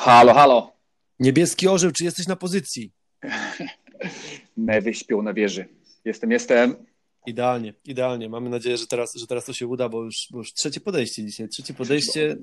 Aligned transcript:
Halo, 0.00 0.34
halo. 0.34 0.72
Niebieski 1.18 1.68
orzeł, 1.68 1.90
czy 1.90 2.04
jesteś 2.04 2.26
na 2.26 2.36
pozycji? 2.36 2.92
Mewy 4.56 4.94
śpią 4.94 5.22
na 5.22 5.34
wieży. 5.34 5.68
Jestem, 6.04 6.30
jestem. 6.30 6.74
Idealnie, 7.26 7.74
idealnie. 7.84 8.28
Mamy 8.28 8.50
nadzieję, 8.50 8.76
że 8.76 8.86
teraz, 8.86 9.14
że 9.14 9.26
teraz 9.26 9.44
to 9.44 9.52
się 9.52 9.66
uda, 9.66 9.88
bo 9.88 10.04
już, 10.04 10.16
bo 10.30 10.38
już 10.38 10.52
trzecie 10.52 10.80
podejście 10.80 11.24
dzisiaj. 11.24 11.48
Trzecie 11.48 11.74
podejście. 11.74 12.36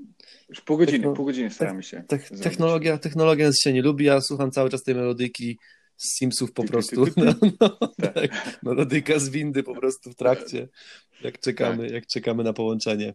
Już 0.50 0.62
pół 0.62 0.78
godziny, 0.78 1.00
Techno- 1.00 1.14
pół 1.14 1.26
godziny 1.26 1.50
staramy 1.50 1.84
się. 1.84 2.04
Te, 2.08 2.18
zrobić. 2.18 2.44
technologia, 2.44 2.98
technologia 2.98 3.48
nas 3.48 3.60
się 3.60 3.74
nie 3.74 3.82
lubi. 3.82 4.06
Ja 4.06 4.22
słucham 4.22 4.52
cały 4.52 4.70
czas 4.70 4.84
tej 4.84 4.96
melodyki 4.96 5.58
z 5.96 6.18
Simsów 6.18 6.54
po 6.54 6.64
prostu. 6.64 7.06
No, 7.18 7.34
no, 7.62 7.70
tak. 8.02 8.60
Melodyka 8.64 9.20
z 9.20 9.30
windy 9.30 9.64
po 9.64 9.76
prostu 9.76 10.12
w 10.12 10.16
trakcie, 10.16 10.68
jak 11.24 11.40
czekamy, 11.40 11.90
jak 11.90 12.08
czekamy 12.08 12.44
na 12.44 12.54
połączenie. 12.54 13.14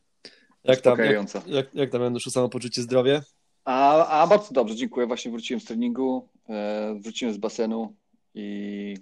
Jak 0.64 0.80
tam, 0.80 0.98
jak, 0.98 1.46
jak, 1.46 1.74
jak 1.74 1.90
tam 1.90 2.02
Januszu, 2.02 2.30
samopoczucie, 2.30 2.82
zdrowie? 2.82 3.22
A, 3.64 4.06
a 4.22 4.26
bardzo 4.26 4.52
dobrze, 4.54 4.74
dziękuję. 4.76 5.06
Właśnie 5.06 5.30
wróciłem 5.30 5.60
z 5.60 5.64
treningu, 5.64 6.28
e, 6.48 6.94
wróciłem 7.00 7.34
z 7.34 7.36
basenu 7.38 7.94
i 8.34 8.94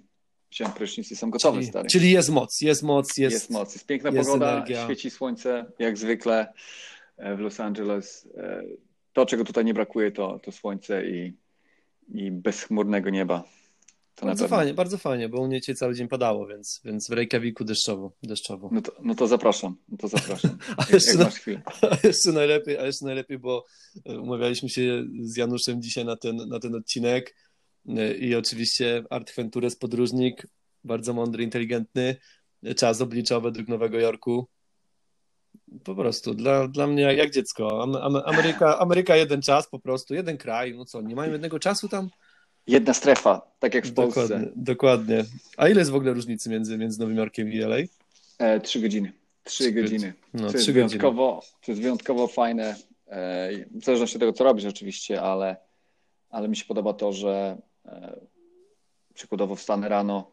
wziąłem 0.51 0.73
prysznic 0.73 1.11
i 1.11 1.13
jestem 1.13 1.29
gotowy, 1.29 1.57
Czyli, 1.59 1.69
stary. 1.69 1.89
czyli 1.89 2.11
jest 2.11 2.29
moc, 2.29 2.61
jest 2.61 2.83
moc, 2.83 3.17
jest, 3.17 3.33
jest 3.33 3.49
moc, 3.49 3.73
jest 3.73 3.85
piękna 3.85 4.09
jest 4.09 4.29
pogoda, 4.29 4.51
energia. 4.51 4.83
świeci 4.83 5.09
słońce, 5.09 5.65
jak 5.79 5.97
zwykle 5.97 6.53
e, 7.17 7.35
w 7.35 7.39
Los 7.39 7.59
Angeles. 7.59 8.27
E, 8.37 8.61
To, 9.13 9.25
czego 9.25 9.43
tutaj 9.43 9.65
nie 9.65 9.73
brakuje, 9.73 10.11
to, 10.11 10.39
to 10.39 10.51
słońce 10.51 11.05
i, 11.09 11.33
i 12.13 12.31
bezchmurnego 12.31 13.09
nieba. 13.09 13.43
To 14.15 14.25
Bardzo 14.25 14.47
fajnie, 14.47 14.73
bardzo 14.73 14.97
fajnie, 14.97 15.29
bo 15.29 15.41
u 15.41 15.47
mnie 15.47 15.59
dzisiaj 15.59 15.75
cały 15.75 15.95
dzień 15.95 16.07
padało, 16.07 16.47
więc, 16.47 16.81
więc 16.85 17.09
w 17.09 17.13
Reykjaviku 17.13 17.63
deszczowo, 17.63 18.11
deszczowo. 18.23 18.69
No 18.71 18.81
to, 18.81 18.91
no 19.01 19.15
to 19.15 19.27
zapraszam, 19.27 19.75
no 19.89 19.97
to 19.97 20.07
zapraszam. 20.07 20.57
A 20.77 20.81
Jak, 20.81 20.93
jeszcze, 20.93 21.09
jak 21.09 21.19
na, 21.19 21.25
masz 21.25 21.35
chwilę. 21.35 21.61
a 21.91 22.07
jeszcze 22.07 22.31
najlepiej, 22.31 22.77
a 22.77 22.85
jeszcze 22.85 23.05
najlepiej, 23.05 23.39
bo 23.39 23.65
e, 24.05 24.19
umawialiśmy 24.19 24.69
się 24.69 25.03
z 25.21 25.37
Januszem 25.37 25.81
dzisiaj 25.81 26.05
na 26.05 26.15
ten, 26.15 26.35
na 26.35 26.59
ten 26.59 26.75
odcinek 26.75 27.35
e, 27.87 28.13
i 28.13 28.35
oczywiście 28.35 29.03
Art 29.09 29.35
Ventures 29.35 29.75
podróżnik, 29.75 30.47
bardzo 30.83 31.13
mądry, 31.13 31.43
inteligentny, 31.43 32.15
e, 32.63 32.75
czas 32.75 33.01
oblicza 33.01 33.39
według 33.39 33.67
Nowego 33.67 33.99
Jorku. 33.99 34.47
Po 35.83 35.95
prostu, 35.95 36.33
dla, 36.33 36.67
dla 36.67 36.87
mnie 36.87 37.01
jak, 37.01 37.31
dziecko. 37.31 37.83
Am, 37.83 37.95
am, 37.95 38.15
Ameryka, 38.25 38.79
Ameryka 38.79 39.15
jeden 39.15 39.41
czas 39.41 39.69
po 39.69 39.79
prostu, 39.79 40.13
jeden 40.13 40.37
kraj, 40.37 40.75
no 40.75 40.85
co, 40.85 41.01
nie 41.01 41.15
mają 41.15 41.31
jednego 41.31 41.59
czasu 41.59 41.89
tam? 41.89 42.09
Jedna 42.67 42.93
strefa, 42.93 43.41
tak 43.59 43.73
jak 43.73 43.87
w 43.87 43.93
Polsce. 43.93 44.21
Dokładnie, 44.21 44.51
dokładnie. 44.55 45.23
A 45.57 45.69
ile 45.69 45.79
jest 45.79 45.91
w 45.91 45.95
ogóle 45.95 46.13
różnicy 46.13 46.49
między, 46.49 46.77
między 46.77 46.99
Nowym 46.99 47.17
Jorkiem 47.17 47.51
i 47.51 47.59
LA? 47.59 47.77
E, 48.37 48.59
trzy 48.59 48.79
godziny. 48.79 49.11
Trzy 49.43 49.71
godziny. 49.71 50.13
No, 50.33 50.51
to, 50.51 50.57
jest 50.57 50.71
wyjątkowo, 50.71 51.43
to 51.65 51.71
jest 51.71 51.81
wyjątkowo 51.81 52.27
fajne. 52.27 52.75
E, 53.07 53.49
w 53.71 53.83
zależności 53.83 54.15
od 54.15 54.19
tego, 54.19 54.33
co 54.33 54.43
robisz 54.43 54.65
oczywiście, 54.65 55.21
ale, 55.21 55.55
ale 56.29 56.47
mi 56.47 56.55
się 56.55 56.65
podoba 56.65 56.93
to, 56.93 57.13
że 57.13 57.57
e, 57.85 58.19
przykładowo 59.13 59.55
wstanę 59.55 59.89
rano 59.89 60.31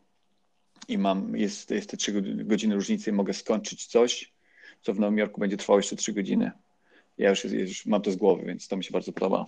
i 0.89 0.99
mam, 0.99 1.37
jest, 1.37 1.71
jest 1.71 1.91
te 1.91 1.97
trzy 1.97 2.23
godziny 2.23 2.75
różnicy 2.75 3.11
i 3.11 3.13
mogę 3.13 3.33
skończyć 3.33 3.87
coś, 3.87 4.33
co 4.83 4.95
w 4.95 5.01
Nowym 5.01 5.19
Jorku 5.19 5.41
będzie 5.41 5.57
trwało 5.57 5.79
jeszcze 5.79 5.97
trzy 5.97 6.13
godziny. 6.13 6.51
Ja 7.19 7.31
już, 7.31 7.45
już 7.45 7.87
mam 7.87 8.03
to 8.03 8.11
z 8.11 8.17
głowy, 8.17 8.45
więc 8.47 8.69
to 8.69 8.77
mi 8.77 8.85
się 8.85 8.93
bardzo 8.93 9.13
podoba. 9.13 9.47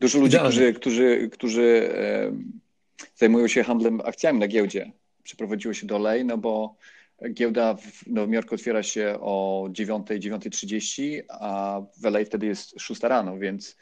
Dużo 0.00 0.18
ludzi, 0.18 0.36
Idealnie. 0.36 0.50
którzy, 0.50 0.72
którzy, 0.74 1.28
którzy 1.32 1.90
zajmują 3.16 3.48
się 3.48 3.62
handlem 3.62 4.00
akcjami 4.00 4.38
na 4.38 4.48
giełdzie, 4.48 4.92
przeprowadziło 5.22 5.74
się 5.74 5.86
do 5.86 5.96
LA, 5.96 6.24
no 6.24 6.38
bo 6.38 6.76
giełda 7.32 7.74
w 7.74 8.06
Nowym 8.06 8.32
Jorku 8.32 8.54
otwiera 8.54 8.82
się 8.82 9.16
o 9.20 9.66
9, 9.70 10.06
9.30, 10.06 11.20
a 11.28 11.80
w 12.00 12.04
LA 12.04 12.24
wtedy 12.24 12.46
jest 12.46 12.80
6 12.80 13.02
rano, 13.02 13.38
więc 13.38 13.76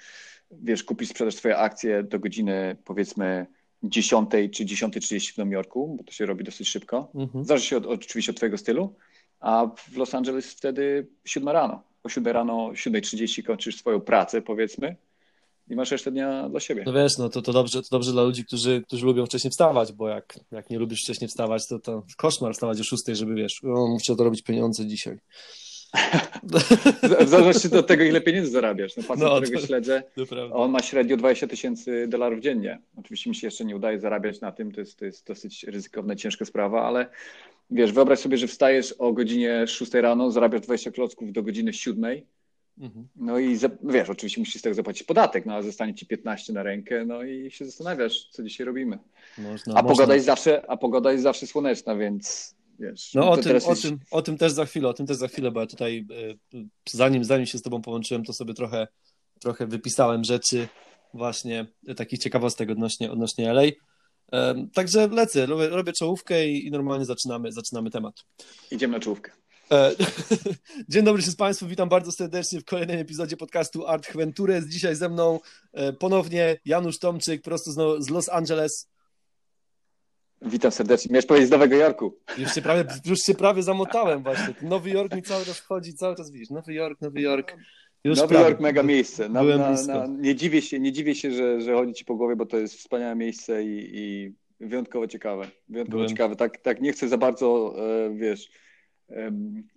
wiesz, 0.50 0.84
kupisz, 0.84 1.08
sprzedasz 1.08 1.34
swoje 1.34 1.56
akcje 1.56 2.02
do 2.02 2.18
godziny 2.18 2.76
powiedzmy 2.84 3.46
10 3.82 4.30
czy 4.30 4.64
10.30 4.64 5.34
w 5.34 5.38
Nowym 5.38 5.52
Jorku, 5.52 5.94
bo 5.98 6.04
to 6.04 6.12
się 6.12 6.26
robi 6.26 6.44
dosyć 6.44 6.68
szybko. 6.68 7.10
Mhm. 7.14 7.44
Zależy 7.44 7.66
się 7.66 7.76
od, 7.76 7.86
oczywiście 7.86 8.32
od 8.32 8.36
twojego 8.36 8.58
stylu, 8.58 8.94
a 9.40 9.66
w 9.76 9.96
Los 9.96 10.14
Angeles 10.14 10.52
wtedy 10.52 11.06
7 11.24 11.48
rano. 11.48 11.82
O 12.02 12.08
7 12.08 12.32
rano, 12.34 12.68
7.30 12.68 13.42
kończysz 13.42 13.76
swoją 13.76 14.00
pracę 14.00 14.42
powiedzmy 14.42 14.96
i 15.70 15.76
masz 15.76 15.90
resztę 15.90 16.10
dnia 16.10 16.48
dla 16.48 16.60
siebie. 16.60 16.82
No 16.86 16.92
wiesz, 16.92 17.18
no 17.18 17.28
to, 17.28 17.42
to, 17.42 17.52
dobrze, 17.52 17.82
to 17.82 17.88
dobrze 17.90 18.12
dla 18.12 18.22
ludzi, 18.22 18.44
którzy, 18.44 18.82
którzy 18.86 19.06
lubią 19.06 19.26
wcześniej 19.26 19.50
wstawać, 19.50 19.92
bo 19.92 20.08
jak, 20.08 20.38
jak 20.50 20.70
nie 20.70 20.78
lubisz 20.78 21.02
wcześniej 21.02 21.28
wstawać, 21.28 21.66
to, 21.68 21.78
to 21.78 22.02
koszmar 22.16 22.52
wstawać 22.54 22.80
o 22.80 22.84
6, 22.84 23.02
żeby 23.06 23.34
wiesz, 23.34 23.64
o, 23.64 23.88
muszę 23.88 24.16
to 24.16 24.24
robić 24.24 24.42
pieniądze 24.42 24.86
dzisiaj. 24.86 25.18
W 27.24 27.28
zależności 27.28 27.76
od 27.76 27.86
tego, 27.86 28.04
ile 28.04 28.20
pieniędzy 28.20 28.50
zarabiasz. 28.50 28.96
No, 28.96 29.02
facet, 29.02 29.24
No, 29.24 29.36
którego 29.36 29.60
to- 29.60 29.66
śledzę, 29.66 30.02
To 30.28 30.52
on 30.52 30.70
ma 30.70 30.82
średnio 30.82 31.16
20 31.16 31.46
tysięcy 31.46 32.06
dolarów 32.08 32.40
dziennie. 32.40 32.78
Oczywiście 32.96 33.30
mi 33.30 33.36
się 33.36 33.46
jeszcze 33.46 33.64
nie 33.64 33.76
udaje 33.76 34.00
zarabiać 34.00 34.40
na 34.40 34.52
tym, 34.52 34.72
to 34.72 34.80
jest, 34.80 34.98
to 34.98 35.04
jest 35.04 35.26
dosyć 35.26 35.64
ryzykowna, 35.64 36.16
ciężka 36.16 36.44
sprawa, 36.44 36.82
ale 36.86 37.06
wiesz, 37.70 37.92
wyobraź 37.92 38.18
sobie, 38.18 38.36
że 38.38 38.46
wstajesz 38.46 38.92
o 38.98 39.12
godzinie 39.12 39.66
6 39.66 39.94
rano, 39.94 40.30
zarabiasz 40.30 40.60
20 40.60 40.90
klocków 40.90 41.32
do 41.32 41.42
godziny 41.42 41.72
7, 41.72 42.04
Mhm. 42.04 42.26
No 43.16 43.38
i 43.38 43.56
za- 43.56 43.70
wiesz, 43.82 44.10
oczywiście 44.10 44.40
musisz 44.40 44.56
z 44.60 44.62
tego 44.62 44.74
zapłacić 44.74 45.02
podatek, 45.02 45.46
no 45.46 45.54
ale 45.54 45.62
zostanie 45.62 45.94
ci 45.94 46.06
15 46.06 46.52
na 46.52 46.62
rękę, 46.62 47.04
no 47.04 47.22
i 47.22 47.50
się 47.50 47.64
zastanawiasz, 47.64 48.28
co 48.30 48.42
dzisiaj 48.42 48.66
robimy. 48.66 48.98
Można, 49.38 49.74
A 49.74 49.82
można. 49.82 49.82
pogoda 49.82 50.14
jest 50.14 50.26
zawsze, 50.26 50.70
a 50.70 50.76
pogoda 50.76 51.12
jest 51.12 51.22
zawsze 51.24 51.46
słoneczna, 51.46 51.96
więc 51.96 52.54
wiesz. 52.78 53.14
No 53.14 53.30
o 53.30 53.36
tym, 53.36 53.52
o, 53.52 53.54
jest- 53.54 53.82
tym, 53.82 53.98
o 54.10 54.22
tym 54.22 54.38
też 54.38 54.52
za 54.52 54.64
chwilę, 54.66 54.88
o 54.88 54.94
tym 54.94 55.06
też 55.06 55.16
za 55.16 55.28
chwilę, 55.28 55.50
bo 55.50 55.60
ja 55.60 55.66
tutaj 55.66 56.06
e, 56.54 56.64
zanim, 56.90 57.24
zanim 57.24 57.46
się 57.46 57.58
z 57.58 57.62
tobą 57.62 57.82
połączyłem, 57.82 58.24
to 58.24 58.32
sobie 58.32 58.54
trochę, 58.54 58.88
trochę 59.40 59.66
wypisałem 59.66 60.24
rzeczy 60.24 60.68
właśnie 61.14 61.66
takich 61.96 62.18
ciekawostek 62.18 62.70
odnośnie, 62.70 63.10
odnośnie 63.12 63.50
LA. 63.50 63.62
E, 64.32 64.66
Także 64.74 65.08
lecę, 65.08 65.46
robię, 65.46 65.68
robię 65.68 65.92
czołówkę 65.92 66.48
i, 66.48 66.66
i 66.66 66.70
normalnie 66.70 67.04
zaczynamy, 67.04 67.52
zaczynamy 67.52 67.90
temat. 67.90 68.14
Idziemy 68.70 68.92
na 68.92 69.00
czołówkę. 69.00 69.32
E, 69.72 69.92
Dzień 70.88 71.04
dobry 71.04 71.22
się 71.22 71.30
z 71.30 71.36
Państwem, 71.36 71.68
witam 71.68 71.88
bardzo 71.88 72.12
serdecznie 72.12 72.60
w 72.60 72.64
kolejnym 72.64 72.98
epizodzie 72.98 73.36
podcastu 73.36 73.86
Art 73.86 74.16
Ventures. 74.16 74.66
Dzisiaj 74.66 74.94
ze 74.94 75.08
mną 75.08 75.40
e, 75.72 75.92
ponownie 75.92 76.56
Janusz 76.64 76.98
Tomczyk, 76.98 77.42
prosto 77.42 78.02
z, 78.02 78.10
Los 78.10 78.28
Angeles. 78.28 78.90
Witam 80.42 80.70
serdecznie. 80.70 81.12
Miałeś 81.12 81.26
powiedzieć 81.26 81.48
z 81.48 81.52
Nowego 81.52 81.76
Jorku. 81.76 82.18
Już 82.38 82.54
się 82.54 82.62
prawie, 82.62 82.84
już 83.04 83.18
się 83.18 83.34
prawie 83.34 83.62
zamotałem 83.62 84.22
właśnie. 84.22 84.54
Nowy 84.62 84.90
Jork 84.90 85.14
mi 85.14 85.22
cały 85.22 85.44
czas 85.44 85.58
wchodzi, 85.58 85.94
cały 85.94 86.16
czas 86.16 86.30
widzisz. 86.30 86.50
Nowy 86.50 86.74
Jork, 86.74 87.00
Nowy 87.00 87.20
Jork. 87.20 87.56
Już 88.04 88.18
Nowy 88.18 88.28
prawie. 88.28 88.44
Jork, 88.44 88.60
mega 88.60 88.82
miejsce. 88.82 89.28
Na, 89.28 89.40
Byłem 89.42 89.58
na, 89.60 89.82
na, 89.86 90.06
nie 90.06 90.34
dziwię 90.34 90.62
się, 90.62 90.80
nie 90.80 90.92
dziwię 90.92 91.14
się 91.14 91.30
że, 91.30 91.60
że 91.60 91.74
chodzi 91.74 91.94
ci 91.94 92.04
po 92.04 92.14
głowie, 92.14 92.36
bo 92.36 92.46
to 92.46 92.58
jest 92.58 92.74
wspaniałe 92.74 93.14
miejsce 93.14 93.64
i, 93.64 93.90
i 93.92 94.34
wyjątkowo 94.60 95.06
ciekawe. 95.06 95.50
Wyjątkowo 95.68 95.96
Byłem. 95.96 96.08
ciekawe. 96.08 96.36
Tak, 96.36 96.58
tak 96.58 96.80
nie 96.80 96.92
chcę 96.92 97.08
za 97.08 97.18
bardzo, 97.18 97.74
e, 98.06 98.14
wiesz, 98.14 98.50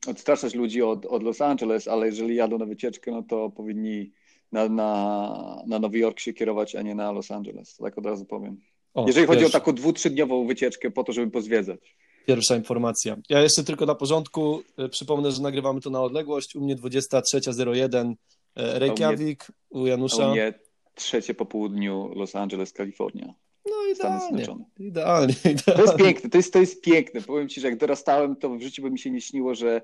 odstraszać 0.07 0.55
ludzi 0.55 0.81
od, 0.81 1.05
od 1.05 1.23
Los 1.23 1.41
Angeles, 1.41 1.87
ale 1.87 2.05
jeżeli 2.05 2.35
jadą 2.35 2.57
na 2.57 2.65
wycieczkę, 2.65 3.11
no 3.11 3.23
to 3.23 3.49
powinni 3.49 4.11
na, 4.51 4.69
na, 4.69 5.63
na 5.67 5.79
Nowy 5.79 5.99
Jork 5.99 6.19
się 6.19 6.33
kierować, 6.33 6.75
a 6.75 6.81
nie 6.81 6.95
na 6.95 7.11
Los 7.11 7.31
Angeles. 7.31 7.77
Tak 7.77 7.97
od 7.97 8.05
razu 8.05 8.25
powiem. 8.25 8.57
O, 8.93 9.07
Jeżeli 9.07 9.27
chodzi 9.27 9.39
pierwsza, 9.39 9.57
o 9.57 9.61
taką 9.61 9.73
dwu, 9.73 9.93
trzydniową 9.93 10.47
wycieczkę 10.47 10.91
po 10.91 11.03
to, 11.03 11.13
żeby 11.13 11.31
pozwiedzać. 11.31 11.97
Pierwsza 12.25 12.55
informacja. 12.55 13.17
Ja 13.29 13.41
jeszcze 13.41 13.63
tylko 13.63 13.85
na 13.85 13.95
porządku 13.95 14.63
e, 14.77 14.89
przypomnę, 14.89 15.31
że 15.31 15.41
nagrywamy 15.41 15.81
to 15.81 15.89
na 15.89 16.01
odległość. 16.01 16.55
U 16.55 16.61
mnie 16.61 16.75
23.01 16.75 18.13
e, 18.55 18.79
Reykjavik, 18.79 19.47
u 19.69 19.85
A 19.85 19.87
Janusza. 19.87 20.27
u 20.27 20.31
mnie 20.31 20.53
trzecie 20.95 21.33
po 21.33 21.45
południu 21.45 22.11
Los 22.15 22.35
Angeles, 22.35 22.73
Kalifornia. 22.73 23.33
No 23.65 23.71
idealnie, 23.95 24.19
Zjednoczone. 24.37 24.65
idealnie, 24.79 25.33
To 25.33 25.49
jest 25.49 25.67
idealnie. 25.69 25.97
piękne, 26.03 26.29
to 26.29 26.37
jest, 26.37 26.53
to 26.53 26.59
jest 26.59 26.81
piękne. 26.81 27.21
Powiem 27.21 27.49
ci, 27.49 27.61
że 27.61 27.67
jak 27.69 27.77
dorastałem, 27.77 28.35
to 28.35 28.49
w 28.49 28.61
życiu 28.61 28.81
by 28.81 28.91
mi 28.91 28.99
się 28.99 29.11
nie 29.11 29.21
śniło, 29.21 29.55
że, 29.55 29.81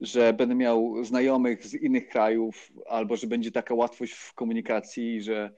że 0.00 0.32
będę 0.32 0.54
miał 0.54 1.04
znajomych 1.04 1.66
z 1.66 1.74
innych 1.74 2.08
krajów, 2.08 2.72
albo 2.88 3.16
że 3.16 3.26
będzie 3.26 3.52
taka 3.52 3.74
łatwość 3.74 4.12
w 4.12 4.34
komunikacji, 4.34 5.22
że, 5.22 5.50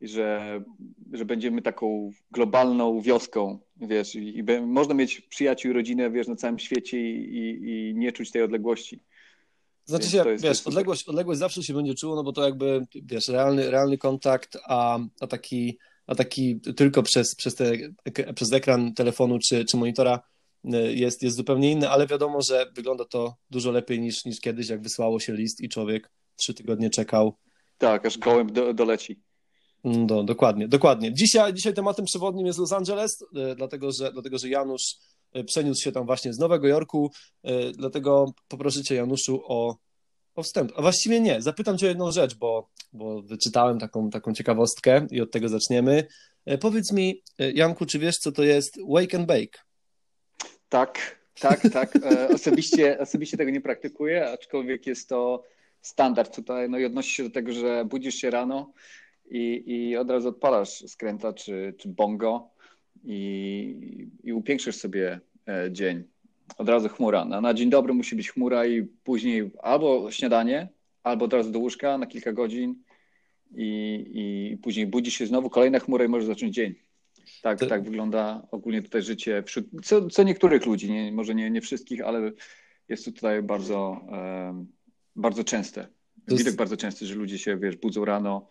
że, 0.00 0.60
że 1.12 1.24
będziemy 1.24 1.62
taką 1.62 2.10
globalną 2.30 3.00
wioską, 3.00 3.58
wiesz, 3.76 4.14
i, 4.14 4.38
i 4.38 4.42
be- 4.42 4.66
można 4.66 4.94
mieć 4.94 5.20
przyjaciół 5.20 5.70
i 5.70 5.74
rodzinę, 5.74 6.10
wiesz, 6.10 6.28
na 6.28 6.36
całym 6.36 6.58
świecie 6.58 7.00
i, 7.00 7.36
i, 7.36 7.68
i 7.90 7.94
nie 7.94 8.12
czuć 8.12 8.30
tej 8.30 8.42
odległości. 8.42 9.02
Znaczy 9.84 10.08
się, 10.10 10.24
jest- 10.30 10.44
wiesz, 10.44 10.66
odległość, 10.66 11.08
odległość 11.08 11.38
zawsze 11.40 11.62
się 11.62 11.74
będzie 11.74 11.94
czuło, 11.94 12.16
no 12.16 12.22
bo 12.24 12.32
to 12.32 12.44
jakby, 12.44 12.86
wiesz, 12.94 13.28
realny, 13.28 13.70
realny 13.70 13.98
kontakt, 13.98 14.56
a, 14.64 14.98
a 15.20 15.26
taki, 15.26 15.78
a 16.10 16.14
taki 16.14 16.60
tylko 16.60 17.02
przez, 17.02 17.34
przez, 17.34 17.54
te, 17.54 17.72
przez 18.34 18.52
ekran 18.52 18.94
telefonu 18.94 19.38
czy, 19.38 19.64
czy 19.64 19.76
monitora 19.76 20.20
y, 20.64 20.94
jest, 20.94 21.22
jest 21.22 21.36
zupełnie 21.36 21.70
inny, 21.70 21.88
ale 21.90 22.06
wiadomo, 22.06 22.42
że 22.42 22.66
wygląda 22.74 23.04
to 23.04 23.36
dużo 23.50 23.70
lepiej 23.70 24.00
niż, 24.00 24.24
niż 24.24 24.40
kiedyś, 24.40 24.68
jak 24.68 24.82
wysłało 24.82 25.20
się 25.20 25.32
list 25.32 25.60
i 25.60 25.68
człowiek 25.68 26.10
trzy 26.36 26.54
tygodnie 26.54 26.90
czekał. 26.90 27.36
Tak, 27.78 28.06
aż 28.06 28.18
gołęb 28.18 28.52
do, 28.52 28.74
doleci. 28.74 29.20
Do, 29.84 30.22
dokładnie, 30.22 30.68
dokładnie. 30.68 31.14
Dzisiaj, 31.14 31.54
dzisiaj 31.54 31.74
tematem 31.74 32.04
przewodnim 32.04 32.46
jest 32.46 32.58
Los 32.58 32.72
Angeles, 32.72 33.22
y, 33.22 33.54
dlatego 33.56 33.92
że, 33.92 34.12
dlatego 34.12 34.38
że 34.38 34.48
Janusz 34.48 34.96
y, 35.36 35.44
przeniósł 35.44 35.82
się 35.82 35.92
tam 35.92 36.06
właśnie 36.06 36.32
z 36.32 36.38
Nowego 36.38 36.68
Jorku, 36.68 37.12
dlatego 37.74 38.32
poproszę 38.48 38.82
Cię, 38.82 38.94
Januszu, 38.94 39.42
o 39.44 39.76
o 40.34 40.42
wstęp. 40.42 40.72
A 40.76 40.82
właściwie 40.82 41.20
nie. 41.20 41.42
Zapytam 41.42 41.78
cię 41.78 41.86
o 41.86 41.88
jedną 41.88 42.10
rzecz, 42.10 42.34
bo, 42.34 42.70
bo 42.92 43.22
wyczytałem 43.22 43.78
taką, 43.78 44.10
taką 44.10 44.34
ciekawostkę 44.34 45.06
i 45.10 45.20
od 45.20 45.30
tego 45.30 45.48
zaczniemy. 45.48 46.06
E, 46.46 46.58
powiedz 46.58 46.92
mi, 46.92 47.22
e, 47.38 47.52
Janku, 47.52 47.86
czy 47.86 47.98
wiesz, 47.98 48.18
co 48.18 48.32
to 48.32 48.42
jest 48.42 48.78
wake 48.88 49.18
and 49.18 49.26
bake? 49.26 49.58
Tak, 50.68 51.20
tak, 51.40 51.60
tak. 51.72 51.96
E, 51.96 52.28
osobiście, 52.28 52.98
osobiście 52.98 53.36
tego 53.36 53.50
nie 53.50 53.60
praktykuję, 53.60 54.30
aczkolwiek 54.30 54.86
jest 54.86 55.08
to 55.08 55.44
standard 55.82 56.36
tutaj. 56.36 56.70
No 56.70 56.78
i 56.78 56.84
odnosi 56.84 57.14
się 57.14 57.22
do 57.22 57.30
tego, 57.30 57.52
że 57.52 57.84
budzisz 57.84 58.14
się 58.14 58.30
rano 58.30 58.72
i, 59.30 59.62
i 59.66 59.96
od 59.96 60.10
razu 60.10 60.28
odpalasz 60.28 60.84
skręta 60.86 61.32
czy, 61.32 61.74
czy 61.78 61.88
bongo 61.88 62.50
i, 63.04 64.10
i 64.22 64.32
upiększysz 64.32 64.76
sobie 64.76 65.20
dzień. 65.70 66.04
Od 66.58 66.68
razu 66.68 66.88
chmura. 66.88 67.24
Na, 67.24 67.40
na 67.40 67.54
dzień 67.54 67.70
dobry 67.70 67.94
musi 67.94 68.16
być 68.16 68.30
chmura 68.30 68.66
i 68.66 68.82
później 68.82 69.50
albo 69.62 70.10
śniadanie, 70.10 70.68
albo 71.02 71.24
od 71.24 71.32
razu 71.32 71.50
do 71.50 71.58
łóżka 71.58 71.98
na 71.98 72.06
kilka 72.06 72.32
godzin 72.32 72.74
i, 73.54 74.04
i 74.14 74.56
później 74.56 74.86
budzi 74.86 75.10
się 75.10 75.26
znowu 75.26 75.50
kolejna 75.50 75.78
chmura 75.78 76.04
i 76.04 76.08
może 76.08 76.26
zacząć 76.26 76.54
dzień. 76.54 76.74
Tak, 77.42 77.58
to... 77.58 77.66
tak 77.66 77.84
wygląda 77.84 78.46
ogólnie 78.50 78.82
tutaj 78.82 79.02
życie 79.02 79.42
wśród, 79.42 79.66
co, 79.82 80.08
co 80.08 80.22
niektórych 80.22 80.66
ludzi, 80.66 80.92
nie, 80.92 81.12
może 81.12 81.34
nie, 81.34 81.50
nie 81.50 81.60
wszystkich, 81.60 82.00
ale 82.00 82.32
jest 82.88 83.04
to 83.04 83.12
tutaj 83.12 83.42
bardzo, 83.42 84.00
um, 84.08 84.66
bardzo 85.16 85.44
częste. 85.44 85.88
Widok 86.28 86.46
jest... 86.46 86.56
bardzo 86.56 86.76
częsty, 86.76 87.06
że 87.06 87.14
ludzie 87.14 87.38
się, 87.38 87.56
wiesz, 87.56 87.76
budzą 87.76 88.04
rano 88.04 88.48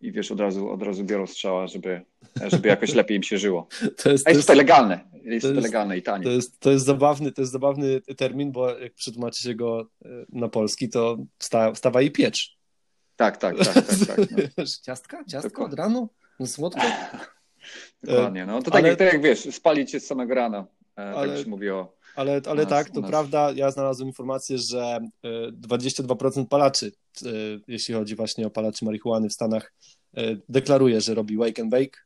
i 0.00 0.12
wiesz, 0.12 0.32
od 0.32 0.40
razu, 0.40 0.70
od 0.70 0.82
razu 0.82 1.04
biorą 1.04 1.26
strzała, 1.26 1.66
żeby, 1.66 2.02
żeby 2.46 2.68
jakoś 2.68 2.94
lepiej 2.94 3.16
im 3.16 3.22
się 3.22 3.38
żyło. 3.38 3.68
To 4.02 4.10
jest, 4.10 4.28
A 4.28 4.30
jest 4.30 4.46
to, 4.46 4.54
legalne. 4.54 5.00
Jest 5.22 5.46
to, 5.46 5.52
jest, 5.52 5.62
legalne 5.62 5.98
i 5.98 6.02
tanie. 6.02 6.24
To 6.24 6.30
jest, 6.30 6.60
to 6.60 6.70
jest 6.70 6.84
zabawny, 6.84 7.32
to 7.32 7.42
jest 7.42 7.52
zabawny 7.52 8.00
termin, 8.00 8.52
bo 8.52 8.78
jak 8.78 8.94
przetłumaczy 8.94 9.54
go 9.54 9.86
e, 10.04 10.08
na 10.28 10.48
polski, 10.48 10.88
to 10.88 11.18
wsta, 11.38 11.72
wstawa 11.72 12.02
i 12.02 12.10
piecz. 12.10 12.56
Tak, 13.16 13.36
tak, 13.36 13.56
tak. 13.58 13.74
tak, 13.74 13.84
tak 14.06 14.18
no. 14.58 14.64
Ciastka? 14.86 15.24
Ciastka 15.24 15.64
od 15.64 15.74
rano? 15.74 16.08
No 16.40 16.46
słodko? 16.46 16.80
Dokładnie. 18.02 18.46
No 18.46 18.62
to 18.62 18.70
tak, 18.70 18.80
ale... 18.80 18.88
jak, 18.88 18.98
tak 18.98 19.12
jak 19.12 19.22
wiesz, 19.22 19.54
spalić 19.54 19.90
się 19.90 20.00
z 20.00 20.06
samego 20.06 20.34
rana. 20.34 20.66
E, 20.96 20.96
tak 20.96 21.16
ale... 21.16 21.34
Tak 21.34 21.44
się 21.44 21.50
mówi 21.50 21.70
o. 21.70 21.99
Ale, 22.20 22.40
ale 22.46 22.62
nas, 22.62 22.70
tak, 22.70 22.90
to 22.90 23.00
nas... 23.00 23.10
prawda. 23.10 23.52
Ja 23.54 23.70
znalazłem 23.70 24.08
informację, 24.08 24.58
że 24.58 24.98
22% 25.24 26.40
e, 26.40 26.46
palaczy, 26.46 26.92
e, 27.22 27.28
jeśli 27.68 27.94
chodzi 27.94 28.16
właśnie 28.16 28.46
o 28.46 28.50
palaczy 28.50 28.84
marihuany 28.84 29.28
w 29.28 29.32
Stanach, 29.32 29.72
deklaruje, 30.48 31.00
że 31.00 31.14
robi 31.14 31.36
wake 31.36 31.62
and 31.62 31.70
bake. 31.70 31.98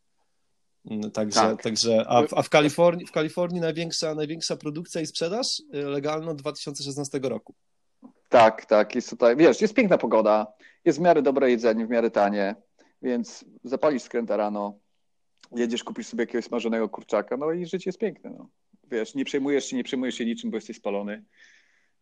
Mm, 0.90 1.11
także, 1.11 1.40
tak. 1.40 1.62
także 1.62 2.05
a, 2.08 2.22
w, 2.22 2.34
a 2.34 2.43
w, 2.43 2.49
Kalifornii, 2.49 3.06
w 3.06 3.12
Kalifornii 3.12 3.61
największa, 3.61 4.14
największa 4.14 4.56
produkcja 4.56 5.00
i 5.00 5.06
sprzedaż 5.06 5.62
legalna 5.72 6.31
od 6.31 6.37
2016 6.37 7.20
roku. 7.22 7.55
Tak, 8.28 8.67
tak. 8.67 8.94
Jest 8.94 9.10
tutaj, 9.10 9.37
wiesz, 9.37 9.60
jest 9.60 9.75
piękna 9.75 9.99
pogoda, 9.99 10.46
jest 10.84 10.99
w 10.99 11.02
miarę 11.02 11.22
dobre 11.22 11.50
jedzenie, 11.50 11.87
w 11.87 11.90
miarę 11.90 12.10
tanie, 12.10 12.55
więc 13.02 13.44
zapalisz 13.64 14.02
skręta 14.02 14.37
rano, 14.37 14.78
jedziesz, 15.52 15.84
kupisz 15.84 16.06
sobie 16.06 16.22
jakiegoś 16.22 16.44
smażonego 16.44 16.88
kurczaka, 16.88 17.37
no 17.37 17.52
i 17.52 17.67
życie 17.67 17.90
jest 17.90 17.99
piękne. 17.99 18.31
No. 18.31 18.49
Wiesz, 18.90 19.14
nie 19.14 19.25
przejmujesz 19.25 19.64
się, 19.64 19.76
nie 19.76 19.84
przejmujesz 19.84 20.14
się 20.14 20.25
niczym, 20.25 20.50
bo 20.50 20.56
jesteś 20.56 20.76
spalony. 20.76 21.25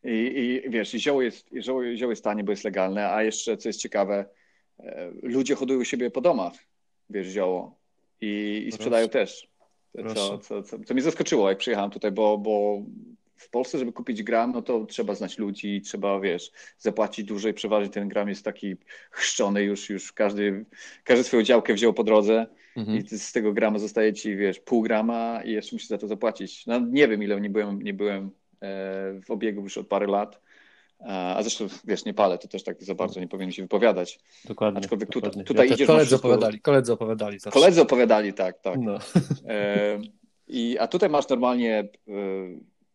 I, 0.05 0.63
i 0.65 0.71
wiesz, 0.71 0.91
zioło 0.91 1.23
jest, 1.23 1.49
zioło, 1.61 1.97
zioło 1.97 2.13
jest 2.13 2.25
tanie, 2.25 2.45
bo 2.45 2.53
jest 2.53 2.65
legalne, 2.65 3.11
a 3.11 3.23
jeszcze, 3.23 3.57
co 3.57 3.69
jest 3.69 3.81
ciekawe, 3.81 4.25
e, 4.81 5.11
ludzie 5.23 5.55
hodują 5.55 5.85
siebie 5.85 6.11
po 6.11 6.21
domach, 6.21 6.53
wiesz, 7.11 7.27
zioło 7.27 7.79
i, 8.21 8.65
i 8.67 8.73
sprzedają 8.73 9.09
też. 9.09 9.53
Co, 10.15 10.39
co, 10.39 10.63
co, 10.63 10.79
co 10.79 10.95
mnie 10.95 11.03
zaskoczyło, 11.03 11.49
jak 11.49 11.59
przyjechałem 11.59 11.91
tutaj, 11.91 12.13
bo, 12.13 12.39
bo 12.39 12.83
w 13.37 13.51
Polsce, 13.51 13.79
żeby 13.79 13.93
kupić 13.93 14.23
gram, 14.23 14.53
no 14.53 14.63
to 14.63 14.87
trzeba 14.87 15.15
znać 15.15 15.39
ludzi, 15.39 15.81
trzeba, 15.81 16.21
wiesz, 16.21 16.53
zapłacić 16.79 17.27
dłużej, 17.27 17.55
przeważnie 17.55 17.91
ten 17.91 18.09
gram 18.09 18.29
jest 18.29 18.45
taki 18.45 18.77
chrzczony 19.11 19.63
już, 19.63 19.91
już 19.91 20.13
każdy, 20.13 20.65
każdy 21.05 21.25
swoją 21.25 21.43
działkę 21.43 21.75
wziął 21.75 21.95
po 21.95 22.05
drodze 22.05 22.47
mhm. 22.77 22.99
i 22.99 23.09
z 23.09 23.33
tego 23.33 23.53
grama 23.53 23.79
zostaje 23.79 24.13
ci, 24.13 24.37
wiesz, 24.37 24.61
pół 24.61 24.83
grama 24.83 25.43
i 25.45 25.53
jeszcze 25.53 25.77
musisz 25.77 25.89
za 25.89 25.99
to 25.99 26.09
zapłacić. 26.09 26.67
No 26.67 26.81
nie 26.81 27.09
wiem 27.09 27.23
ile, 27.23 27.41
nie 27.41 27.51
byłem, 27.51 27.83
nie 27.83 27.95
byłem 27.95 28.31
e, 28.61 29.21
w 29.25 29.31
obiegu 29.31 29.63
już 29.63 29.79
od 29.79 29.89
parę 29.89 30.07
lat, 30.07 30.41
a 31.07 31.39
zresztą, 31.41 31.67
wiesz, 31.85 32.05
nie 32.05 32.15
palę, 32.15 32.39
to 32.39 32.49
też 32.49 32.65
tak 32.65 32.83
za 32.83 32.95
bardzo 32.95 33.21
nie 33.21 33.29
powinien 33.29 33.53
się 33.53 33.63
wypowiadać. 33.63 34.19
Dokładnie. 34.45 34.81
Aczkolwiek 34.81 35.11
dokładnie. 35.11 35.45
tutaj, 35.45 35.69
ja 35.69 35.75
idziesz... 35.75 35.87
Koledzy 35.87 36.07
wszystko... 36.07 36.29
opowiadali, 36.29 36.61
koledzy 36.61 36.93
opowiadali. 36.93 37.39
Zawsze. 37.39 37.61
Koledzy 37.61 37.81
opowiadali, 37.81 38.33
tak, 38.33 38.61
tak. 38.61 38.79
No. 38.81 38.99
E, 39.49 39.99
i, 40.49 40.79
a 40.79 40.89
tutaj 40.89 41.09
masz 41.09 41.29
normalnie 41.29 41.79
e, 41.79 42.13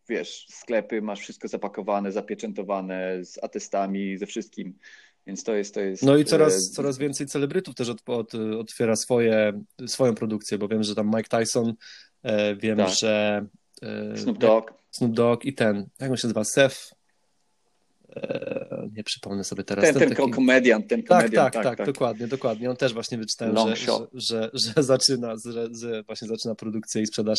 wiesz, 0.08 0.46
sklepy, 0.50 1.02
masz 1.02 1.20
wszystko 1.20 1.48
zapakowane, 1.48 2.12
zapieczętowane 2.12 3.24
z 3.24 3.44
atestami, 3.44 4.18
ze 4.18 4.26
wszystkim. 4.26 4.74
Więc 5.26 5.44
to 5.44 5.54
jest, 5.54 5.74
to 5.74 5.80
jest. 5.80 6.02
No 6.02 6.16
i 6.16 6.24
coraz, 6.24 6.54
e... 6.54 6.60
coraz 6.60 6.98
więcej 6.98 7.26
celebrytów 7.26 7.74
też 7.74 7.88
od, 7.88 8.08
od, 8.08 8.34
otwiera 8.34 8.96
swoje, 8.96 9.62
swoją 9.86 10.14
produkcję, 10.14 10.58
bo 10.58 10.68
wiem, 10.68 10.82
że 10.82 10.94
tam 10.94 11.10
Mike 11.16 11.38
Tyson, 11.38 11.74
e, 12.22 12.56
wiem, 12.56 12.78
tak. 12.78 12.88
że. 12.88 13.46
E, 13.82 14.16
Snoop 14.16 14.38
Dogg. 14.38 14.74
Snoop 14.90 15.12
Dogg 15.12 15.44
i 15.44 15.54
ten, 15.54 15.88
jak 16.00 16.10
on 16.10 16.16
się 16.16 16.26
nazywa? 16.26 16.44
Seth. 16.44 16.94
E, 18.16 18.88
nie 18.96 19.04
przypomnę 19.04 19.44
sobie 19.44 19.64
teraz. 19.64 19.84
Ten, 19.84 19.94
ten, 19.94 20.08
ten 20.08 20.16
taki... 20.16 20.30
komedian, 20.30 20.82
ten 20.82 21.02
tak, 21.02 21.08
komedian. 21.08 21.44
Tak, 21.44 21.54
tak, 21.54 21.64
tak, 21.64 21.76
tak, 21.76 21.86
dokładnie, 21.86 22.26
dokładnie. 22.26 22.70
On 22.70 22.76
też 22.76 22.94
właśnie 22.94 23.18
wyczytałem, 23.18 23.56
że, 23.56 23.76
że, 23.76 24.06
że, 24.14 24.50
że, 24.54 24.82
zaczyna, 24.82 25.34
że, 25.44 25.68
że 25.74 26.02
właśnie 26.02 26.28
zaczyna 26.28 26.54
produkcję 26.54 27.02
i 27.02 27.06
sprzedaż 27.06 27.38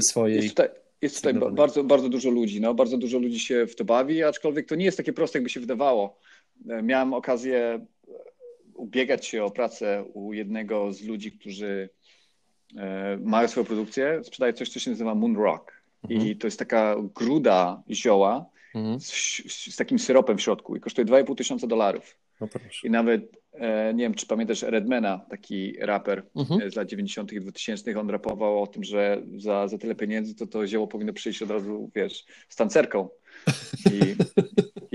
swojej. 0.00 0.36
Jest 0.36 0.48
tutaj, 0.48 0.68
jest 1.04 1.16
tutaj 1.16 1.34
bardzo, 1.34 1.84
bardzo 1.84 2.08
dużo 2.08 2.30
ludzi, 2.30 2.60
no, 2.60 2.74
bardzo 2.74 2.98
dużo 2.98 3.18
ludzi 3.18 3.40
się 3.40 3.66
w 3.66 3.76
to 3.76 3.84
bawi, 3.84 4.22
aczkolwiek 4.22 4.68
to 4.68 4.74
nie 4.74 4.84
jest 4.84 4.96
takie 4.96 5.12
proste, 5.12 5.38
jakby 5.38 5.50
się 5.50 5.60
wydawało. 5.60 6.18
E, 6.68 6.82
miałem 6.82 7.14
okazję 7.14 7.58
e, 7.58 7.86
ubiegać 8.74 9.26
się 9.26 9.44
o 9.44 9.50
pracę 9.50 10.04
u 10.14 10.32
jednego 10.32 10.92
z 10.92 11.02
ludzi, 11.02 11.32
którzy 11.32 11.88
e, 12.76 13.18
mają 13.22 13.48
swoją 13.48 13.66
produkcję, 13.66 14.20
sprzedają 14.24 14.52
coś, 14.52 14.68
co 14.68 14.80
się 14.80 14.90
nazywa 14.90 15.14
Moon 15.14 15.36
Rock. 15.36 15.72
Mhm. 16.02 16.28
I 16.28 16.36
to 16.36 16.46
jest 16.46 16.58
taka 16.58 16.96
gruda 17.14 17.82
zioła 17.90 18.46
mhm. 18.74 19.00
z, 19.00 19.12
z, 19.72 19.76
takim 19.76 19.98
syropem 19.98 20.38
w 20.38 20.42
środku 20.42 20.76
i 20.76 20.80
kosztuje 20.80 21.06
2,5 21.06 21.34
tysiąca 21.34 21.66
dolarów. 21.66 22.18
No 22.40 22.48
I 22.84 22.90
nawet, 22.90 23.43
nie 23.94 24.04
wiem, 24.04 24.14
czy 24.14 24.26
pamiętasz 24.26 24.62
Redmana, 24.62 25.18
taki 25.30 25.76
raper 25.80 26.22
mhm. 26.36 26.60
E, 26.60 26.70
z 26.70 26.76
lat 26.76 26.88
90. 26.88 27.32
i 27.32 27.40
2000. 27.40 28.00
On 28.00 28.10
rapował 28.10 28.62
o 28.62 28.66
tym, 28.66 28.84
że 28.84 29.22
za, 29.36 29.68
za 29.68 29.78
tyle 29.78 29.94
pieniędzy 29.94 30.34
to 30.34 30.46
to 30.46 30.66
zioło 30.66 30.86
powinno 30.86 31.12
przyjść 31.12 31.42
od 31.42 31.50
razu, 31.50 31.90
wiesz, 31.94 32.24
z 32.48 32.56
tancerką. 32.56 33.08
I, 33.92 34.14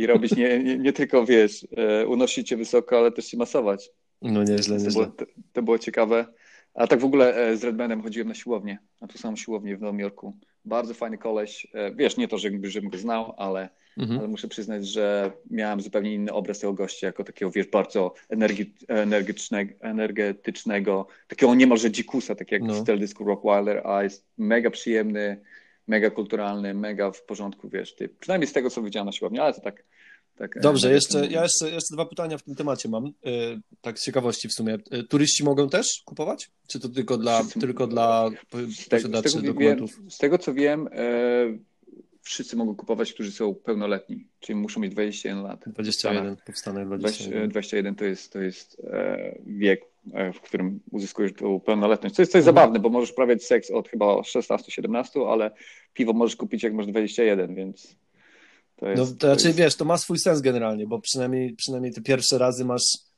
i 0.02 0.08
robić 0.08 0.36
nie, 0.36 0.64
nie, 0.64 0.78
nie, 0.78 0.94
tylko, 0.94 1.26
wiesz, 1.26 1.68
e, 1.78 2.08
unosić 2.08 2.48
cię 2.48 2.58
wysoko, 2.58 2.98
ale 2.98 3.12
też 3.12 3.26
się 3.26 3.38
masować. 3.38 3.90
No 4.22 4.44
nieźle, 4.44 4.78
to 4.78 4.84
nieźle. 4.84 5.04
Było, 5.04 5.16
to, 5.16 5.26
to 5.54 5.64
było 5.64 5.80
ciekawe. 5.80 6.26
A 6.74 6.88
tak 6.88 7.00
w 7.00 7.06
ogóle 7.06 7.58
z 7.58 7.64
Redmanem 7.64 8.02
chodziłem 8.02 8.28
na 8.28 8.36
siłownię, 8.36 8.80
na 9.02 9.08
tą 9.08 9.18
samą 9.18 9.36
siłownię 9.36 9.78
w 9.78 9.82
Nowym 9.82 10.00
Jorku. 10.00 10.38
Bardzo 10.66 10.94
fajny 10.94 11.18
koleś. 11.18 11.68
Wiesz, 11.96 12.18
nie 12.18 12.28
to, 12.28 12.38
żebym, 12.38 12.70
żebym 12.70 12.90
go 12.90 12.98
znał, 12.98 13.34
ale 13.38 13.70
mhm. 14.00 14.20
ale 14.20 14.28
muszę 14.28 14.48
przyznać, 14.48 14.88
że 14.88 15.32
miałem 15.52 15.82
zupełnie 15.82 16.14
inny 16.14 16.34
obraz 16.34 16.60
tego 16.60 16.74
gościa, 16.74 17.08
jako 17.08 17.24
takiego, 17.24 17.52
wiesz, 17.52 17.68
bardzo 17.68 18.14
energi, 18.30 18.74
energicznego, 18.88 19.74
energetycznego, 19.80 21.08
takiego 21.28 21.56
niemalże 21.56 21.92
dzikusa, 21.92 22.36
tak 22.36 22.52
jak 22.52 22.62
no. 22.62 22.74
w 22.74 22.86
teledysku 22.86 23.24
Rockwilder, 23.24 23.88
a 23.88 24.04
jest 24.04 24.26
mega 24.38 24.70
przyjemny, 24.70 25.42
mega 25.88 26.10
kulturalny, 26.10 26.74
mega 26.74 27.12
w 27.12 27.24
porządku, 27.24 27.70
wiesz, 27.70 27.96
ty. 27.96 28.10
Przynajmniej 28.20 28.48
z 28.48 28.54
tego, 28.54 28.70
co 28.70 28.82
widziałem 28.82 29.06
na 29.06 29.12
siłowni, 29.12 29.40
ale 29.40 29.54
to 29.54 29.62
tak... 29.62 29.84
tak 30.38 30.60
Dobrze, 30.62 30.94
jeszcze, 30.94 31.28
ja 31.28 31.44
jeszcze, 31.44 31.70
jeszcze 31.70 31.96
dwa 31.96 32.06
pytania 32.06 32.38
w 32.38 32.44
tym 32.44 32.56
temacie 32.56 32.90
mam, 32.90 33.06
e, 33.06 33.10
tak 33.82 34.00
z 34.00 34.04
ciekawości 34.04 34.48
w 34.48 34.54
sumie. 34.54 34.78
E, 34.92 35.04
turyści 35.04 35.44
mogą 35.44 35.70
też 35.70 36.02
kupować? 36.06 36.50
Czy 36.68 36.80
to 36.80 36.90
tylko 36.90 37.18
dla, 37.18 37.42
tylko 37.60 37.88
dla 37.88 38.30
posiadaczy 38.90 39.42
dokumentów? 39.42 39.98
Wiem, 40.00 40.12
z 40.12 40.18
tego, 40.18 40.38
co 40.38 40.54
wiem, 40.54 40.90
wszyscy 42.22 42.56
mogą 42.56 42.76
kupować, 42.76 43.14
którzy 43.14 43.32
są 43.32 43.56
pełnoletni, 43.56 44.28
czyli 44.40 44.60
muszą 44.60 44.80
mieć 44.80 44.92
21 44.92 45.44
lat. 45.44 45.64
21, 45.68 46.38
powstanę 46.46 46.86
21. 46.86 47.50
21 47.50 47.96
to 47.96 48.06
jest, 48.06 48.34
to 48.34 48.40
jest 48.40 48.82
e, 48.84 49.36
wiek, 49.46 49.82
e, 50.14 50.34
w 50.34 50.42
którym 50.42 50.80
uzyskujesz 50.92 51.34
tą 51.34 51.60
pełnoletność. 51.60 52.16
To 52.16 52.22
jest 52.22 52.32
coś 52.32 52.40
mhm. 52.40 52.56
zabawne, 52.56 52.80
bo 52.80 52.90
możesz 52.90 53.12
prawiać 53.12 53.44
seks 53.44 53.72
od 53.72 53.90
chyba 53.90 54.06
16-17, 54.06 55.32
ale 55.32 55.52
piwo 55.94 56.14
możesz 56.14 56.36
kupić 56.36 56.64
jak 56.64 56.74
masz 56.74 56.88
21, 56.88 57.56
więc 57.56 57.96
to 58.76 58.90
jest... 58.90 59.02
No, 59.02 59.06
to, 59.06 59.14
to 59.14 59.28
znaczy, 59.28 59.48
jest... 59.48 59.60
wiesz, 59.60 59.76
to 59.76 59.86
ma 59.86 59.98
swój 59.98 60.20
sens 60.20 60.42
generalnie, 60.42 60.88
bo 60.88 61.00
przynajmniej, 61.00 61.54
przynajmniej 61.54 61.94
te 61.94 62.02
pierwsze 62.02 62.38
razy 62.38 62.66
masz 62.66 63.10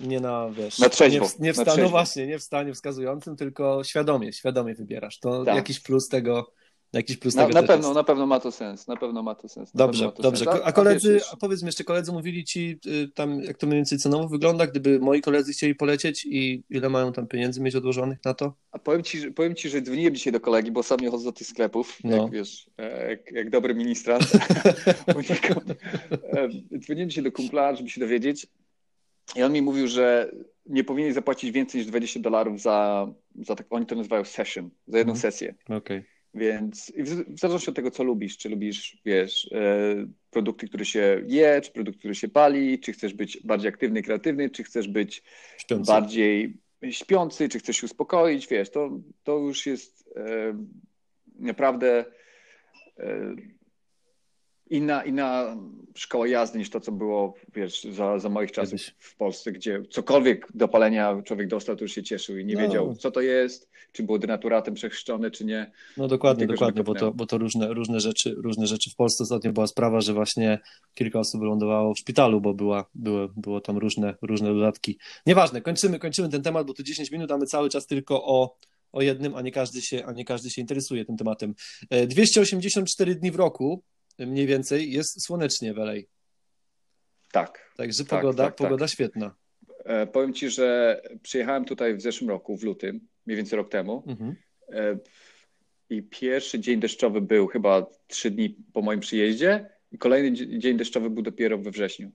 nie 0.00 0.20
na, 0.20 0.50
wiesz, 0.50 0.78
na 0.78 0.88
trzeźwo, 0.88 1.24
nie 1.24 1.30
w, 1.30 1.38
nie 1.38 1.52
w 1.52 1.56
stanie, 1.56 1.82
no 1.82 1.88
właśnie, 1.88 2.26
nie 2.26 2.38
w 2.38 2.42
stanie 2.42 2.74
wskazującym, 2.74 3.36
tylko 3.36 3.84
świadomie, 3.84 4.32
świadomie 4.32 4.74
wybierasz. 4.74 5.18
To 5.18 5.44
tak. 5.44 5.56
jakiś 5.56 5.80
plus 5.80 6.08
tego, 6.08 6.52
jakiś 6.92 7.16
plus 7.16 7.34
na, 7.34 7.46
tego 7.46 7.60
na 7.60 7.66
pewno, 7.66 7.88
jest. 7.88 7.94
na 7.94 8.04
pewno 8.04 8.26
ma 8.26 8.40
to 8.40 8.52
sens, 8.52 8.88
na 8.88 8.96
pewno 8.96 9.22
ma 9.22 9.34
to 9.34 9.48
sens. 9.48 9.70
Dobrze, 9.74 10.12
to 10.12 10.22
dobrze. 10.22 10.44
Sens. 10.44 10.60
A 10.64 10.72
koledzy, 10.72 11.20
a 11.32 11.36
powiedz 11.36 11.62
mi 11.62 11.66
jeszcze, 11.66 11.84
koledzy 11.84 12.12
mówili 12.12 12.44
ci 12.44 12.78
y, 12.86 13.08
tam, 13.14 13.40
jak 13.42 13.58
to 13.58 13.66
mniej 13.66 13.78
więcej 13.78 13.98
cenowo 13.98 14.28
wygląda, 14.28 14.66
gdyby 14.66 14.98
moi 14.98 15.20
koledzy 15.20 15.52
chcieli 15.52 15.74
polecieć 15.74 16.26
i 16.26 16.64
ile 16.70 16.88
mają 16.88 17.12
tam 17.12 17.26
pieniędzy 17.26 17.60
mieć 17.60 17.74
odłożonych 17.74 18.18
na 18.24 18.34
to? 18.34 18.54
A 18.72 18.78
powiem 18.78 19.02
ci, 19.02 19.32
powiem 19.32 19.54
ci, 19.54 19.68
że 19.68 19.82
dzwoniłem 19.82 20.14
dzisiaj 20.14 20.32
do 20.32 20.40
kolegi, 20.40 20.72
bo 20.72 20.82
sam 20.82 21.00
nie 21.00 21.10
chodzę 21.10 21.24
do 21.24 21.32
tych 21.32 21.46
sklepów, 21.46 21.98
no. 22.04 22.16
jak 22.16 22.30
wiesz, 22.30 22.70
e, 22.78 23.10
jak, 23.10 23.32
jak 23.32 23.50
dobry 23.50 23.74
ministrant. 23.74 24.24
E, 26.32 26.48
dzwoniłem 26.78 27.08
dzisiaj 27.08 27.24
do 27.24 27.32
kumpla, 27.32 27.74
żeby 27.74 27.90
się 27.90 28.00
dowiedzieć 28.00 28.46
i 29.36 29.42
on 29.42 29.52
mi 29.52 29.62
mówił, 29.62 29.88
że 29.88 30.32
nie 30.66 30.84
powinien 30.84 31.14
zapłacić 31.14 31.50
więcej 31.50 31.78
niż 31.78 31.88
20 31.88 32.20
dolarów 32.20 32.60
za, 32.60 33.06
za 33.34 33.56
tak, 33.56 33.66
oni 33.70 33.86
to 33.86 33.94
nazywają 33.94 34.24
session, 34.24 34.70
za 34.86 34.98
jedną 34.98 35.12
mhm. 35.12 35.32
sesję. 35.32 35.54
Okay. 35.68 36.04
Więc 36.34 36.92
w 36.96 37.38
zależności 37.40 37.70
od 37.70 37.76
tego, 37.76 37.90
co 37.90 38.04
lubisz, 38.04 38.38
czy 38.38 38.48
lubisz, 38.48 38.98
wiesz, 39.04 39.52
e, 39.52 40.06
produkty, 40.30 40.68
które 40.68 40.84
się 40.84 41.22
je, 41.26 41.60
czy 41.60 41.72
produkt, 41.72 41.98
który 41.98 42.14
się 42.14 42.28
pali, 42.28 42.78
czy 42.78 42.92
chcesz 42.92 43.14
być 43.14 43.38
bardziej 43.44 43.68
aktywny, 43.68 44.02
kreatywny, 44.02 44.50
czy 44.50 44.64
chcesz 44.64 44.88
być 44.88 45.22
śpiący. 45.58 45.92
bardziej 45.92 46.56
śpiący, 46.90 47.48
czy 47.48 47.58
chcesz 47.58 47.76
się 47.76 47.84
uspokoić, 47.84 48.48
wiesz, 48.48 48.70
to, 48.70 48.90
to 49.22 49.38
już 49.38 49.66
jest 49.66 50.08
e, 50.16 50.56
naprawdę 51.38 52.04
e, 52.98 53.34
inna, 54.72 55.04
inna 55.04 55.56
szkoła 55.94 56.28
jazdy 56.28 56.58
niż 56.58 56.70
to, 56.70 56.80
co 56.80 56.92
było 56.92 57.34
wiesz, 57.54 57.82
za, 57.82 58.18
za 58.18 58.28
moich 58.28 58.52
czasów 58.52 58.80
w 58.98 59.16
Polsce, 59.16 59.52
gdzie 59.52 59.82
cokolwiek 59.90 60.48
do 60.54 60.68
palenia 60.68 61.22
człowiek 61.24 61.48
dostał, 61.48 61.76
to 61.76 61.84
już 61.84 61.92
się 61.92 62.02
cieszył 62.02 62.38
i 62.38 62.44
nie 62.44 62.54
no. 62.54 62.60
wiedział, 62.60 62.94
co 62.94 63.10
to 63.10 63.20
jest, 63.20 63.70
czy 63.92 64.02
było 64.02 64.18
denaturatem 64.18 64.74
przechrzczone, 64.74 65.30
czy 65.30 65.44
nie. 65.44 65.70
No 65.96 66.08
dokładnie, 66.08 66.46
dokładnie, 66.46 66.82
bo 66.82 66.94
to, 66.94 67.12
bo 67.12 67.26
to 67.26 67.38
różne, 67.38 67.74
różne, 67.74 68.00
rzeczy, 68.00 68.34
różne 68.38 68.66
rzeczy. 68.66 68.90
W 68.90 68.96
Polsce 68.96 69.24
ostatnio 69.24 69.52
była 69.52 69.66
sprawa, 69.66 70.00
że 70.00 70.12
właśnie 70.12 70.58
kilka 70.94 71.18
osób 71.18 71.40
wylądowało 71.40 71.94
w 71.94 71.98
szpitalu, 71.98 72.40
bo 72.40 72.54
była, 72.54 72.84
było, 72.94 73.28
było 73.36 73.60
tam 73.60 73.78
różne, 73.78 74.14
różne 74.22 74.54
dodatki. 74.54 74.98
Nieważne, 75.26 75.60
kończymy, 75.60 75.98
kończymy 75.98 76.28
ten 76.28 76.42
temat, 76.42 76.66
bo 76.66 76.74
tu 76.74 76.82
10 76.82 77.10
minut, 77.10 77.32
a 77.32 77.38
my 77.38 77.46
cały 77.46 77.68
czas 77.68 77.86
tylko 77.86 78.24
o 78.24 78.56
o 78.92 79.02
jednym, 79.02 79.34
a 79.34 79.42
nie 79.42 79.52
każdy 79.52 79.82
się, 79.82 80.04
a 80.06 80.12
nie 80.12 80.24
każdy 80.24 80.50
się 80.50 80.60
interesuje 80.60 81.04
tym 81.04 81.16
tematem. 81.16 81.54
284 82.06 83.12
e, 83.12 83.14
dni 83.14 83.30
w 83.30 83.36
roku 83.36 83.82
mniej 84.18 84.46
więcej 84.46 84.92
jest 84.92 85.24
słonecznie 85.24 85.74
w 85.74 85.78
LA. 85.78 85.94
Tak. 87.32 87.72
Także 87.76 88.04
tak, 88.04 88.20
pogoda, 88.20 88.44
tak, 88.44 88.56
tak, 88.56 88.68
pogoda 88.68 88.88
świetna. 88.88 89.34
E, 89.84 90.06
powiem 90.06 90.34
Ci, 90.34 90.50
że 90.50 91.00
przyjechałem 91.22 91.64
tutaj 91.64 91.94
w 91.94 92.00
zeszłym 92.00 92.30
roku, 92.30 92.56
w 92.56 92.62
lutym, 92.62 93.08
mniej 93.26 93.36
więcej 93.36 93.56
rok 93.56 93.70
temu. 93.70 94.04
Mhm. 94.06 94.36
E, 94.68 94.98
I 95.90 96.02
pierwszy 96.02 96.60
dzień 96.60 96.80
deszczowy 96.80 97.20
był 97.20 97.46
chyba 97.46 97.86
trzy 98.06 98.30
dni 98.30 98.56
po 98.72 98.82
moim 98.82 99.00
przyjeździe, 99.00 99.70
i 99.92 99.98
kolejny 99.98 100.58
dzień 100.58 100.76
deszczowy 100.76 101.10
był 101.10 101.22
dopiero 101.22 101.58
we 101.58 101.70
wrześniu. 101.70 102.10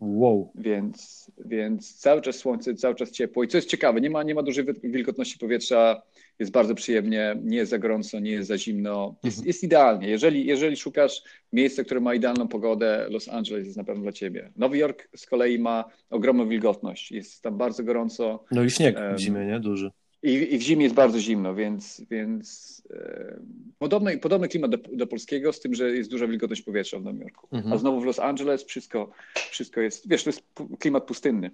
Wow. 0.00 0.52
Więc, 0.54 1.26
więc 1.38 1.98
cały 1.98 2.22
czas 2.22 2.36
słońce, 2.36 2.74
cały 2.74 2.94
czas 2.94 3.10
ciepło. 3.10 3.44
I 3.44 3.48
co 3.48 3.58
jest 3.58 3.68
ciekawe, 3.68 4.00
nie 4.00 4.10
ma, 4.10 4.22
nie 4.22 4.34
ma 4.34 4.42
dużej 4.42 4.64
wilgotności 4.84 5.38
powietrza, 5.38 6.02
jest 6.38 6.52
bardzo 6.52 6.74
przyjemnie, 6.74 7.36
nie 7.42 7.56
jest 7.56 7.70
za 7.70 7.78
gorąco, 7.78 8.20
nie 8.20 8.30
jest 8.30 8.48
za 8.48 8.58
zimno. 8.58 9.14
Jest, 9.24 9.36
mhm. 9.36 9.46
jest 9.46 9.62
idealnie. 9.62 10.08
Jeżeli, 10.08 10.46
jeżeli 10.46 10.76
szukasz 10.76 11.22
miejsca, 11.52 11.84
które 11.84 12.00
ma 12.00 12.14
idealną 12.14 12.48
pogodę, 12.48 13.06
Los 13.10 13.28
Angeles 13.28 13.64
jest 13.64 13.76
na 13.76 13.84
pewno 13.84 14.02
dla 14.02 14.12
ciebie. 14.12 14.52
Nowy 14.56 14.78
Jork 14.78 15.08
z 15.16 15.26
kolei 15.26 15.58
ma 15.58 15.84
ogromną 16.10 16.48
wilgotność. 16.48 17.12
Jest 17.12 17.42
tam 17.42 17.58
bardzo 17.58 17.84
gorąco. 17.84 18.44
No 18.50 18.64
i 18.64 18.70
śnieg 18.70 18.98
w 19.16 19.18
zimie, 19.18 19.46
nie? 19.46 19.60
Duży. 19.60 19.90
I, 20.22 20.54
I, 20.54 20.58
w 20.58 20.62
zimie 20.62 20.82
jest 20.82 20.94
bardzo 20.94 21.20
zimno, 21.20 21.54
więc, 21.54 22.02
więc 22.10 22.82
e, 22.90 23.40
podobny, 23.78 24.18
podobny 24.18 24.48
klimat 24.48 24.70
do, 24.70 24.78
do, 24.92 25.06
polskiego, 25.06 25.52
z 25.52 25.60
tym, 25.60 25.74
że 25.74 25.90
jest 25.90 26.10
duża 26.10 26.26
wilgotność 26.26 26.62
powietrza 26.62 26.98
w 26.98 27.04
Nowym 27.04 27.20
Jorku. 27.20 27.48
Mhm. 27.52 27.72
A 27.72 27.78
znowu 27.78 28.00
w 28.00 28.04
Los 28.04 28.18
Angeles 28.18 28.64
wszystko, 28.64 29.10
wszystko 29.50 29.80
jest, 29.80 30.08
wiesz, 30.08 30.24
to 30.24 30.30
jest 30.30 30.42
klimat 30.78 31.04
pustynny, 31.04 31.50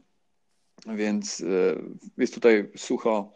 więc 0.87 1.41
e, 1.41 1.45
jest 2.19 2.35
tutaj 2.35 2.69
sucho 2.77 3.33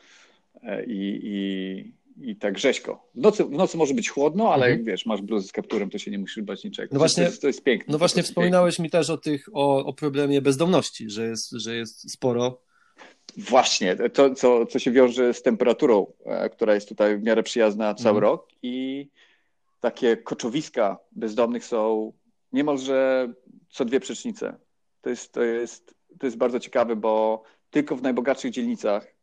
i, 0.86 1.20
i, 1.22 2.30
i 2.30 2.36
tak 2.36 2.58
rzeźko. 2.58 3.08
W 3.14 3.20
nocy, 3.20 3.44
w 3.44 3.50
nocy 3.50 3.76
może 3.76 3.94
być 3.94 4.10
chłodno, 4.10 4.52
ale 4.52 4.66
mhm. 4.66 4.72
jak 4.72 4.84
wiesz, 4.84 5.06
masz 5.06 5.22
bluzę 5.22 5.48
z 5.48 5.52
kapturem, 5.52 5.90
to 5.90 5.98
się 5.98 6.10
nie 6.10 6.18
musisz 6.18 6.44
bać 6.44 6.64
niczego. 6.64 6.88
No 6.92 6.98
właśnie, 6.98 7.24
to, 7.24 7.30
jest, 7.30 7.40
to 7.40 7.46
jest 7.46 7.62
piękne. 7.62 7.92
No 7.92 7.98
właśnie 7.98 8.22
wspominałeś 8.22 8.76
piękne. 8.76 8.82
mi 8.82 8.90
też 8.90 9.10
o, 9.10 9.16
tych, 9.16 9.48
o, 9.52 9.84
o 9.84 9.92
problemie 9.92 10.42
bezdomności, 10.42 11.10
że 11.10 11.26
jest, 11.26 11.50
że 11.50 11.76
jest 11.76 12.10
sporo 12.10 12.66
Właśnie, 13.36 13.96
to 13.96 14.34
co, 14.34 14.66
co 14.66 14.78
się 14.78 14.90
wiąże 14.92 15.34
z 15.34 15.42
temperaturą, 15.42 16.06
e, 16.24 16.50
która 16.50 16.74
jest 16.74 16.88
tutaj 16.88 17.18
w 17.18 17.22
miarę 17.22 17.42
przyjazna 17.42 17.94
cały 17.94 18.18
mm. 18.18 18.22
rok 18.22 18.48
i 18.62 19.08
takie 19.80 20.16
koczowiska 20.16 20.98
bezdomnych 21.12 21.64
są 21.64 22.12
niemalże 22.52 23.28
co 23.70 23.84
dwie 23.84 24.00
przecznice. 24.00 24.56
To 25.00 25.10
jest, 25.10 25.32
to 25.32 25.42
jest, 25.42 25.94
to 26.18 26.26
jest 26.26 26.36
bardzo 26.36 26.60
ciekawe, 26.60 26.96
bo 26.96 27.42
tylko 27.70 27.96
w 27.96 28.02
najbogatszych 28.02 28.50
dzielnicach, 28.50 29.15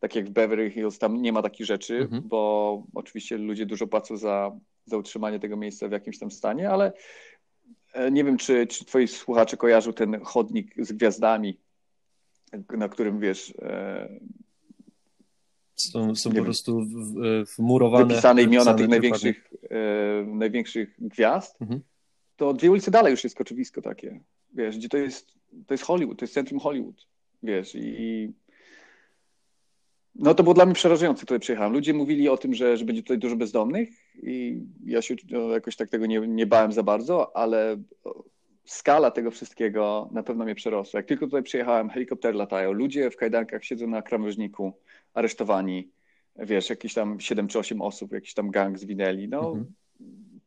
tak 0.00 0.14
jak 0.14 0.26
w 0.26 0.30
Beverly 0.30 0.70
Hills, 0.70 0.98
tam 0.98 1.22
nie 1.22 1.32
ma 1.32 1.42
takich 1.42 1.66
rzeczy, 1.66 2.08
-hmm. 2.10 2.20
bo 2.20 2.82
oczywiście 2.94 3.38
ludzie 3.38 3.66
dużo 3.66 3.86
płacą 3.86 4.16
za, 4.16 4.58
za 4.84 4.96
utrzymanie 4.96 5.40
tego 5.40 5.56
miejsca 5.56 5.88
w 5.88 5.92
jakimś 5.92 6.18
tam 6.18 6.30
stanie, 6.30 6.70
ale 6.70 6.92
e, 7.92 8.10
nie 8.10 8.24
wiem, 8.24 8.36
czy, 8.36 8.66
czy 8.66 8.84
twoi 8.84 9.08
słuchacze 9.08 9.56
kojarzą 9.56 9.92
ten 9.92 10.20
chodnik 10.24 10.74
z 10.78 10.92
gwiazdami, 10.92 11.58
na 12.70 12.88
którym 12.88 13.20
wiesz. 13.20 13.54
E, 13.62 14.08
są, 15.76 16.16
są 16.16 16.32
po 16.32 16.42
prostu 16.42 16.86
wmurowane. 17.58 18.06
Wypisane 18.06 18.42
imiona 18.42 18.74
tych 18.74 18.88
największych, 18.88 19.52
e, 19.70 20.24
największych 20.26 20.94
gwiazd. 20.98 21.62
Mhm. 21.62 21.80
To 22.36 22.54
dwie 22.54 22.70
ulice 22.70 22.90
dalej 22.90 23.10
już 23.10 23.24
jest 23.24 23.36
koczowisko 23.36 23.82
takie. 23.82 24.20
Wiesz, 24.54 24.78
gdzie 24.78 24.88
to 24.88 24.96
jest, 24.96 25.34
to 25.66 25.74
jest 25.74 25.84
Hollywood, 25.84 26.18
to 26.18 26.24
jest 26.24 26.34
centrum 26.34 26.60
Hollywood. 26.60 27.06
Wiesz, 27.42 27.74
i 27.74 28.32
no 30.14 30.34
to 30.34 30.42
było 30.42 30.54
dla 30.54 30.66
mnie 30.66 30.74
przerażające, 30.74 31.20
tutaj 31.20 31.40
przyjechałem. 31.40 31.72
Ludzie 31.72 31.94
mówili 31.94 32.28
o 32.28 32.36
tym, 32.36 32.54
że, 32.54 32.76
że 32.76 32.84
będzie 32.84 33.02
tutaj 33.02 33.18
dużo 33.18 33.36
bezdomnych 33.36 33.88
i 34.22 34.62
ja 34.84 35.02
się 35.02 35.14
no, 35.30 35.48
jakoś 35.48 35.76
tak 35.76 35.88
tego 35.88 36.06
nie, 36.06 36.20
nie 36.20 36.46
bałem 36.46 36.72
za 36.72 36.82
bardzo, 36.82 37.36
ale 37.36 37.76
skala 38.64 39.10
tego 39.10 39.30
wszystkiego 39.30 40.08
na 40.12 40.22
pewno 40.22 40.44
mnie 40.44 40.54
przerosła. 40.54 40.98
Jak 40.98 41.06
tylko 41.06 41.26
tutaj 41.26 41.42
przyjechałem, 41.42 41.90
helikoptery 41.90 42.38
latają, 42.38 42.72
ludzie 42.72 43.10
w 43.10 43.16
kajdankach 43.16 43.64
siedzą 43.64 43.86
na 43.86 44.02
krawężniku, 44.02 44.72
aresztowani, 45.14 45.88
wiesz, 46.36 46.70
jakieś 46.70 46.94
tam 46.94 47.20
7 47.20 47.48
czy 47.48 47.58
8 47.58 47.82
osób, 47.82 48.12
jakiś 48.12 48.34
tam 48.34 48.50
gang 48.50 48.78
zwinęli. 48.78 49.28
No, 49.28 49.48
mhm. 49.48 49.66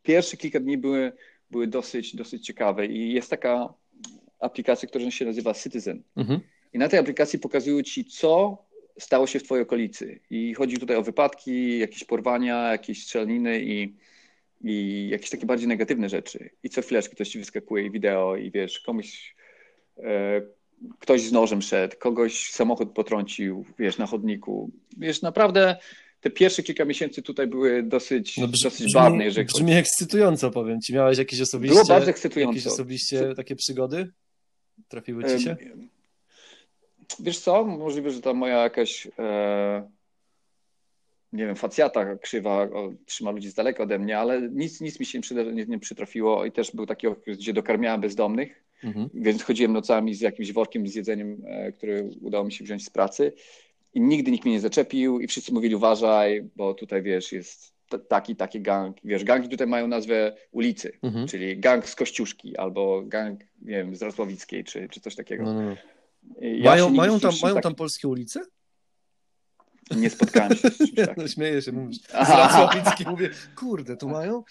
Pierwsze 0.03 0.37
kilka 0.37 0.59
dni 0.59 0.77
były, 0.77 1.11
były 1.51 1.67
dosyć, 1.67 2.15
dosyć 2.15 2.45
ciekawe 2.45 2.85
i 2.85 3.13
jest 3.13 3.29
taka 3.29 3.73
aplikacja, 4.39 4.89
która 4.89 5.11
się 5.11 5.25
nazywa 5.25 5.53
Citizen. 5.53 6.03
Mhm. 6.15 6.39
I 6.73 6.77
na 6.77 6.89
tej 6.89 6.99
aplikacji 6.99 7.39
pokazują 7.39 7.81
ci, 7.81 8.05
co 8.05 8.57
stało 8.99 9.27
się 9.27 9.39
w 9.39 9.43
twojej 9.43 9.63
okolicy. 9.63 10.19
I 10.29 10.53
chodzi 10.53 10.77
tutaj 10.77 10.97
o 10.97 11.01
wypadki, 11.01 11.79
jakieś 11.79 12.03
porwania, 12.03 12.71
jakieś 12.71 13.03
strzelaniny 13.03 13.63
i 13.63 13.95
i 14.63 15.07
jakieś 15.11 15.29
takie 15.29 15.45
bardziej 15.45 15.67
negatywne 15.67 16.09
rzeczy. 16.09 16.49
I 16.63 16.69
co 16.69 16.81
chwileczkę 16.81 17.15
ktoś 17.15 17.29
ci 17.29 17.39
wyskakuje 17.39 17.85
i 17.85 17.91
wideo 17.91 18.35
i 18.35 18.51
wiesz, 18.51 18.79
komuś 18.79 19.35
e, 19.97 20.41
ktoś 20.99 21.21
z 21.21 21.31
nożem 21.31 21.61
szedł, 21.61 21.95
kogoś 21.99 22.49
samochód 22.49 22.91
potrącił, 22.91 23.65
wiesz, 23.79 23.97
na 23.97 24.05
chodniku. 24.05 24.71
Wiesz, 24.97 25.21
naprawdę 25.21 25.77
te 26.21 26.29
pierwsze 26.29 26.63
kilka 26.63 26.85
miesięcy 26.85 27.21
tutaj 27.21 27.47
były 27.47 27.83
dosyć, 27.83 28.37
no 28.37 28.47
brzmi, 28.47 28.63
dosyć 28.63 28.93
barwne. 28.93 29.29
Brzmi 29.29 29.45
chodzi. 29.45 29.73
ekscytująco, 29.73 30.51
powiem 30.51 30.81
ci. 30.81 30.93
Miałeś 30.93 31.17
jakieś 31.17 31.41
osobiście, 31.41 31.73
Było 31.73 31.85
bardzo 31.85 32.09
ekscytująco. 32.09 32.55
Jakieś 32.57 32.67
osobiście 32.73 33.35
takie 33.35 33.55
przygody? 33.55 34.11
Trafiły 34.87 35.23
ci 35.23 35.43
się? 35.43 35.57
Wiesz 37.19 37.39
co, 37.39 37.63
możliwe, 37.63 38.11
że 38.11 38.21
ta 38.21 38.33
moja 38.33 38.63
jakaś 38.63 39.07
e, 39.19 39.89
nie 41.33 41.45
wiem, 41.45 41.55
facjata 41.55 42.15
krzywa 42.15 42.67
trzyma 43.05 43.31
ludzi 43.31 43.49
z 43.49 43.53
daleka 43.53 43.83
ode 43.83 43.99
mnie, 43.99 44.19
ale 44.19 44.41
nic, 44.41 44.81
nic 44.81 44.99
mi 44.99 45.05
się 45.05 45.19
nie, 45.31 45.43
nie, 45.53 45.65
nie 45.65 45.79
przytrafiło 45.79 46.45
i 46.45 46.51
też 46.51 46.71
był 46.71 46.85
taki 46.85 47.07
okres, 47.07 47.37
gdzie 47.37 47.53
dokarmiałem 47.53 48.01
bezdomnych, 48.01 48.63
mhm. 48.83 49.09
więc 49.13 49.43
chodziłem 49.43 49.73
nocami 49.73 50.15
z 50.15 50.21
jakimś 50.21 50.51
workiem 50.51 50.87
z 50.87 50.95
jedzeniem, 50.95 51.41
e, 51.45 51.71
który 51.71 52.09
udało 52.21 52.45
mi 52.45 52.51
się 52.51 52.63
wziąć 52.63 52.85
z 52.85 52.89
pracy 52.89 53.33
i 53.93 54.01
nigdy 54.01 54.31
nikt 54.31 54.45
mnie 54.45 54.53
nie 54.53 54.59
zaczepił 54.59 55.19
i 55.19 55.27
wszyscy 55.27 55.53
mówili 55.53 55.75
uważaj, 55.75 56.49
bo 56.55 56.73
tutaj 56.73 57.01
wiesz, 57.01 57.31
jest 57.31 57.73
taki, 58.07 58.35
taki 58.35 58.61
gang. 58.61 58.97
Wiesz, 59.03 59.23
gangi 59.23 59.49
tutaj 59.49 59.67
mają 59.67 59.87
nazwę 59.87 60.35
ulicy, 60.51 60.91
mhm. 61.01 61.27
czyli 61.27 61.57
gang 61.57 61.89
z 61.89 61.95
Kościuszki 61.95 62.57
albo 62.57 63.01
gang, 63.05 63.41
nie 63.61 63.75
wiem, 63.77 63.95
z 63.95 64.01
Rosławickiej 64.01 64.63
czy, 64.63 64.89
czy 64.89 64.99
coś 64.99 65.15
takiego. 65.15 65.43
No, 65.43 65.61
no. 65.61 65.75
No. 66.23 66.35
Ja 66.39 66.71
mają, 66.71 66.89
mają, 66.89 67.19
tam, 67.19 67.31
mają 67.43 67.61
tam 67.61 67.75
polskie 67.75 68.07
ulice? 68.07 68.41
Nie 69.95 70.09
spotkałem 70.09 70.55
się 70.55 70.69
z 70.69 70.77
czymś 70.77 70.95
takim. 70.95 71.13
No, 71.17 71.27
śmieję 71.27 71.61
się, 71.61 71.71
mówisz. 71.71 71.97
Z 71.97 73.05
mówię, 73.05 73.29
kurde, 73.55 73.97
tu 73.97 74.09
mają? 74.09 74.43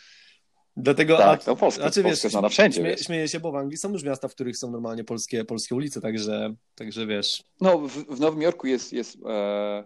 Dlatego, 0.76 1.16
tak, 1.16 1.40
a, 1.40 1.44
to 1.44 1.56
Polska, 1.56 1.82
znaczy, 1.82 2.02
wiesz, 2.02 2.20
znana 2.20 2.48
wszędzie. 2.48 2.80
Śmie, 2.80 2.98
śmieję 2.98 3.28
się, 3.28 3.40
bo 3.40 3.52
w 3.52 3.56
Anglii 3.56 3.78
są 3.78 3.92
już 3.92 4.04
miasta, 4.04 4.28
w 4.28 4.34
których 4.34 4.56
są 4.56 4.70
normalnie 4.70 5.04
polskie, 5.04 5.44
polskie 5.44 5.74
ulice, 5.74 6.00
także, 6.00 6.54
także 6.74 7.06
wiesz. 7.06 7.44
No, 7.60 7.78
w, 7.78 7.90
w 7.90 8.20
Nowym 8.20 8.42
Jorku 8.42 8.66
jest, 8.66 8.92
jest 8.92 9.18
e, 9.26 9.84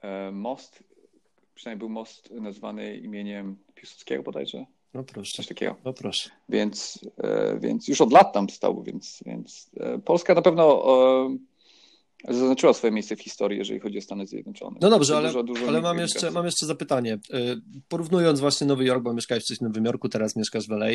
e, 0.00 0.30
most, 0.32 0.84
przynajmniej 1.54 1.78
był 1.78 1.88
most 1.88 2.30
nazwany 2.30 2.96
imieniem 2.96 3.56
Piłsudskiego 3.74 4.22
bodajże. 4.22 4.66
No 4.94 5.04
proszę. 5.04 5.32
Coś 5.36 5.46
takiego. 5.46 5.76
No 5.84 5.92
proszę. 5.92 6.30
Więc, 6.48 6.98
e, 7.18 7.58
więc 7.60 7.88
już 7.88 8.00
od 8.00 8.12
lat 8.12 8.32
tam 8.32 8.50
stał, 8.50 8.82
więc, 8.82 9.18
więc 9.26 9.70
e, 9.76 9.98
Polska 9.98 10.34
na 10.34 10.42
pewno 10.42 10.84
e, 12.28 12.34
zaznaczyła 12.34 12.72
swoje 12.72 12.92
miejsce 12.92 13.16
w 13.16 13.22
historii, 13.22 13.58
jeżeli 13.58 13.80
chodzi 13.80 13.98
o 13.98 14.00
Stany 14.00 14.26
Zjednoczone. 14.26 14.78
No 14.80 14.90
dobrze, 14.90 15.16
ale, 15.16 15.28
dużo, 15.28 15.42
dużo 15.42 15.68
ale 15.68 15.80
mam, 15.80 15.98
jeszcze, 15.98 16.30
mam 16.30 16.44
jeszcze 16.44 16.66
zapytanie. 16.66 17.18
Porównując 17.88 18.40
właśnie 18.40 18.66
Nowy 18.66 18.84
Jork, 18.84 19.02
bo 19.02 19.14
mieszkałeś 19.14 19.44
wcześniej 19.44 19.66
w 19.66 19.70
Nowym 19.70 19.84
Jorku, 19.84 20.08
teraz 20.08 20.36
mieszkasz 20.36 20.66
w 20.68 20.70
LA. 20.70 20.88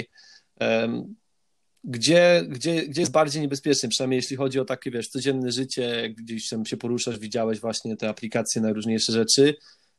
Gdzie, 1.84 2.46
gdzie, 2.50 2.88
gdzie 2.88 3.02
jest 3.02 3.12
bardziej 3.12 3.42
niebezpiecznie, 3.42 3.90
przynajmniej 3.90 4.18
jeśli 4.18 4.36
chodzi 4.36 4.60
o 4.60 4.66
takie, 4.66 4.92
wiesz, 4.92 5.08
codzienne 5.08 5.52
życie, 5.52 6.14
gdzieś 6.18 6.50
tam 6.50 6.66
się 6.66 6.78
poruszasz, 6.78 7.20
widziałeś 7.20 7.60
właśnie 7.60 7.98
te 7.98 8.10
aplikacje, 8.10 8.62
najróżniejsze 8.62 9.12
rzeczy, 9.12 9.56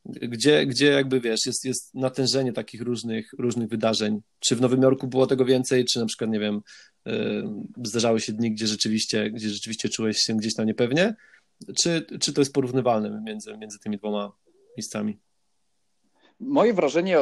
gdzie, 0.08 0.66
gdzie 0.66 0.86
jakby 0.86 1.20
wiesz, 1.20 1.46
jest, 1.46 1.64
jest 1.64 1.94
natężenie 1.94 2.52
takich 2.52 2.82
różnych, 2.82 3.32
różnych 3.38 3.68
wydarzeń. 3.68 4.20
Czy 4.40 4.56
w 4.56 4.60
Nowym 4.60 4.82
Jorku 4.82 5.06
było 5.06 5.26
tego 5.26 5.44
więcej, 5.44 5.84
czy 5.84 6.00
na 6.00 6.06
przykład, 6.06 6.30
nie 6.30 6.40
wiem, 6.40 6.60
yy, 7.06 7.44
zdarzały 7.84 8.20
się 8.20 8.32
dni, 8.32 8.52
gdzie 8.52 8.66
rzeczywiście, 8.66 9.30
gdzie 9.30 9.48
rzeczywiście 9.48 9.88
czułeś 9.88 10.18
się 10.18 10.36
gdzieś 10.36 10.54
tam 10.54 10.66
niepewnie, 10.66 11.14
czy, 11.76 12.06
czy 12.20 12.32
to 12.32 12.40
jest 12.40 12.52
porównywalne 12.52 13.22
między, 13.26 13.56
między 13.56 13.78
tymi 13.78 13.98
dwoma 13.98 14.32
miejscami? 14.76 15.18
Moje 16.40 16.74
wrażenie, 16.74 17.18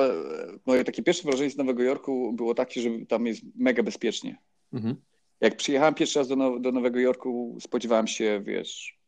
moje 0.66 0.84
takie 0.84 1.02
pierwsze 1.02 1.22
wrażenie 1.22 1.50
z 1.50 1.56
Nowego 1.56 1.82
Jorku 1.82 2.32
było 2.32 2.54
takie, 2.54 2.80
że 2.82 2.90
tam 3.08 3.26
jest 3.26 3.42
mega 3.54 3.82
bezpiecznie. 3.82 4.36
Mhm. 4.72 4.96
Jak 5.40 5.56
przyjechałem 5.56 5.94
pierwszy 5.94 6.18
raz 6.18 6.28
do, 6.28 6.58
do 6.58 6.72
Nowego 6.72 7.00
Jorku, 7.00 7.58
spodziewałem 7.60 8.06
się, 8.06 8.42
wiesz, 8.44 8.98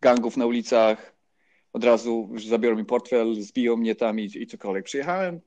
gangów 0.00 0.36
na 0.36 0.46
ulicach, 0.46 1.19
od 1.72 1.84
razu 1.84 2.30
zabiorą 2.48 2.76
mi 2.76 2.84
portfel, 2.84 3.34
zbiją 3.34 3.76
mnie 3.76 3.94
tam 3.94 4.20
i, 4.20 4.24
i 4.34 4.46
cokolwiek. 4.46 4.84
Przyjechałem 4.84 5.40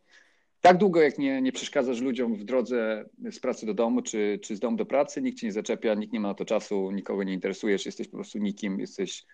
tak 0.63 0.77
długo, 0.77 1.01
jak 1.01 1.18
nie, 1.18 1.42
nie 1.42 1.51
przeszkadzasz 1.51 2.01
ludziom 2.01 2.36
w 2.36 2.44
drodze 2.44 3.06
z 3.32 3.39
pracy 3.39 3.65
do 3.65 3.74
domu, 3.74 4.01
czy, 4.01 4.39
czy 4.42 4.56
z 4.56 4.60
domu 4.60 4.77
do 4.77 4.86
pracy, 4.86 5.22
nikt 5.22 5.39
cię 5.39 5.48
nie 5.48 5.53
zaczepia, 5.53 5.94
nikt 5.94 6.13
nie 6.13 6.20
ma 6.20 6.27
na 6.27 6.34
to 6.34 6.46
czasu, 6.46 6.92
nikogo 6.92 7.24
nie 7.24 7.34
interesujesz, 7.34 7.86
jesteś 7.86 8.08
po 8.08 8.18
prostu 8.18 8.38
nikim, 8.39 8.80
jesteś, 8.80 9.25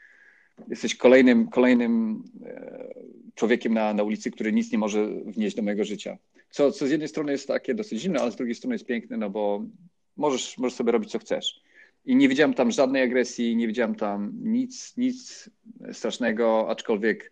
jesteś 0.69 0.95
kolejnym, 0.95 1.47
kolejnym 1.47 2.23
e, 2.45 2.87
człowiekiem 3.35 3.73
na, 3.73 3.93
na 3.93 4.03
ulicy, 4.03 4.31
który 4.31 4.53
nic 4.53 4.71
nie 4.71 4.77
może 4.77 5.07
wnieść 5.07 5.55
do 5.55 5.61
mojego 5.61 5.83
życia. 5.83 6.17
Co, 6.49 6.71
co 6.71 6.87
z 6.87 6.91
jednej 6.91 7.09
strony 7.09 7.31
jest 7.31 7.47
takie 7.47 7.75
dosyć 7.75 8.01
zimne, 8.01 8.21
ale 8.21 8.31
z 8.31 8.35
drugiej 8.35 8.55
strony 8.55 8.75
jest 8.75 8.85
piękne, 8.85 9.17
no 9.17 9.29
bo 9.29 9.65
możesz, 10.17 10.57
możesz 10.57 10.77
sobie 10.77 10.91
robić 10.91 11.11
co 11.11 11.19
chcesz. 11.19 11.61
I 12.05 12.15
nie 12.15 12.29
widziałem 12.29 12.53
tam 12.53 12.71
żadnej 12.71 13.03
agresji, 13.03 13.55
nie 13.55 13.67
widziałem 13.67 13.95
tam 13.95 14.31
nic, 14.43 14.97
nic 14.97 15.49
strasznego, 15.93 16.69
aczkolwiek 16.69 17.31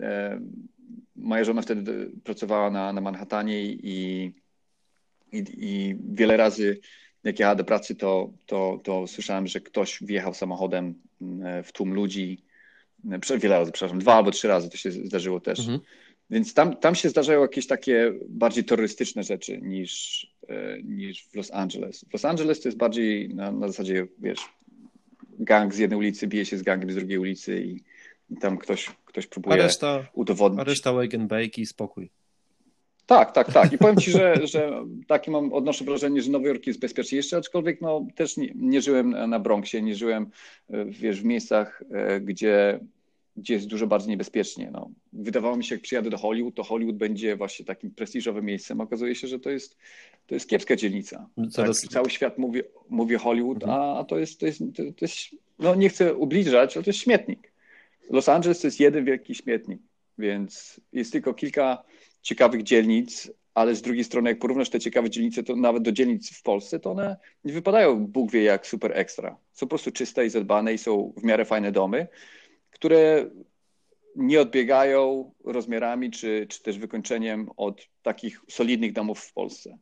e, 0.00 0.40
moja 1.16 1.44
żona 1.44 1.62
wtedy 1.62 2.10
pracowała 2.24 2.70
na, 2.70 2.92
na 2.92 3.00
Manhattanie 3.00 3.64
i, 3.64 4.34
i, 5.32 5.44
i 5.56 5.96
wiele 6.12 6.36
razy 6.36 6.80
jak 7.24 7.38
jechałem 7.38 7.58
do 7.58 7.64
pracy, 7.64 7.94
to, 7.94 8.32
to, 8.46 8.80
to 8.84 9.06
słyszałem, 9.06 9.46
że 9.46 9.60
ktoś 9.60 9.98
wjechał 10.02 10.34
samochodem 10.34 10.94
e, 11.44 11.62
w 11.62 11.72
tłum 11.72 11.94
ludzi. 11.94 12.44
Wiele 13.38 13.58
razy, 13.58 13.72
przepraszam, 13.72 13.98
dwa 13.98 14.14
albo 14.14 14.30
trzy 14.30 14.48
razy 14.48 14.70
to 14.70 14.76
się 14.76 14.90
zdarzyło 14.90 15.40
też. 15.40 15.58
Mhm. 15.58 15.80
Więc 16.30 16.54
tam, 16.54 16.76
tam 16.76 16.94
się 16.94 17.08
zdarzają 17.08 17.42
jakieś 17.42 17.66
takie 17.66 18.12
bardziej 18.28 18.64
terrorystyczne 18.64 19.22
rzeczy 19.22 19.58
niż, 19.62 20.26
niż 20.84 21.26
w 21.26 21.34
Los 21.34 21.50
Angeles. 21.52 22.04
W 22.08 22.12
Los 22.12 22.24
Angeles 22.24 22.60
to 22.60 22.68
jest 22.68 22.78
bardziej 22.78 23.34
na, 23.34 23.52
na 23.52 23.68
zasadzie, 23.68 24.06
wiesz, 24.18 24.40
gang 25.38 25.74
z 25.74 25.78
jednej 25.78 25.98
ulicy 25.98 26.26
bije 26.26 26.44
się 26.44 26.58
z 26.58 26.62
gangiem 26.62 26.90
z 26.90 26.94
drugiej 26.94 27.18
ulicy 27.18 27.62
i, 27.62 27.82
i 28.30 28.36
tam 28.36 28.58
ktoś, 28.58 28.90
ktoś 29.04 29.26
próbuje 29.26 29.54
a 29.54 29.56
reszta, 29.56 30.06
udowodnić. 30.12 30.60
A 30.60 30.64
reszta 30.64 30.92
wake 30.92 31.16
and 31.18 31.28
bake 31.28 31.60
i 31.60 31.66
spokój. 31.66 32.10
Tak, 33.06 33.32
tak, 33.32 33.52
tak. 33.52 33.72
I 33.72 33.78
powiem 33.78 33.96
Ci, 33.96 34.10
że, 34.10 34.34
że 34.52 34.84
takie 35.06 35.30
mam, 35.30 35.52
odnoszę 35.52 35.84
wrażenie, 35.84 36.22
że 36.22 36.30
Nowy 36.30 36.48
Jork 36.48 36.66
jest 36.66 36.80
bezpieczniejszy, 36.80 37.36
aczkolwiek 37.36 37.80
no, 37.80 38.06
też 38.14 38.36
nie, 38.36 38.52
nie 38.54 38.82
żyłem 38.82 39.30
na 39.30 39.38
Bronxie, 39.38 39.82
nie 39.82 39.94
żyłem 39.94 40.30
e, 40.70 40.84
wiesz, 40.84 41.20
w 41.20 41.24
miejscach, 41.24 41.82
e, 41.90 42.20
gdzie 42.20 42.80
gdzie 43.38 43.54
jest 43.54 43.66
dużo 43.66 43.86
bardziej 43.86 44.10
niebezpiecznie. 44.10 44.70
No. 44.72 44.90
Wydawało 45.12 45.56
mi 45.56 45.64
się, 45.64 45.74
jak 45.74 45.82
przyjadę 45.82 46.10
do 46.10 46.18
Hollywood, 46.18 46.54
to 46.54 46.62
Hollywood 46.62 46.96
będzie 46.96 47.36
właśnie 47.36 47.64
takim 47.64 47.90
prestiżowym 47.90 48.44
miejscem. 48.44 48.80
Okazuje 48.80 49.14
się, 49.14 49.26
że 49.26 49.38
to 49.38 49.50
jest, 49.50 49.76
to 50.26 50.34
jest 50.34 50.48
kiepska 50.48 50.76
dzielnica. 50.76 51.28
Tak, 51.54 51.74
cały 51.76 52.10
świat 52.10 52.38
mówi, 52.38 52.62
mówi 52.88 53.14
Hollywood, 53.14 53.62
mhm. 53.62 53.80
a 53.80 54.04
to 54.04 54.18
jest, 54.18 54.40
to, 54.40 54.46
jest, 54.46 54.58
to, 54.58 54.82
to 54.82 55.04
jest, 55.04 55.16
no 55.58 55.74
nie 55.74 55.88
chcę 55.88 56.14
ubliżać, 56.14 56.76
ale 56.76 56.84
to 56.84 56.90
jest 56.90 57.00
śmietnik. 57.00 57.52
Los 58.10 58.28
Angeles 58.28 58.60
to 58.60 58.66
jest 58.66 58.80
jeden 58.80 59.04
wielki 59.04 59.34
śmietnik, 59.34 59.80
więc 60.18 60.80
jest 60.92 61.12
tylko 61.12 61.34
kilka 61.34 61.82
ciekawych 62.22 62.62
dzielnic, 62.62 63.30
ale 63.54 63.74
z 63.74 63.82
drugiej 63.82 64.04
strony, 64.04 64.30
jak 64.30 64.38
porównasz 64.38 64.70
te 64.70 64.80
ciekawe 64.80 65.10
dzielnice, 65.10 65.42
to 65.42 65.56
nawet 65.56 65.82
do 65.82 65.92
dzielnic 65.92 66.30
w 66.30 66.42
Polsce, 66.42 66.80
to 66.80 66.90
one 66.90 67.16
nie 67.44 67.52
wypadają 67.52 68.06
Bóg 68.06 68.30
wie 68.30 68.42
jak 68.42 68.66
super 68.66 68.92
ekstra. 68.94 69.36
Są 69.52 69.66
po 69.66 69.68
prostu 69.68 69.90
czyste 69.90 70.26
i 70.26 70.30
zadbane 70.30 70.74
i 70.74 70.78
są 70.78 71.12
w 71.16 71.24
miarę 71.24 71.44
fajne 71.44 71.72
domy 71.72 72.06
które 72.78 73.30
nie 74.16 74.40
odbiegają 74.40 75.32
rozmiarami 75.44 76.10
czy, 76.10 76.46
czy 76.48 76.62
też 76.62 76.78
wykończeniem 76.78 77.50
od 77.56 77.88
takich 78.02 78.40
solidnych 78.48 78.92
domów 78.92 79.20
w 79.20 79.32
Polsce. 79.32 79.78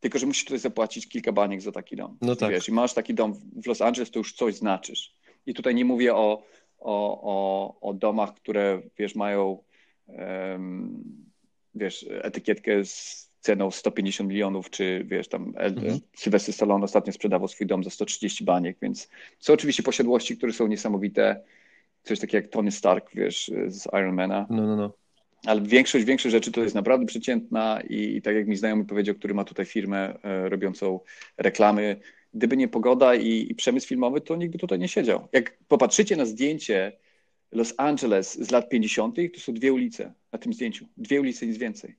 Tylko, 0.00 0.18
że 0.18 0.26
musisz 0.26 0.44
tutaj 0.44 0.58
zapłacić 0.58 1.08
kilka 1.08 1.32
baniek 1.32 1.60
za 1.60 1.72
taki 1.72 1.96
dom. 1.96 2.18
No 2.20 2.36
tak. 2.36 2.50
Wiesz, 2.50 2.68
i 2.68 2.72
masz 2.72 2.94
taki 2.94 3.14
dom 3.14 3.34
w 3.62 3.66
Los 3.66 3.80
Angeles, 3.80 4.10
to 4.10 4.20
już 4.20 4.32
coś 4.32 4.54
znaczysz. 4.54 5.14
I 5.46 5.54
tutaj 5.54 5.74
nie 5.74 5.84
mówię 5.84 6.14
o, 6.14 6.42
o, 6.78 7.20
o, 7.22 7.80
o 7.80 7.94
domach, 7.94 8.34
które, 8.34 8.82
wiesz, 8.98 9.14
mają 9.14 9.58
um, 10.06 11.04
wiesz, 11.74 12.06
etykietkę 12.08 12.84
z 12.84 13.28
ceną 13.40 13.70
150 13.70 14.30
milionów, 14.30 14.70
czy 14.70 15.04
wiesz, 15.04 15.28
tam 15.28 15.54
mhm. 15.56 16.00
Sylwester 16.16 16.54
Stallone 16.54 16.84
ostatnio 16.84 17.12
sprzedawał 17.12 17.48
swój 17.48 17.66
dom 17.66 17.84
za 17.84 17.90
130 17.90 18.44
baniek, 18.44 18.78
więc 18.82 19.08
są 19.38 19.52
oczywiście 19.52 19.82
posiadłości, 19.82 20.36
które 20.36 20.52
są 20.52 20.66
niesamowite, 20.66 21.42
coś 22.02 22.20
takiego 22.20 22.44
jak 22.44 22.52
Tony 22.52 22.70
Stark, 22.70 23.10
wiesz, 23.14 23.50
z 23.66 23.86
Ironmana. 23.86 24.46
No, 24.50 24.66
no, 24.66 24.76
no. 24.76 24.92
Ale 25.46 25.60
większość, 25.60 26.04
większość 26.04 26.32
rzeczy 26.32 26.52
to 26.52 26.62
jest 26.62 26.74
naprawdę 26.74 27.06
przeciętna 27.06 27.80
i, 27.88 28.16
i 28.16 28.22
tak 28.22 28.34
jak 28.34 28.46
mi 28.46 28.56
znajomy 28.56 28.84
powiedział, 28.84 29.14
który 29.14 29.34
ma 29.34 29.44
tutaj 29.44 29.66
firmę 29.66 30.18
e, 30.22 30.48
robiącą 30.48 31.00
reklamy, 31.36 32.00
gdyby 32.34 32.56
nie 32.56 32.68
pogoda 32.68 33.14
i, 33.14 33.46
i 33.50 33.54
przemysł 33.54 33.88
filmowy, 33.88 34.20
to 34.20 34.36
nikt 34.36 34.52
by 34.52 34.58
tutaj 34.58 34.78
nie 34.78 34.88
siedział. 34.88 35.28
Jak 35.32 35.58
popatrzycie 35.68 36.16
na 36.16 36.24
zdjęcie 36.24 36.92
Los 37.52 37.74
Angeles 37.76 38.38
z 38.38 38.50
lat 38.50 38.68
50., 38.68 39.16
to 39.34 39.40
są 39.40 39.54
dwie 39.54 39.72
ulice 39.72 40.12
na 40.32 40.38
tym 40.38 40.52
zdjęciu. 40.52 40.86
Dwie 40.96 41.20
ulice, 41.20 41.46
nic 41.46 41.58
więcej. 41.58 41.96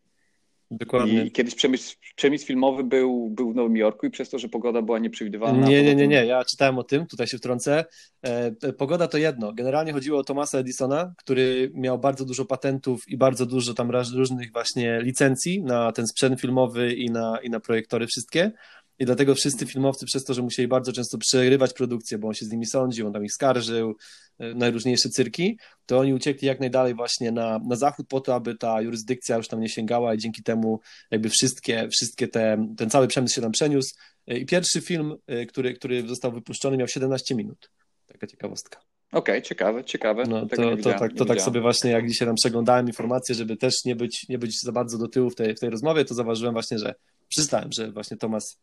Dokładnie. 0.71 1.25
I 1.25 1.31
kiedyś 1.31 1.55
przemysł, 1.55 1.95
przemysł 2.15 2.45
filmowy 2.45 2.83
był, 2.83 3.29
był 3.29 3.51
w 3.51 3.55
Nowym 3.55 3.77
Jorku 3.77 4.05
i 4.05 4.09
przez 4.09 4.29
to, 4.29 4.39
że 4.39 4.49
pogoda 4.49 4.81
była 4.81 4.99
nieprzewidywalna. 4.99 5.67
Nie, 5.67 5.83
nie, 5.83 5.95
nie, 5.95 6.07
nie. 6.07 6.25
Ja 6.25 6.45
czytałem 6.45 6.77
o 6.77 6.83
tym, 6.83 7.07
tutaj 7.07 7.27
się 7.27 7.37
wtrącę. 7.37 7.85
E, 8.21 8.73
pogoda 8.73 9.07
to 9.07 9.17
jedno. 9.17 9.53
Generalnie 9.53 9.93
chodziło 9.93 10.19
o 10.19 10.23
Thomasa 10.23 10.57
Edisona, 10.57 11.13
który 11.17 11.71
miał 11.73 11.99
bardzo 11.99 12.25
dużo 12.25 12.45
patentów 12.45 13.01
i 13.07 13.17
bardzo 13.17 13.45
dużo 13.45 13.73
tam 13.73 13.91
różnych 14.15 14.51
właśnie 14.51 15.01
licencji 15.01 15.63
na 15.63 15.91
ten 15.91 16.07
sprzęt 16.07 16.41
filmowy 16.41 16.93
i 16.93 17.09
na, 17.09 17.39
i 17.43 17.49
na 17.49 17.59
projektory 17.59 18.07
wszystkie. 18.07 18.51
I 18.99 19.05
dlatego 19.05 19.35
wszyscy 19.35 19.65
filmowcy 19.65 20.05
przez 20.05 20.23
to, 20.23 20.33
że 20.33 20.41
musieli 20.41 20.67
bardzo 20.67 20.93
często 20.93 21.17
przerywać 21.17 21.73
produkcję, 21.73 22.17
bo 22.17 22.27
on 22.27 22.33
się 22.33 22.45
z 22.45 22.51
nimi 22.51 22.65
sądził, 22.65 23.07
on 23.07 23.13
tam 23.13 23.25
ich 23.25 23.33
skarżył, 23.33 23.95
e, 24.39 24.53
najróżniejsze 24.53 25.09
cyrki, 25.09 25.59
to 25.85 25.99
oni 25.99 26.13
uciekli 26.13 26.47
jak 26.47 26.59
najdalej 26.59 26.95
właśnie 26.95 27.31
na, 27.31 27.59
na 27.69 27.75
zachód 27.75 28.07
po 28.07 28.21
to, 28.21 28.35
aby 28.35 28.55
ta 28.55 28.81
jurysdykcja 28.81 29.37
już 29.37 29.47
tam 29.47 29.59
nie 29.59 29.69
sięgała 29.69 30.13
i 30.13 30.17
dzięki 30.17 30.43
temu 30.43 30.79
jakby 31.11 31.29
wszystkie, 31.29 31.89
wszystkie 31.89 32.27
te, 32.27 32.67
ten 32.77 32.89
cały 32.89 33.07
przemysł 33.07 33.35
się 33.35 33.41
tam 33.41 33.51
przeniósł. 33.51 33.95
E, 34.27 34.37
I 34.37 34.45
pierwszy 34.45 34.81
film, 34.81 35.15
e, 35.27 35.45
który, 35.45 35.73
który 35.73 36.07
został 36.07 36.31
wypuszczony 36.31 36.77
miał 36.77 36.87
17 36.87 37.35
minut. 37.35 37.71
Taka 38.07 38.27
ciekawostka. 38.27 38.79
Okej, 39.11 39.35
okay, 39.35 39.41
ciekawe, 39.41 39.83
ciekawe. 39.83 40.23
No, 40.23 40.45
to, 40.45 40.55
to, 40.55 40.77
to, 40.77 40.99
tak, 40.99 41.13
to 41.13 41.25
tak 41.25 41.41
sobie 41.41 41.61
właśnie, 41.61 41.91
jak 41.91 42.07
dzisiaj 42.07 42.27
tam 42.27 42.35
przeglądałem 42.35 42.87
informacje, 42.87 43.35
żeby 43.35 43.57
też 43.57 43.73
nie 43.85 43.95
być, 43.95 44.29
nie 44.29 44.37
być 44.37 44.61
za 44.61 44.71
bardzo 44.71 44.97
do 44.97 45.07
tyłu 45.07 45.29
w 45.29 45.35
tej, 45.35 45.55
w 45.55 45.59
tej 45.59 45.69
rozmowie, 45.69 46.05
to 46.05 46.13
zauważyłem 46.13 46.53
właśnie, 46.53 46.79
że 46.79 46.95
przyznałem, 47.27 47.71
że 47.71 47.91
właśnie 47.91 48.17
Tomas 48.17 48.57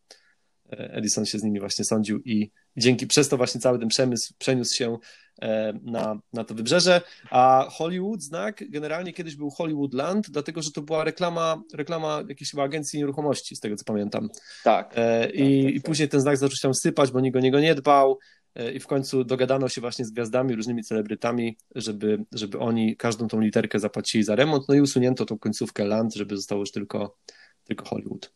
Edison 0.71 1.27
się 1.27 1.39
z 1.39 1.43
nimi 1.43 1.61
właśnie 1.61 1.85
sądził 1.85 2.21
i 2.25 2.51
dzięki 2.77 3.07
przez 3.07 3.29
to 3.29 3.37
właśnie 3.37 3.61
cały 3.61 3.79
ten 3.79 3.89
przemysł 3.89 4.35
przeniósł 4.39 4.75
się 4.75 4.99
e, 5.43 5.73
na, 5.83 6.21
na 6.33 6.45
to 6.45 6.55
wybrzeże, 6.55 7.01
a 7.31 7.67
Hollywood 7.71 8.23
znak 8.23 8.71
generalnie 8.71 9.13
kiedyś 9.13 9.37
był 9.37 9.51
Hollywoodland, 9.51 10.31
dlatego 10.31 10.63
że 10.63 10.71
to 10.71 10.83
była 10.83 11.05
reklama, 11.05 11.63
reklama 11.75 12.23
jakiejś 12.29 12.51
chyba 12.51 12.63
agencji 12.63 12.99
nieruchomości, 12.99 13.57
z 13.57 13.61
tego 13.61 13.77
co 13.77 13.85
pamiętam. 13.85 14.29
Tak. 14.65 14.95
E, 14.97 15.31
I, 15.31 15.63
tak, 15.63 15.65
tak, 15.65 15.75
i 15.75 15.81
tak. 15.81 15.87
później 15.87 16.09
ten 16.09 16.21
znak 16.21 16.37
zaczął 16.37 16.57
się 16.73 16.75
sypać, 16.75 17.11
bo 17.11 17.21
nikt 17.21 17.37
o 17.37 17.41
niego 17.41 17.61
nie 17.61 17.75
dbał 17.75 18.19
e, 18.55 18.73
i 18.73 18.81
w 18.81 18.87
końcu 18.87 19.25
dogadano 19.25 19.69
się 19.69 19.81
właśnie 19.81 20.05
z 20.05 20.11
gwiazdami, 20.11 20.55
różnymi 20.55 20.83
celebrytami, 20.83 21.57
żeby, 21.75 22.25
żeby 22.33 22.59
oni 22.59 22.97
każdą 22.97 23.29
tą 23.29 23.41
literkę 23.41 23.79
zapłacili 23.79 24.25
za 24.25 24.37
remont, 24.37 24.69
no 24.69 24.75
i 24.75 24.81
usunięto 24.81 25.25
tą 25.25 25.39
końcówkę 25.39 25.85
land, 25.85 26.15
żeby 26.15 26.37
zostało 26.37 26.61
już 26.61 26.71
tylko, 26.73 27.17
tylko 27.65 27.85
Hollywood. 27.85 28.33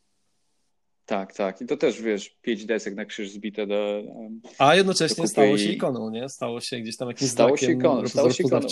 Tak, 1.11 1.35
tak. 1.35 1.61
I 1.61 1.66
to 1.66 1.77
też, 1.77 2.03
wiesz, 2.03 2.29
pięć 2.42 2.64
desek 2.64 2.94
na 2.94 3.05
krzyż 3.05 3.31
zbite 3.31 3.66
do. 3.66 4.03
A 4.59 4.77
jednocześnie 4.77 5.23
do 5.23 5.29
stało 5.29 5.59
się 5.59 5.73
ikoną, 5.73 6.11
nie? 6.11 6.29
Stało 6.29 6.61
się 6.61 6.81
gdzieś 6.81 6.96
tam 6.96 7.09
jakimś 7.09 7.31
stało 7.31 7.57
się 7.57 7.73
ikoną, 7.73 8.09
stało 8.09 8.31
się 8.31 8.44
ikoną. 8.44 8.68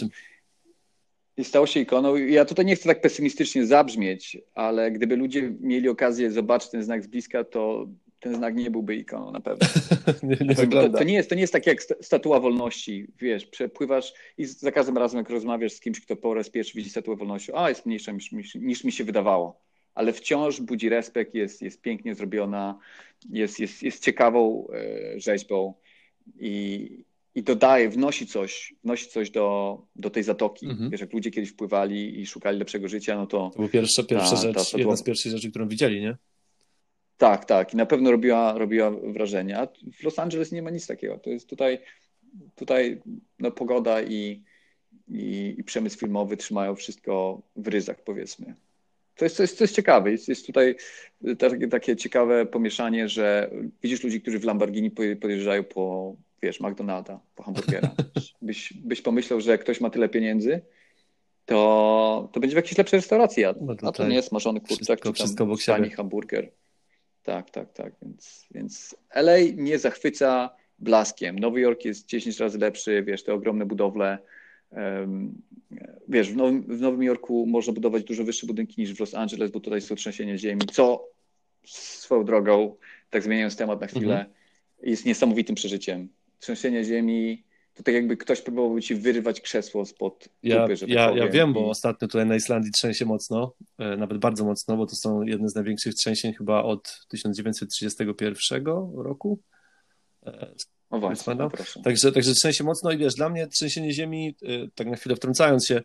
I 1.37 1.45
stało 1.45 1.67
się 1.67 1.81
ikoną. 1.81 2.17
Ja 2.17 2.45
tutaj 2.45 2.65
nie 2.65 2.77
chcę 2.77 2.89
tak 2.89 3.01
pesymistycznie 3.01 3.67
zabrzmieć, 3.67 4.39
ale 4.55 4.91
gdyby 4.91 5.17
ludzie 5.17 5.53
mieli 5.61 5.89
okazję 5.89 6.31
zobaczyć 6.31 6.71
ten 6.71 6.83
znak 6.83 7.05
z 7.05 7.07
bliska, 7.07 7.45
to 7.45 7.87
ten 8.21 8.35
znak 8.35 8.55
nie 8.57 8.71
byłby 8.71 8.97
ikoną 8.97 9.31
na 9.31 9.41
pewno. 9.41 9.69
nie, 10.23 10.37
nie 10.47 10.55
to, 10.55 10.89
to, 10.89 11.05
nie 11.05 11.15
jest, 11.15 11.29
to 11.29 11.35
nie 11.35 11.41
jest 11.41 11.53
tak 11.53 11.67
jak 11.67 11.83
statua 11.83 12.41
wolności, 12.41 13.07
wiesz, 13.21 13.47
przepływasz 13.47 14.13
i 14.39 14.45
za 14.45 14.73
każdym 14.73 14.99
razem 14.99 15.19
jak 15.19 15.31
rozmawiasz 15.31 15.73
z 15.73 15.81
kimś, 15.81 16.01
kto 16.01 16.17
po 16.17 16.35
raz 16.35 16.51
pierwszy 16.51 16.77
widzi 16.77 16.91
statuę 16.91 17.17
wolności, 17.17 17.53
a 17.55 17.69
jest 17.69 17.87
mniejsza 17.87 18.13
niż, 18.13 18.55
niż 18.55 18.85
mi 18.85 18.93
się 18.93 19.05
wydawało, 19.05 19.68
ale 19.95 20.13
wciąż 20.13 20.61
budzi 20.61 20.89
respekt, 20.89 21.35
jest, 21.35 21.63
jest 21.63 21.81
pięknie 21.81 22.15
zrobiona, 22.15 22.79
jest, 23.31 23.61
jest, 23.61 23.83
jest 23.83 24.05
ciekawą 24.05 24.69
e, 24.73 25.21
rzeźbą 25.21 25.75
i, 26.41 26.91
i 27.35 27.43
dodaje, 27.43 27.89
wnosi 27.89 28.27
coś, 28.27 28.75
wnosi 28.85 29.09
coś 29.09 29.31
do, 29.31 29.79
do 29.97 30.11
tej 30.11 30.23
zatoki. 30.23 30.67
Mhm. 30.67 30.91
Wiesz, 30.91 31.01
jak 31.01 31.13
ludzie 31.13 31.31
kiedyś 31.31 31.51
wpływali 31.51 32.21
i 32.21 32.27
szukali 32.27 32.59
lepszego 32.59 32.89
życia, 32.89 33.17
no 33.17 33.27
to... 33.27 33.51
To 33.51 33.57
była 33.57 33.69
pierwsza, 33.69 34.03
pierwsza 34.03 34.37
ta, 34.37 34.43
rzecz, 34.43 34.71
ta 34.71 34.79
jedna 34.79 34.97
z 34.97 35.03
pierwszych 35.03 35.33
rzeczy, 35.33 35.51
którą 35.51 35.69
widzieli, 35.69 36.01
nie? 36.01 36.17
Tak, 37.19 37.45
tak. 37.45 37.75
I 37.75 37.77
na 37.77 37.87
pewno 37.87 38.11
robiła, 38.11 38.59
robiła 38.59 38.91
wrażenie. 38.91 39.59
A 39.59 39.67
w 39.67 40.03
Los 40.03 40.19
Angeles 40.19 40.53
nie 40.53 40.63
ma 40.63 40.71
nic 40.71 40.87
takiego. 40.87 41.19
To 41.19 41.31
jest 41.31 41.49
tutaj, 41.49 41.79
tutaj 42.57 43.03
no, 43.39 43.51
pogoda 43.51 44.03
i, 44.03 44.43
i, 45.09 45.55
i 45.59 45.65
przemysł 45.65 45.99
filmowy 45.99 46.37
trzymają 46.37 46.75
wszystko 46.75 47.43
w 47.57 47.69
ryzach, 47.69 48.05
powiedzmy. 48.05 48.55
To 49.19 49.25
jest, 49.25 49.37
to 49.37 49.43
jest, 49.43 49.59
to 49.59 49.65
jest 49.65 49.75
ciekawe. 49.75 50.11
Jest, 50.11 50.29
jest 50.29 50.47
tutaj 50.47 50.77
takie, 51.39 51.69
takie 51.69 51.97
ciekawe 51.97 52.47
pomieszanie, 52.47 53.09
że 53.09 53.51
widzisz 53.83 54.05
ludzi, 54.05 54.21
którzy 54.21 54.39
w 54.39 54.45
Lamborghini 54.45 54.91
podjeżdżają 54.91 55.65
po, 55.65 56.15
wiesz, 56.43 56.61
McDonalda, 56.61 57.21
po 57.35 57.43
hamburgera. 57.43 57.91
Byś, 58.43 58.73
byś 58.73 59.03
pomyślał, 59.03 59.41
że 59.41 59.51
jak 59.51 59.61
ktoś 59.61 59.81
ma 59.81 59.91
tyle 59.91 60.09
pieniędzy, 60.09 60.61
to, 61.47 62.29
to 62.33 62.41
będzie 62.41 62.55
w 62.55 62.57
jakiejś 62.57 62.79
lepszej 62.79 62.99
restauracji 62.99 63.43
jadł. 63.43 63.65
No 63.65 63.89
A 63.89 63.93
to 63.93 64.09
nie 64.09 64.17
jest 64.17 64.29
smażony 64.29 64.61
kurczak, 64.61 64.77
wszystko, 64.77 64.97
czy 64.97 65.03
tam 65.03 65.15
wszystko 65.15 65.57
tani 65.67 65.91
hamburger. 65.91 66.51
Tak, 67.23 67.51
tak, 67.51 67.73
tak. 67.73 67.93
Więc, 68.03 68.47
więc 68.51 68.97
LA 69.15 69.39
nie 69.55 69.79
zachwyca 69.79 70.51
blaskiem. 70.79 71.39
Nowy 71.39 71.61
Jork 71.61 71.85
jest 71.85 72.07
10 72.07 72.39
razy 72.39 72.59
lepszy, 72.59 73.03
wiesz, 73.03 73.25
te 73.25 73.35
ogromne 73.35 73.67
budowle. 73.67 74.19
Wiesz, 76.09 76.33
w 76.33 76.37
Nowym, 76.37 76.63
w 76.63 76.81
Nowym 76.81 77.03
Jorku 77.03 77.47
można 77.47 77.73
budować 77.73 78.05
dużo 78.05 78.25
wyższe 78.25 78.47
budynki 78.47 78.81
niż 78.81 78.95
w 78.95 79.01
Los 79.01 79.15
Angeles, 79.15 79.51
bo 79.51 79.61
tutaj 79.61 79.81
są 79.81 79.95
trzęsienia 79.95 80.39
ziemi, 80.39 80.63
co 80.73 81.05
swoją 81.67 82.25
drogą, 82.25 82.77
tak 83.11 83.23
zmieniając 83.23 83.57
temat 83.57 83.81
na 83.81 83.87
chwilę, 83.87 84.15
mhm. 84.15 84.35
jest 84.83 85.05
niesamowitym 85.05 85.55
przeżyciem. 85.55 86.09
Trzęsienie 86.39 86.85
ziemi 86.85 87.45
to 87.75 87.83
tak 87.83 87.95
jakby 87.95 88.17
ktoś 88.17 88.41
próbował 88.41 88.81
ci 88.81 88.95
wyrwać 88.95 89.41
krzesło 89.41 89.85
spod 89.87 90.29
ja, 90.43 90.61
dupy, 90.61 90.77
że 90.77 90.87
tak 90.87 90.95
ja, 90.95 91.11
ja 91.11 91.29
wiem, 91.29 91.53
bo 91.53 91.71
ostatnio 91.71 92.09
tutaj 92.09 92.27
na 92.27 92.37
Islandii 92.37 92.73
trzęsie 92.73 93.05
mocno, 93.05 93.55
e, 93.79 93.97
nawet 93.97 94.19
bardzo 94.19 94.45
mocno, 94.45 94.77
bo 94.77 94.87
to 94.87 94.97
są 94.97 95.23
jedne 95.23 95.49
z 95.49 95.55
największych 95.55 95.95
trzęsień 95.95 96.35
chyba 96.35 96.63
od 96.63 97.07
1931 97.09 98.65
roku. 98.95 99.41
E, 100.93 100.97
o 100.97 101.01
właśnie, 101.01 101.35
no 101.35 101.51
także, 101.85 102.13
także 102.13 102.33
trzęsie 102.33 102.65
mocno 102.65 102.93
i 102.93 102.99
wiesz, 102.99 103.15
dla 103.15 103.29
mnie 103.29 103.47
trzęsienie 103.47 103.93
ziemi, 103.93 104.35
e, 104.43 104.47
tak 104.75 104.87
na 104.87 104.97
chwilę 104.97 105.17
wtrącając 105.17 105.67
się, 105.67 105.83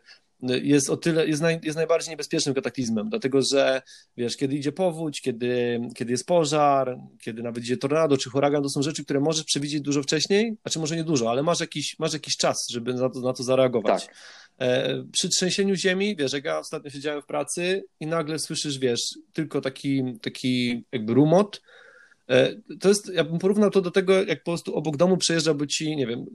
jest 0.50 0.90
o 0.90 0.98
tyle, 0.98 1.28
jest, 1.28 1.42
naj, 1.42 1.60
jest 1.64 1.78
najbardziej 1.78 2.10
niebezpiecznym 2.10 2.56
kataklizmem, 2.56 3.10
dlatego 3.10 3.40
że 3.52 3.82
wiesz, 4.18 4.38
kiedy 4.38 4.56
idzie 4.56 4.72
powódź, 4.72 5.22
kiedy, 5.22 5.82
kiedy 5.96 6.12
jest 6.12 6.26
pożar, 6.28 6.98
kiedy 7.22 7.44
nawet 7.44 7.64
idzie 7.64 7.78
tornado 7.78 8.18
czy 8.18 8.30
huragan, 8.30 8.64
to 8.64 8.70
są 8.70 8.82
rzeczy, 8.82 9.04
które 9.04 9.20
możesz 9.20 9.44
przewidzieć 9.44 9.82
dużo 9.82 10.04
wcześniej, 10.04 10.58
a 10.64 10.70
czy 10.70 10.80
może 10.80 10.96
nie 10.96 11.04
dużo, 11.04 11.30
ale 11.30 11.44
masz 11.44 11.60
jakiś, 11.60 11.96
masz 12.00 12.14
jakiś 12.14 12.38
czas, 12.38 12.58
żeby 12.72 12.94
na 12.94 13.10
to, 13.10 13.20
na 13.20 13.34
to 13.34 13.44
zareagować. 13.44 14.06
Tak. 14.06 14.16
E, 14.60 15.04
przy 15.12 15.30
trzęsieniu 15.30 15.76
ziemi, 15.76 16.16
wiesz, 16.16 16.34
jak 16.34 16.46
ja 16.46 16.60
ostatnio 16.60 16.90
siedziałem 16.90 17.22
w 17.22 17.26
pracy 17.26 17.84
i 18.00 18.08
nagle 18.08 18.40
słyszysz, 18.40 18.80
wiesz, 18.80 19.02
tylko 19.34 19.62
taki, 19.62 20.04
taki 20.22 20.84
jakby 20.92 21.14
rumot, 21.14 21.62
to 22.80 22.90
jest, 22.90 23.14
ja 23.14 23.24
bym 23.24 23.40
porównał 23.40 23.70
to 23.70 23.82
do 23.82 23.92
tego, 23.92 24.24
jak 24.24 24.44
po 24.44 24.52
prostu 24.52 24.76
obok 24.76 24.98
domu 24.98 25.18
przejeżdżałby 25.18 25.68
ci, 25.68 25.96
nie 25.96 26.08
wiem, 26.08 26.26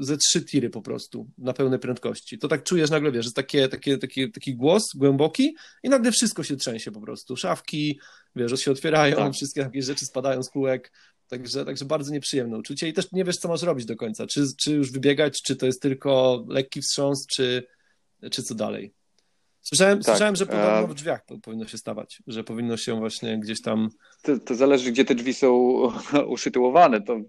ze 0.00 0.16
trzy 0.16 0.44
tiry 0.44 0.70
po 0.70 0.82
prostu 0.82 1.30
na 1.38 1.52
pełnej 1.52 1.78
prędkości. 1.78 2.38
To 2.38 2.48
tak 2.48 2.62
czujesz 2.62 2.90
nagle, 2.90 3.12
wiesz, 3.12 3.24
jest 3.24 3.36
takie, 3.36 3.68
takie, 3.68 3.98
takie, 3.98 4.28
taki 4.28 4.56
głos 4.56 4.82
głęboki 4.94 5.56
i 5.82 5.88
nagle 5.88 6.12
wszystko 6.12 6.42
się 6.42 6.56
trzęsie 6.56 6.92
po 6.92 7.00
prostu. 7.00 7.36
Szafki, 7.36 8.00
wiesz, 8.36 8.60
się 8.60 8.70
otwierają, 8.70 9.16
tak. 9.16 9.32
wszystkie 9.32 9.60
jakieś 9.60 9.84
rzeczy 9.84 10.06
spadają 10.06 10.42
z 10.42 10.50
kółek. 10.50 10.92
Także, 11.28 11.64
także 11.64 11.84
bardzo 11.84 12.12
nieprzyjemne 12.12 12.58
uczucie 12.58 12.88
i 12.88 12.92
też 12.92 13.12
nie 13.12 13.24
wiesz, 13.24 13.36
co 13.36 13.48
masz 13.48 13.62
robić 13.62 13.86
do 13.86 13.96
końca. 13.96 14.26
Czy, 14.26 14.46
czy 14.56 14.72
już 14.72 14.92
wybiegać, 14.92 15.42
czy 15.46 15.56
to 15.56 15.66
jest 15.66 15.82
tylko 15.82 16.44
lekki 16.48 16.80
wstrząs, 16.82 17.26
czy, 17.26 17.66
czy 18.30 18.42
co 18.42 18.54
dalej. 18.54 18.94
Słyszałem, 19.68 19.98
tak. 19.98 20.06
słyszałem 20.06 20.36
że 20.36 20.46
podobno 20.46 20.86
w 20.86 20.94
drzwiach 20.94 21.24
powinno 21.42 21.66
się 21.66 21.78
stawać, 21.78 22.22
że 22.26 22.44
powinno 22.44 22.76
się 22.76 22.98
właśnie 22.98 23.38
gdzieś 23.38 23.62
tam. 23.62 23.88
To, 24.22 24.38
to 24.38 24.54
zależy, 24.54 24.92
gdzie 24.92 25.04
te 25.04 25.14
drzwi 25.14 25.34
są 25.34 25.80
uszytułowane. 26.36 27.00
To 27.00 27.20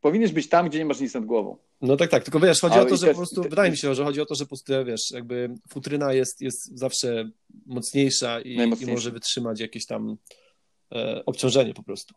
powinieneś 0.00 0.32
być 0.32 0.48
tam, 0.48 0.68
gdzie 0.68 0.78
nie 0.78 0.84
masz 0.84 1.00
nic 1.00 1.14
nad 1.14 1.24
głową. 1.24 1.56
No 1.80 1.96
tak, 1.96 2.10
tak. 2.10 2.24
Tylko 2.24 2.40
wiesz, 2.40 2.60
chodzi 2.60 2.78
o 2.78 2.84
to, 2.84 2.96
że 2.96 3.06
te, 3.06 3.12
po 3.12 3.18
prostu, 3.18 3.42
te, 3.42 3.48
wydaje 3.48 3.70
mi 3.70 3.76
się, 3.76 3.94
że 3.94 4.04
chodzi 4.04 4.20
o 4.20 4.26
to, 4.26 4.34
że 4.34 4.44
po 4.44 4.48
prostu, 4.48 4.72
wiesz, 4.86 5.10
jakby 5.10 5.54
futryna 5.68 6.12
jest, 6.12 6.40
jest 6.40 6.78
zawsze 6.78 7.30
mocniejsza 7.66 8.40
i, 8.40 8.54
i 8.80 8.86
może 8.86 9.10
wytrzymać 9.10 9.60
jakieś 9.60 9.86
tam 9.86 10.16
e, 10.92 11.22
obciążenie 11.26 11.74
po 11.74 11.82
prostu. 11.82 12.14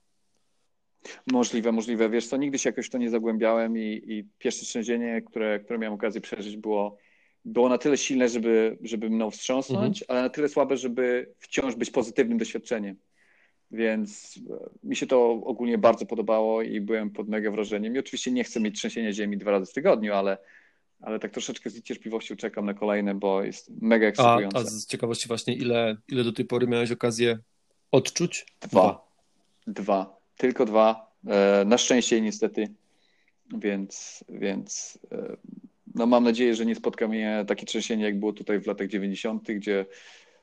Możliwe, 1.32 1.72
możliwe. 1.72 2.10
Wiesz 2.10 2.28
co, 2.28 2.38
nigdy 2.38 2.60
się 2.60 2.70
jakoś 2.70 2.90
to 2.90 2.98
nie 2.98 3.10
zagłębiałem 3.10 3.78
i, 3.78 4.02
i 4.08 4.28
pierwsze 4.40 4.66
trzęsienie, 4.66 5.22
które, 5.22 5.60
które 5.60 5.80
miałem 5.80 5.94
okazję 5.94 6.22
przeżyć 6.22 6.58
było 6.58 6.98
było 7.46 7.70
na 7.70 7.78
tyle 7.78 7.98
silne, 7.98 8.30
żeby, 8.30 8.78
żeby 8.82 9.10
mną 9.10 9.32
wstrząsnąć, 9.32 10.02
mhm. 10.02 10.18
ale 10.18 10.22
na 10.22 10.30
tyle 10.30 10.50
słabe, 10.50 10.78
żeby 10.78 11.34
wciąż 11.40 11.76
być 11.76 11.92
pozytywnym 11.92 12.38
doświadczeniem. 12.38 12.96
Więc 13.72 14.40
e, 14.50 14.70
mi 14.84 14.96
się 14.96 15.08
to 15.08 15.32
ogólnie 15.32 15.78
bardzo 15.78 16.06
podobało 16.06 16.62
i 16.62 16.82
byłem 16.82 17.12
pod 17.12 17.28
mega 17.30 17.52
wrażeniem. 17.52 17.96
I 17.96 18.00
oczywiście 18.00 18.32
nie 18.32 18.44
chcę 18.44 18.60
mieć 18.60 18.76
trzęsienia 18.76 19.14
ziemi 19.14 19.38
dwa 19.38 19.52
razy 19.52 19.72
w 19.72 19.74
tygodniu, 19.74 20.14
ale, 20.14 20.38
ale 21.02 21.20
tak 21.20 21.32
troszeczkę 21.32 21.70
z 21.70 21.76
niecierpliwością 21.76 22.36
czekam 22.36 22.66
na 22.66 22.74
kolejne, 22.74 23.16
bo 23.16 23.44
jest 23.44 23.72
mega 23.82 24.08
ekscytujące. 24.08 24.58
A, 24.58 24.62
a 24.62 24.64
z 24.64 24.86
ciekawości 24.86 25.28
właśnie, 25.28 25.54
ile, 25.56 25.98
ile 26.08 26.24
do 26.24 26.34
tej 26.34 26.46
pory 26.46 26.68
miałeś 26.68 26.92
okazję 26.92 27.40
odczuć? 27.92 28.46
Dwa. 28.62 29.08
Dwa. 29.68 30.18
Tylko 30.38 30.66
dwa. 30.66 31.12
E, 31.28 31.66
na 31.66 31.78
szczęście 31.78 32.22
niestety. 32.22 32.68
Więc, 33.58 34.24
więc 34.30 35.00
e, 35.12 35.38
no 35.96 36.06
mam 36.06 36.24
nadzieję, 36.24 36.56
że 36.56 36.66
nie 36.66 36.76
spotka 36.76 37.08
mnie 37.08 37.46
takie 37.48 37.66
trzęsienie, 37.66 38.04
jak 38.04 38.20
było 38.20 38.34
tutaj 38.34 38.60
w 38.60 38.68
latach 38.68 38.88
90., 38.88 39.52
gdzie 39.52 39.86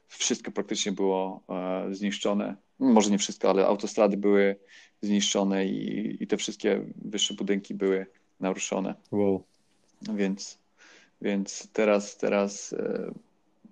wszystko 0.08 0.50
praktycznie 0.50 0.92
było 0.92 1.42
e, 1.48 1.94
zniszczone. 1.94 2.56
Może 2.78 3.10
nie 3.10 3.18
wszystko, 3.18 3.50
ale 3.50 3.66
autostrady 3.66 4.16
były 4.16 4.56
zniszczone 5.02 5.66
i, 5.66 6.16
i 6.22 6.26
te 6.26 6.36
wszystkie 6.36 6.84
wyższe 6.96 7.34
budynki 7.34 7.74
były 7.74 8.06
naruszone. 8.40 8.94
Wow. 9.10 9.42
Więc, 10.14 10.58
więc 11.22 11.68
teraz, 11.72 12.16
teraz 12.16 12.72
e, 12.72 13.12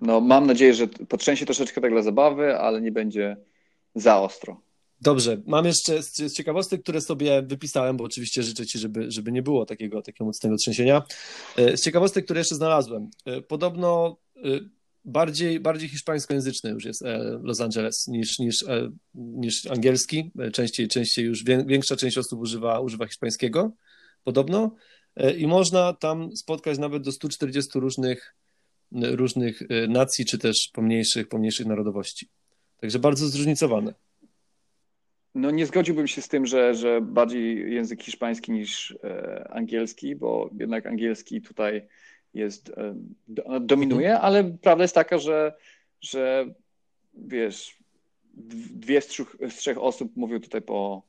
no 0.01 0.21
mam 0.21 0.47
nadzieję, 0.47 0.75
że 0.75 0.87
potrzęsie 0.87 1.47
troszeczkę 1.47 1.81
tak 1.81 1.91
dla 1.91 2.03
zabawy, 2.03 2.59
ale 2.59 2.81
nie 2.81 2.93
będzie 2.93 3.37
za 3.95 4.21
ostro. 4.21 4.61
Dobrze, 5.01 5.43
mam 5.47 5.67
jeszcze 5.67 6.03
z 6.03 6.33
ciekawostek, 6.33 6.83
które 6.83 7.01
sobie 7.01 7.43
wypisałem, 7.43 7.97
bo 7.97 8.05
oczywiście 8.05 8.43
życzę 8.43 8.67
Ci, 8.67 8.79
żeby, 8.79 9.11
żeby 9.11 9.33
nie 9.33 9.43
było 9.43 9.67
takiego, 9.67 10.03
takiego 10.03 10.25
mocnego 10.25 10.57
trzęsienia. 10.57 11.03
E, 11.57 11.77
z 11.77 11.83
ciekawostek, 11.83 12.25
które 12.25 12.41
jeszcze 12.41 12.55
znalazłem. 12.55 13.11
E, 13.25 13.43
podobno 13.43 14.17
e, 14.37 14.41
bardziej, 15.05 15.61
bardziej 15.61 15.89
hiszpańskojęzyczny 15.89 16.71
już 16.71 16.85
jest 16.85 17.05
Los 17.43 17.61
Angeles 17.61 18.07
niż, 18.07 18.39
niż, 18.39 18.65
niż 19.15 19.67
angielski. 19.67 20.31
Częściej, 20.53 20.89
częściej 20.89 21.25
już 21.25 21.45
większa 21.45 21.97
część 21.97 22.19
osób 22.19 22.41
używa, 22.41 22.81
używa 22.81 23.07
hiszpańskiego, 23.07 23.73
podobno. 24.25 24.75
I 25.37 25.47
można 25.47 25.93
tam 25.93 26.37
spotkać 26.37 26.79
nawet 26.79 27.03
do 27.03 27.13
140 27.13 27.79
różnych, 27.79 28.35
różnych 28.93 29.63
nacji, 29.89 30.25
czy 30.25 30.39
też 30.39 30.71
pomniejszych, 30.73 31.29
pomniejszych 31.29 31.67
narodowości. 31.67 32.29
Także 32.81 32.99
bardzo 32.99 33.29
zróżnicowane. 33.29 33.95
No 35.39 35.51
nie 35.51 35.67
zgodziłbym 35.67 36.07
się 36.07 36.23
z 36.23 36.29
tym, 36.29 36.47
że, 36.47 36.75
że 36.75 37.01
bardziej 37.01 37.75
język 37.75 38.03
hiszpański 38.03 38.53
niż 38.53 38.99
e, 39.05 39.49
angielski, 39.51 40.17
bo 40.17 40.51
jednak 40.59 40.87
angielski 40.87 41.43
tutaj 41.43 41.83
jest, 42.35 42.69
e, 42.69 42.95
do, 43.29 43.61
dominuje, 43.61 44.09
mhm. 44.09 44.25
ale 44.25 44.45
prawda 44.63 44.85
jest 44.85 44.95
taka, 44.95 45.19
że, 45.19 45.55
że 46.01 46.47
wiesz, 47.15 47.79
dwie 48.75 49.01
z 49.01 49.07
trzech, 49.07 49.37
z 49.49 49.55
trzech 49.55 49.79
osób 49.79 50.17
mówią 50.17 50.41
tutaj 50.41 50.63
po, 50.63 51.03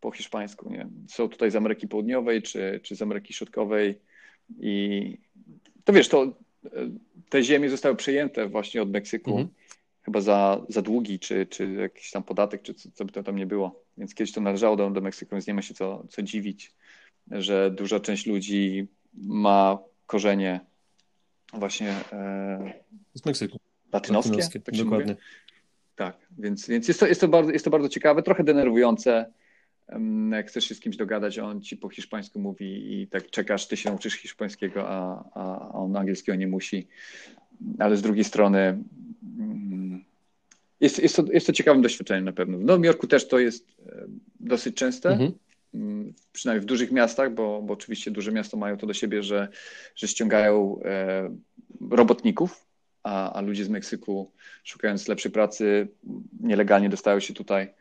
po 0.00 0.10
hiszpańsku, 0.10 0.70
nie? 0.70 0.88
Są 1.08 1.28
tutaj 1.28 1.50
z 1.50 1.56
Ameryki 1.56 1.88
Południowej 1.88 2.42
czy, 2.42 2.80
czy 2.82 2.96
z 2.96 3.02
Ameryki 3.02 3.34
Środkowej 3.34 3.98
i 4.60 5.18
to 5.84 5.92
wiesz, 5.92 6.08
to 6.08 6.22
e, 6.22 6.30
te 7.28 7.42
ziemie 7.42 7.70
zostały 7.70 7.96
przejęte 7.96 8.48
właśnie 8.48 8.82
od 8.82 8.90
Meksyku. 8.90 9.30
Mhm 9.30 9.48
chyba 10.02 10.20
za, 10.20 10.60
za 10.68 10.82
długi, 10.82 11.18
czy, 11.18 11.46
czy 11.46 11.72
jakiś 11.72 12.10
tam 12.10 12.22
podatek, 12.22 12.62
czy 12.62 12.74
co, 12.74 12.90
co 12.90 13.04
by 13.04 13.12
to 13.12 13.22
tam 13.22 13.36
nie 13.36 13.46
było. 13.46 13.84
Więc 13.98 14.14
kiedyś 14.14 14.32
to 14.32 14.40
należało 14.40 14.76
do, 14.76 14.90
do 14.90 15.00
Meksyku, 15.00 15.30
więc 15.34 15.46
nie 15.46 15.54
ma 15.54 15.62
się 15.62 15.74
co, 15.74 16.04
co 16.08 16.22
dziwić, 16.22 16.74
że 17.30 17.70
duża 17.70 18.00
część 18.00 18.26
ludzi 18.26 18.88
ma 19.14 19.78
korzenie 20.06 20.60
właśnie 21.52 21.94
z 23.14 23.26
Meksyku. 23.26 23.58
Latynoskie, 23.92 24.30
Latynoskie 24.30 24.60
tak 24.60 24.76
dokładnie. 24.76 25.16
Tak, 25.96 26.16
więc, 26.38 26.68
więc 26.68 26.88
jest, 26.88 27.00
to, 27.00 27.06
jest, 27.06 27.20
to 27.20 27.28
bardzo, 27.28 27.52
jest 27.52 27.64
to 27.64 27.70
bardzo 27.70 27.88
ciekawe, 27.88 28.22
trochę 28.22 28.44
denerwujące. 28.44 29.32
Jak 30.30 30.48
chcesz 30.48 30.64
się 30.64 30.74
z 30.74 30.80
kimś 30.80 30.96
dogadać, 30.96 31.38
on 31.38 31.62
ci 31.62 31.76
po 31.76 31.88
hiszpańsku 31.88 32.40
mówi 32.40 32.92
i 32.92 33.06
tak 33.06 33.30
czekasz, 33.30 33.68
ty 33.68 33.76
się 33.76 33.90
nauczysz 33.90 34.14
hiszpańskiego, 34.14 34.88
a, 34.88 35.24
a 35.34 35.72
on 35.72 35.96
angielskiego 35.96 36.38
nie 36.38 36.46
musi. 36.46 36.88
Ale 37.78 37.96
z 37.96 38.02
drugiej 38.02 38.24
strony 38.24 38.78
jest, 40.80 40.98
jest, 40.98 41.16
to, 41.16 41.24
jest 41.32 41.46
to 41.46 41.52
ciekawym 41.52 41.82
doświadczeniem 41.82 42.24
na 42.24 42.32
pewno. 42.32 42.58
W 42.58 42.64
Nowym 42.64 42.84
Jorku 42.84 43.06
też 43.06 43.28
to 43.28 43.38
jest 43.38 43.66
e, 43.86 44.06
dosyć 44.40 44.76
częste. 44.76 45.08
Mhm 45.08 45.32
mm, 45.74 46.14
przynajmniej 46.32 46.62
w 46.62 46.66
dużych 46.66 46.92
miastach, 46.92 47.34
bo, 47.34 47.62
bo 47.62 47.74
oczywiście 47.74 48.10
duże 48.10 48.32
miasta 48.32 48.56
mają 48.56 48.76
to 48.76 48.86
do 48.86 48.94
siebie, 48.94 49.22
że, 49.22 49.48
że 49.96 50.08
ściągają 50.08 50.80
e, 50.84 51.30
robotników, 51.90 52.66
a, 53.02 53.32
a 53.32 53.40
ludzie 53.40 53.64
z 53.64 53.68
Meksyku, 53.68 54.30
szukając 54.64 55.08
lepszej 55.08 55.32
pracy, 55.32 55.88
nielegalnie 56.40 56.88
dostają 56.88 57.20
się 57.20 57.34
tutaj 57.34 57.74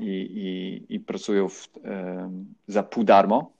i, 0.00 0.06
i, 0.08 0.94
i 0.94 1.00
pracują 1.00 1.48
w, 1.48 1.68
e, 1.84 2.30
za 2.66 2.82
pół 2.82 3.04
darmo. 3.04 3.52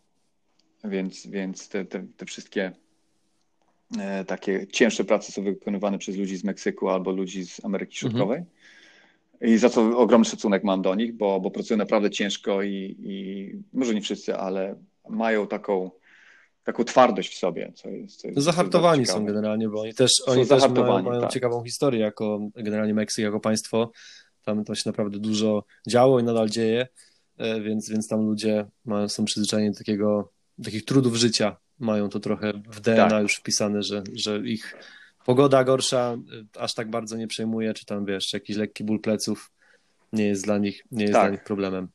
Więc, 0.85 1.27
więc 1.27 1.69
te, 1.69 1.85
te, 1.85 2.07
te 2.17 2.27
wszystkie 2.27 2.73
e, 3.99 4.25
takie 4.25 4.67
cięższe 4.67 5.05
prace 5.05 5.33
są 5.33 5.43
wykonywane 5.43 5.99
przez 5.99 6.17
ludzi 6.17 6.37
z 6.37 6.45
Meksyku 6.45 6.89
albo 6.89 7.11
ludzi 7.11 7.47
z 7.47 7.65
Ameryki 7.65 7.97
Środkowej. 7.97 8.39
Mhm. 8.39 8.57
I 9.43 9.59
za 9.59 9.69
co 9.69 9.99
ogromny 9.99 10.25
szacunek 10.25 10.65
mam 10.65 10.83
do 10.83 10.95
nich, 10.95 11.17
bo, 11.17 11.41
bo 11.41 11.51
pracują 11.51 11.79
naprawdę 11.79 12.11
ciężko 12.11 12.63
i, 12.63 12.97
i 13.03 13.51
może 13.73 13.95
nie 13.95 14.01
wszyscy, 14.01 14.37
ale 14.37 14.77
mają 15.09 15.47
taką 15.47 15.91
taką 16.65 16.85
twardość 16.85 17.35
w 17.35 17.39
sobie. 17.39 17.73
Co 17.75 17.89
jest, 17.89 18.21
co 18.21 18.29
jest, 18.29 18.41
zahartowani 18.41 19.07
są 19.07 19.25
generalnie, 19.25 19.69
bo 19.69 19.81
oni 19.81 19.95
też, 19.95 20.11
są 20.11 20.33
oni 20.33 20.47
też 20.47 20.69
mają, 20.69 21.03
mają 21.03 21.21
tak. 21.21 21.31
ciekawą 21.31 21.65
historię 21.65 22.01
jako 22.01 22.49
generalnie 22.55 22.95
Meksyk, 22.95 23.25
jako 23.25 23.41
państwo. 23.41 23.91
Tam 24.45 24.65
to 24.65 24.75
się 24.75 24.83
naprawdę 24.87 25.19
dużo 25.19 25.65
działo 25.89 26.21
i 26.21 26.25
nadal 26.25 26.49
dzieje, 26.49 26.87
e, 27.39 27.61
więc, 27.61 27.91
więc 27.91 28.09
tam 28.09 28.27
ludzie 28.27 28.67
mają, 28.85 29.09
są 29.09 29.25
przyzwyczajeni 29.25 29.71
do 29.71 29.79
takiego, 29.79 30.33
takich 30.65 30.85
trudów 30.85 31.15
życia. 31.17 31.57
Mają 31.79 32.09
to 32.09 32.21
trochę 32.21 32.53
w 32.53 32.81
DNA 32.81 33.11
tak. 33.11 33.23
już 33.23 33.35
wpisane, 33.35 33.83
że, 33.83 34.03
że 34.13 34.39
ich 34.39 34.77
pogoda 35.25 35.65
gorsza 35.65 36.17
e, 36.57 36.61
aż 36.61 36.75
tak 36.75 36.91
bardzo 36.91 37.17
nie 37.17 37.27
przejmuje, 37.27 37.75
czy 37.75 37.87
tam 37.87 38.05
wiesz, 38.05 38.33
jakiś 38.33 38.57
lekki 38.57 38.85
ból 38.85 39.01
pleców 39.01 39.51
nie 40.13 40.27
jest 40.27 40.45
dla 40.45 40.59
nich, 40.59 40.85
nie 40.91 41.03
jest 41.03 41.15
tak. 41.15 41.23
dla 41.23 41.31
nich 41.31 41.45
problemem. 41.45 41.89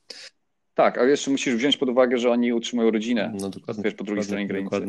Tak, 0.78 0.98
a 0.98 1.04
jeszcze 1.04 1.32
musisz 1.32 1.56
wziąć 1.56 1.78
pod 1.78 1.90
uwagę, 1.90 2.18
że 2.18 2.30
oni 2.30 2.54
utrzymują 2.54 2.92
rodzinę 2.92 3.34
no, 3.40 3.50
dokładnie, 3.50 3.84
wiesz, 3.84 3.94
po 3.94 4.04
drugiej 4.04 4.24
stronie 4.24 4.48
granicy. 4.48 4.88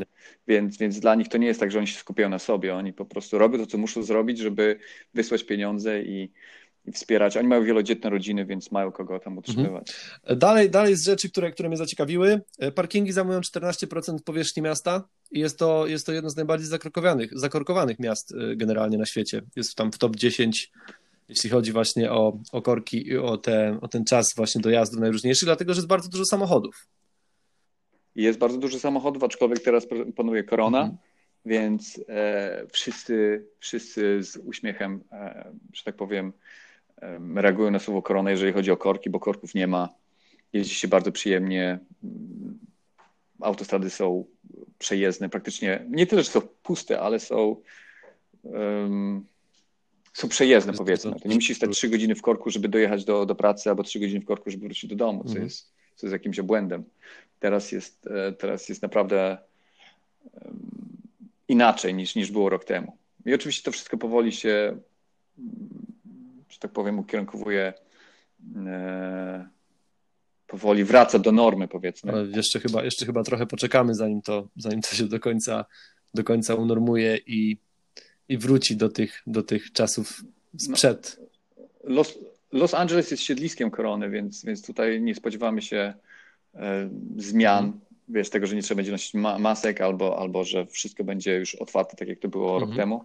Więc, 0.48 0.78
więc 0.78 1.00
dla 1.00 1.14
nich 1.14 1.28
to 1.28 1.38
nie 1.38 1.46
jest 1.46 1.60
tak, 1.60 1.70
że 1.70 1.78
oni 1.78 1.86
się 1.86 1.98
skupiają 1.98 2.28
na 2.28 2.38
sobie. 2.38 2.74
Oni 2.74 2.92
po 2.92 3.04
prostu 3.04 3.38
robią 3.38 3.58
to, 3.58 3.66
co 3.66 3.78
muszą 3.78 4.02
zrobić, 4.02 4.38
żeby 4.38 4.78
wysłać 5.14 5.44
pieniądze 5.44 6.02
i, 6.02 6.32
i 6.84 6.92
wspierać. 6.92 7.36
Oni 7.36 7.48
mają 7.48 7.64
wielodzietne 7.64 8.10
rodziny, 8.10 8.46
więc 8.46 8.72
mają 8.72 8.92
kogo 8.92 9.20
tam 9.20 9.38
utrzymywać. 9.38 9.92
Mhm. 10.20 10.38
Dalej, 10.38 10.70
dalej 10.70 10.96
z 10.96 11.04
rzeczy, 11.04 11.30
które, 11.30 11.52
które 11.52 11.68
mnie 11.68 11.78
zaciekawiły. 11.78 12.40
Parkingi 12.74 13.12
zajmują 13.12 13.40
14% 13.40 14.16
powierzchni 14.24 14.62
miasta 14.62 15.08
i 15.30 15.40
jest 15.40 15.58
to, 15.58 15.86
jest 15.86 16.06
to 16.06 16.12
jedno 16.12 16.30
z 16.30 16.36
najbardziej 16.36 16.68
zakorkowanych, 16.68 17.38
zakorkowanych 17.38 17.98
miast 17.98 18.34
e, 18.34 18.56
generalnie 18.56 18.98
na 18.98 19.06
świecie. 19.06 19.42
Jest 19.56 19.74
tam 19.74 19.92
w 19.92 19.98
top 19.98 20.16
10 20.16 20.70
jeśli 21.28 21.50
chodzi 21.50 21.72
właśnie 21.72 22.12
o, 22.12 22.38
o 22.52 22.62
korki 22.62 23.08
i 23.08 23.16
o, 23.16 23.36
te, 23.36 23.78
o 23.80 23.88
ten 23.88 24.04
czas 24.04 24.26
właśnie 24.36 24.60
dojazdu 24.60 25.00
najróżniejszy, 25.00 25.44
dlatego 25.44 25.74
że 25.74 25.78
jest 25.78 25.88
bardzo 25.88 26.08
dużo 26.08 26.24
samochodów. 26.24 26.86
Jest 28.14 28.38
bardzo 28.38 28.58
dużo 28.58 28.78
samochodów, 28.78 29.24
aczkolwiek 29.24 29.60
teraz 29.60 29.86
panuje 30.16 30.44
korona, 30.44 30.80
mhm. 30.80 30.98
więc 31.44 32.00
e, 32.08 32.66
wszyscy, 32.72 33.46
wszyscy 33.58 34.22
z 34.22 34.36
uśmiechem, 34.36 35.04
e, 35.12 35.52
że 35.72 35.84
tak 35.84 35.96
powiem, 35.96 36.32
reagują 37.34 37.70
na 37.70 37.78
słowo 37.78 38.02
korona, 38.02 38.30
jeżeli 38.30 38.52
chodzi 38.52 38.70
o 38.70 38.76
korki, 38.76 39.10
bo 39.10 39.20
korków 39.20 39.54
nie 39.54 39.66
ma. 39.66 39.88
Jeździ 40.52 40.74
się 40.74 40.88
bardzo 40.88 41.12
przyjemnie. 41.12 41.78
Autostrady 43.40 43.90
są 43.90 44.24
przejezdne, 44.78 45.28
praktycznie 45.28 45.86
nie 45.90 46.06
tyle, 46.06 46.22
że 46.22 46.30
są 46.30 46.40
puste, 46.40 47.00
ale 47.00 47.20
są 47.20 47.56
um, 48.42 49.26
są 50.12 50.28
przejezdne 50.28 50.72
powiedzmy. 50.72 51.20
To 51.22 51.28
nie 51.28 51.34
musisz 51.34 51.56
stać 51.56 51.70
trzy 51.70 51.88
godziny 51.88 52.14
w 52.14 52.22
korku, 52.22 52.50
żeby 52.50 52.68
dojechać 52.68 53.04
do, 53.04 53.26
do 53.26 53.34
pracy, 53.34 53.70
albo 53.70 53.82
trzy 53.82 54.00
godziny 54.00 54.20
w 54.20 54.24
korku, 54.24 54.50
żeby 54.50 54.64
wrócić 54.64 54.90
do 54.90 54.96
domu, 54.96 55.24
co, 55.24 55.28
mhm. 55.28 55.44
jest, 55.44 55.72
co 55.96 56.06
jest 56.06 56.12
jakimś 56.12 56.38
obłędem. 56.38 56.84
Teraz 57.40 57.72
jest, 57.72 58.06
e, 58.06 58.32
teraz 58.32 58.68
jest 58.68 58.82
naprawdę 58.82 59.38
inaczej 61.48 61.94
niż, 61.94 62.14
niż 62.14 62.30
było 62.30 62.48
rok 62.48 62.64
temu. 62.64 62.96
I 63.26 63.34
oczywiście 63.34 63.62
to 63.62 63.72
wszystko 63.72 63.98
powoli 63.98 64.32
się, 64.32 64.78
że 66.58 66.60
tak 66.60 66.72
powiem, 66.72 66.98
ukierunkowuje 66.98 67.72
e, 68.66 69.48
powoli 70.46 70.84
wraca 70.84 71.18
do 71.18 71.32
normy, 71.32 71.68
powiedzmy. 71.68 72.12
Ale 72.12 72.26
jeszcze 72.26 72.60
chyba, 72.60 72.84
jeszcze 72.84 73.06
chyba 73.06 73.22
trochę 73.22 73.46
poczekamy, 73.46 73.94
zanim 73.94 74.22
to, 74.22 74.48
zanim 74.56 74.80
to 74.80 74.88
się 74.88 75.04
do 75.04 75.20
końca, 75.20 75.64
do 76.14 76.24
końca 76.24 76.54
unormuje 76.54 77.18
i 77.26 77.58
i 78.28 78.38
wróci 78.38 78.76
do 78.76 78.88
tych, 78.88 79.22
do 79.26 79.42
tych 79.42 79.72
czasów 79.72 80.24
sprzed. 80.56 81.20
No, 81.84 81.94
Los, 81.94 82.18
Los 82.52 82.74
Angeles 82.74 83.10
jest 83.10 83.22
siedliskiem 83.22 83.70
korony, 83.70 84.10
więc, 84.10 84.44
więc 84.44 84.66
tutaj 84.66 85.00
nie 85.00 85.14
spodziewamy 85.14 85.62
się 85.62 85.94
e, 86.54 86.88
zmian. 87.16 87.64
Mhm. 87.64 87.80
Wiesz, 88.08 88.30
tego, 88.30 88.46
że 88.46 88.56
nie 88.56 88.62
trzeba 88.62 88.76
będzie 88.76 88.92
nosić 88.92 89.14
ma 89.14 89.38
masek 89.38 89.80
albo, 89.80 90.18
albo 90.18 90.44
że 90.44 90.66
wszystko 90.66 91.04
będzie 91.04 91.34
już 91.34 91.54
otwarte, 91.54 91.96
tak 91.96 92.08
jak 92.08 92.18
to 92.18 92.28
było 92.28 92.52
mhm. 92.52 92.70
rok 92.70 92.76
temu. 92.76 93.04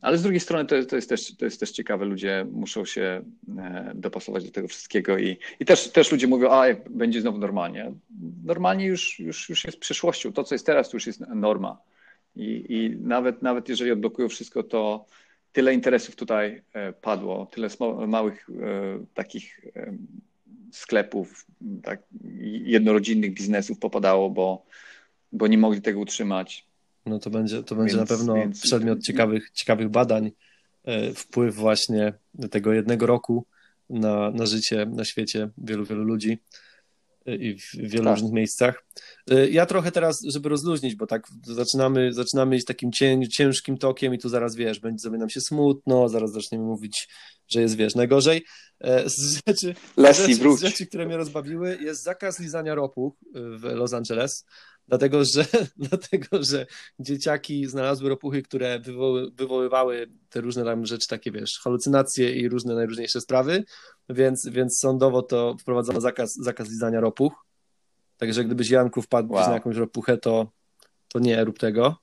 Ale 0.00 0.18
z 0.18 0.22
drugiej 0.22 0.40
strony 0.40 0.64
to, 0.66 0.84
to, 0.84 0.96
jest 0.96 1.08
też, 1.08 1.36
to 1.36 1.44
jest 1.44 1.60
też 1.60 1.70
ciekawe, 1.70 2.04
ludzie 2.04 2.46
muszą 2.52 2.84
się 2.84 3.22
e, 3.58 3.92
dopasować 3.94 4.44
do 4.44 4.50
tego 4.50 4.68
wszystkiego 4.68 5.18
i, 5.18 5.38
i 5.60 5.64
też, 5.64 5.92
też 5.92 6.12
ludzie 6.12 6.26
mówią, 6.26 6.50
a 6.50 6.64
będzie 6.90 7.20
znowu 7.20 7.38
normalnie. 7.38 7.92
Normalnie 8.44 8.86
już, 8.86 9.18
już, 9.18 9.48
już 9.48 9.64
jest 9.64 9.78
przyszłością. 9.78 10.32
To, 10.32 10.44
co 10.44 10.54
jest 10.54 10.66
teraz, 10.66 10.90
to 10.90 10.96
już 10.96 11.06
jest 11.06 11.20
norma. 11.20 11.78
I, 12.36 12.64
I, 12.68 12.96
nawet, 13.00 13.42
nawet 13.42 13.68
jeżeli 13.68 13.92
odblokują 13.92 14.28
wszystko, 14.28 14.62
to 14.62 15.06
tyle 15.52 15.74
interesów 15.74 16.16
tutaj 16.16 16.62
e, 16.72 16.92
padło, 16.92 17.46
tyle 17.46 17.68
małych 18.06 18.50
e, 18.50 19.04
takich 19.14 19.60
sklepów, 20.72 21.46
tak, 21.82 22.02
jednorodzinnych 22.64 23.34
biznesów 23.34 23.78
popadało, 23.78 24.30
bo, 24.30 24.66
bo 25.32 25.46
nie 25.46 25.58
mogli 25.58 25.82
tego 25.82 26.00
utrzymać. 26.00 26.66
No 27.06 27.18
to 27.18 27.30
będzie, 27.30 27.62
to 27.62 27.74
będzie 27.74 27.96
więc, 27.96 28.10
na 28.10 28.16
pewno 28.16 28.34
więc... 28.34 28.60
przedmiot 28.60 29.02
ciekawych, 29.02 29.50
ciekawych 29.50 29.88
badań, 29.88 30.30
wpływ 31.14 31.54
właśnie 31.54 32.12
tego 32.50 32.72
jednego 32.72 33.06
roku 33.06 33.46
na, 33.90 34.30
na 34.30 34.46
życie 34.46 34.86
na 34.86 35.04
świecie 35.04 35.50
wielu, 35.58 35.84
wielu 35.84 36.04
ludzi 36.04 36.38
i 37.26 37.58
w 37.58 37.76
wielu 37.76 38.04
tak. 38.04 38.14
różnych 38.14 38.32
miejscach. 38.32 38.84
Y, 39.30 39.50
ja 39.50 39.66
trochę 39.66 39.92
teraz, 39.92 40.20
żeby 40.28 40.48
rozluźnić, 40.48 40.94
bo 40.94 41.06
tak 41.06 41.26
zaczynamy, 41.42 42.12
zaczynamy 42.12 42.56
iść 42.56 42.66
takim 42.66 42.92
cię, 42.92 43.28
ciężkim 43.28 43.78
tokiem 43.78 44.14
i 44.14 44.18
tu 44.18 44.28
zaraz, 44.28 44.56
wiesz, 44.56 44.80
będzie 44.80 45.02
sobie 45.02 45.18
nam 45.18 45.30
się 45.30 45.40
smutno, 45.40 46.08
zaraz 46.08 46.32
zaczniemy 46.32 46.64
mówić, 46.64 47.08
że 47.48 47.60
jest, 47.60 47.76
wiesz, 47.76 47.94
najgorzej. 47.94 48.44
E, 48.80 49.08
z 49.10 49.40
rzeczy, 49.48 49.74
Leslie, 49.96 50.34
z 50.34 50.38
rzeczy, 50.38 50.56
z 50.56 50.60
rzeczy, 50.60 50.86
które 50.86 51.06
mnie 51.06 51.16
rozbawiły, 51.16 51.78
jest 51.80 52.02
zakaz 52.02 52.40
lizania 52.40 52.74
ropuch 52.74 53.14
w 53.34 53.62
Los 53.62 53.92
Angeles 53.92 54.44
dlatego 54.88 55.24
że, 55.24 55.46
dlatego, 55.90 56.42
że 56.42 56.66
dzieciaki 56.98 57.66
znalazły 57.66 58.08
ropuchy, 58.08 58.42
które 58.42 58.80
wywoły, 58.80 59.30
wywoływały 59.30 60.10
te 60.28 60.40
różne 60.40 60.64
tam 60.64 60.86
rzeczy, 60.86 61.08
takie 61.08 61.32
wiesz, 61.32 61.58
halucynacje 61.58 62.36
i 62.36 62.48
różne 62.48 62.74
najróżniejsze 62.74 63.20
sprawy, 63.20 63.64
więc, 64.08 64.48
więc 64.48 64.78
sądowo 64.78 65.22
to 65.22 65.56
wprowadzono 65.60 66.00
zakaz, 66.00 66.34
zakaz 66.34 66.68
lizania 66.68 67.00
ropuch. 67.00 67.46
Także 68.16 68.44
gdybyś 68.44 68.70
Janku 68.70 69.02
wpadł 69.02 69.32
wow. 69.32 69.48
na 69.48 69.54
jakąś 69.54 69.76
ropuchę, 69.76 70.18
to, 70.18 70.50
to 71.08 71.18
nie 71.18 71.44
rób 71.44 71.58
tego. 71.58 71.96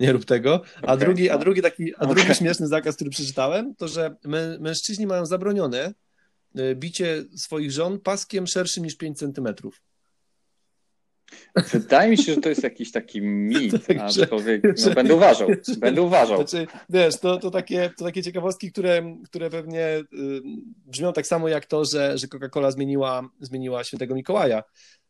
Nie 0.00 0.12
rób 0.12 0.24
tego. 0.24 0.62
A, 0.76 0.82
okay. 0.82 0.96
drugi, 0.96 1.30
a, 1.30 1.38
drugi, 1.38 1.62
taki, 1.62 1.94
a 1.96 2.06
drugi 2.06 2.22
okay. 2.22 2.34
śmieszny 2.34 2.68
zakaz, 2.68 2.94
który 2.94 3.10
przeczytałem, 3.10 3.74
to 3.74 3.88
że 3.88 4.16
mę, 4.24 4.58
mężczyźni 4.60 5.06
mają 5.06 5.26
zabronione 5.26 5.94
y, 6.58 6.74
bicie 6.74 7.24
swoich 7.36 7.72
żon 7.72 8.00
paskiem 8.00 8.46
szerszym 8.46 8.84
niż 8.84 8.96
5 8.96 9.18
centymetrów. 9.18 9.80
Wydaje 11.72 12.10
mi 12.10 12.18
się, 12.18 12.34
że 12.34 12.40
to 12.40 12.48
jest 12.48 12.62
jakiś 12.62 12.92
taki 12.92 13.22
mit, 13.22 13.72
tak, 13.86 13.98
aczkolwiek 13.98 14.62
no, 14.86 14.94
będę 14.94 15.14
uważał, 15.14 15.48
będę 15.78 16.02
uważał. 16.02 16.36
Znaczy, 16.36 16.66
wiesz, 16.88 17.20
to, 17.20 17.36
to, 17.36 17.50
takie, 17.50 17.90
to 17.96 18.04
takie 18.04 18.22
ciekawostki, 18.22 18.72
które, 18.72 19.16
które 19.24 19.50
pewnie 19.50 19.86
y, 19.86 20.04
brzmią 20.86 21.12
tak 21.12 21.26
samo 21.26 21.48
jak 21.48 21.66
to, 21.66 21.84
że, 21.84 22.18
że 22.18 22.26
Coca-Cola 22.26 22.72
zmieniła, 22.72 23.28
zmieniła 23.40 23.84
świętego 23.84 24.14
Mikołaja, 24.14 24.62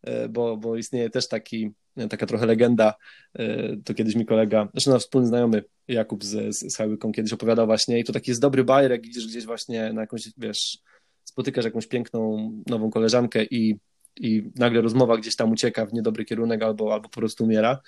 y, 0.09 0.29
bo, 0.29 0.57
bo 0.57 0.77
istnieje 0.77 1.11
też 1.11 1.29
taki, 1.29 1.71
taka 2.11 2.27
trochę 2.27 2.47
legenda, 2.47 2.95
y, 3.41 3.81
to 3.85 3.95
kiedyś 3.95 4.15
mi 4.15 4.27
kolega, 4.27 4.69
zresztą 4.73 4.91
nasz 4.91 5.03
wspólny 5.03 5.27
znajomy 5.27 5.65
Jakub 5.89 6.25
z, 6.25 6.57
z, 6.57 6.59
z 6.59 6.77
Highwaycom 6.77 7.13
kiedyś 7.13 7.33
opowiadał 7.33 7.67
właśnie 7.67 7.99
i 7.99 8.05
to 8.05 8.13
taki 8.13 8.31
jest 8.31 8.41
dobry 8.41 8.65
bajer, 8.65 8.91
jak 8.91 9.03
widzisz 9.03 9.27
gdzieś 9.27 9.45
właśnie 9.47 9.93
na 9.93 10.01
jakąś, 10.01 10.29
wiesz, 10.39 10.79
spotykasz 11.25 11.65
jakąś 11.65 11.87
piękną 11.87 12.53
nową 12.67 12.91
koleżankę 12.91 13.45
i 13.45 13.77
i 14.21 14.51
nagle 14.57 14.81
rozmowa 14.81 15.17
gdzieś 15.17 15.37
tam 15.37 15.51
ucieka 15.53 15.87
w 15.87 15.93
niedobry 15.93 16.25
kierunek 16.25 16.63
albo, 16.63 16.95
albo 16.95 17.09
po 17.09 17.21
prostu 17.21 17.45
umiera, 17.45 17.79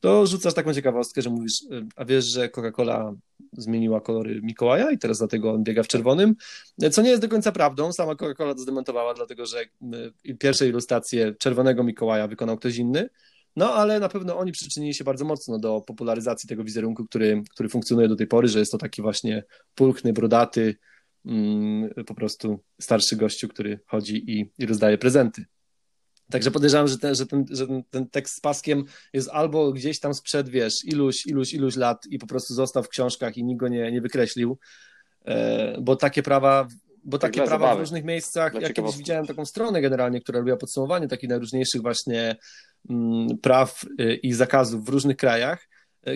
to 0.00 0.26
rzucasz 0.26 0.54
taką 0.54 0.74
ciekawostkę, 0.74 1.22
że 1.22 1.30
mówisz, 1.30 1.64
a 1.96 2.04
wiesz, 2.04 2.24
że 2.24 2.48
Coca-Cola 2.48 3.14
zmieniła 3.52 4.00
kolory 4.00 4.40
Mikołaja 4.42 4.90
i 4.90 4.98
teraz 4.98 5.18
dlatego 5.18 5.52
on 5.52 5.64
biega 5.64 5.82
w 5.82 5.88
czerwonym, 5.88 6.34
co 6.90 7.02
nie 7.02 7.10
jest 7.10 7.22
do 7.22 7.28
końca 7.28 7.52
prawdą. 7.52 7.92
Sama 7.92 8.12
Coca-Cola 8.12 8.54
to 8.54 8.58
zdementowała, 8.58 9.14
dlatego 9.14 9.46
że 9.46 9.64
pierwsze 10.38 10.68
ilustracje 10.68 11.34
czerwonego 11.38 11.84
Mikołaja 11.84 12.28
wykonał 12.28 12.56
ktoś 12.56 12.76
inny, 12.76 13.08
no 13.56 13.74
ale 13.74 14.00
na 14.00 14.08
pewno 14.08 14.38
oni 14.38 14.52
przyczynili 14.52 14.94
się 14.94 15.04
bardzo 15.04 15.24
mocno 15.24 15.58
do 15.58 15.80
popularyzacji 15.80 16.48
tego 16.48 16.64
wizerunku, 16.64 17.04
który, 17.04 17.42
który 17.50 17.68
funkcjonuje 17.68 18.08
do 18.08 18.16
tej 18.16 18.26
pory, 18.26 18.48
że 18.48 18.58
jest 18.58 18.72
to 18.72 18.78
taki 18.78 19.02
właśnie 19.02 19.44
pulchny, 19.74 20.12
brodaty, 20.12 20.76
mm, 21.26 21.90
po 22.06 22.14
prostu 22.14 22.60
starszy 22.80 23.16
gościu, 23.16 23.48
który 23.48 23.80
chodzi 23.86 24.30
i, 24.30 24.50
i 24.58 24.66
rozdaje 24.66 24.98
prezenty. 24.98 25.44
Także 26.30 26.50
podejrzewam, 26.50 26.88
że 26.88 26.98
ten, 26.98 27.14
że, 27.14 27.26
ten, 27.26 27.44
że 27.50 27.66
ten, 27.66 27.82
ten 27.90 28.08
tekst 28.10 28.36
z 28.36 28.40
paskiem 28.40 28.84
jest 29.12 29.28
albo 29.32 29.72
gdzieś 29.72 30.00
tam 30.00 30.14
sprzed, 30.14 30.48
wiesz, 30.48 30.74
iluś, 30.84 31.26
iluś, 31.26 31.54
iluś 31.54 31.76
lat 31.76 32.06
i 32.06 32.18
po 32.18 32.26
prostu 32.26 32.54
został 32.54 32.82
w 32.82 32.88
książkach 32.88 33.36
i 33.36 33.44
nikt 33.44 33.60
go 33.60 33.68
nie, 33.68 33.92
nie 33.92 34.00
wykreślił, 34.00 34.58
e, 35.24 35.80
bo 35.80 35.96
takie 35.96 36.22
prawa 36.22 36.68
bo 37.04 37.18
takie 37.18 37.40
prawa 37.40 37.50
zabawy. 37.50 37.76
w 37.76 37.80
różnych 37.80 38.04
miejscach, 38.04 38.54
ja 38.54 38.72
kiedyś 38.72 38.96
widziałem 38.96 39.26
taką 39.26 39.44
stronę 39.44 39.80
generalnie, 39.80 40.20
która 40.20 40.38
robiła 40.38 40.56
podsumowanie 40.56 41.08
takich 41.08 41.28
najróżniejszych 41.28 41.82
właśnie 41.82 42.36
mm, 42.90 43.38
praw 43.38 43.84
y, 44.00 44.14
i 44.14 44.32
zakazów 44.32 44.84
w 44.84 44.88
różnych 44.88 45.16
krajach, 45.16 45.68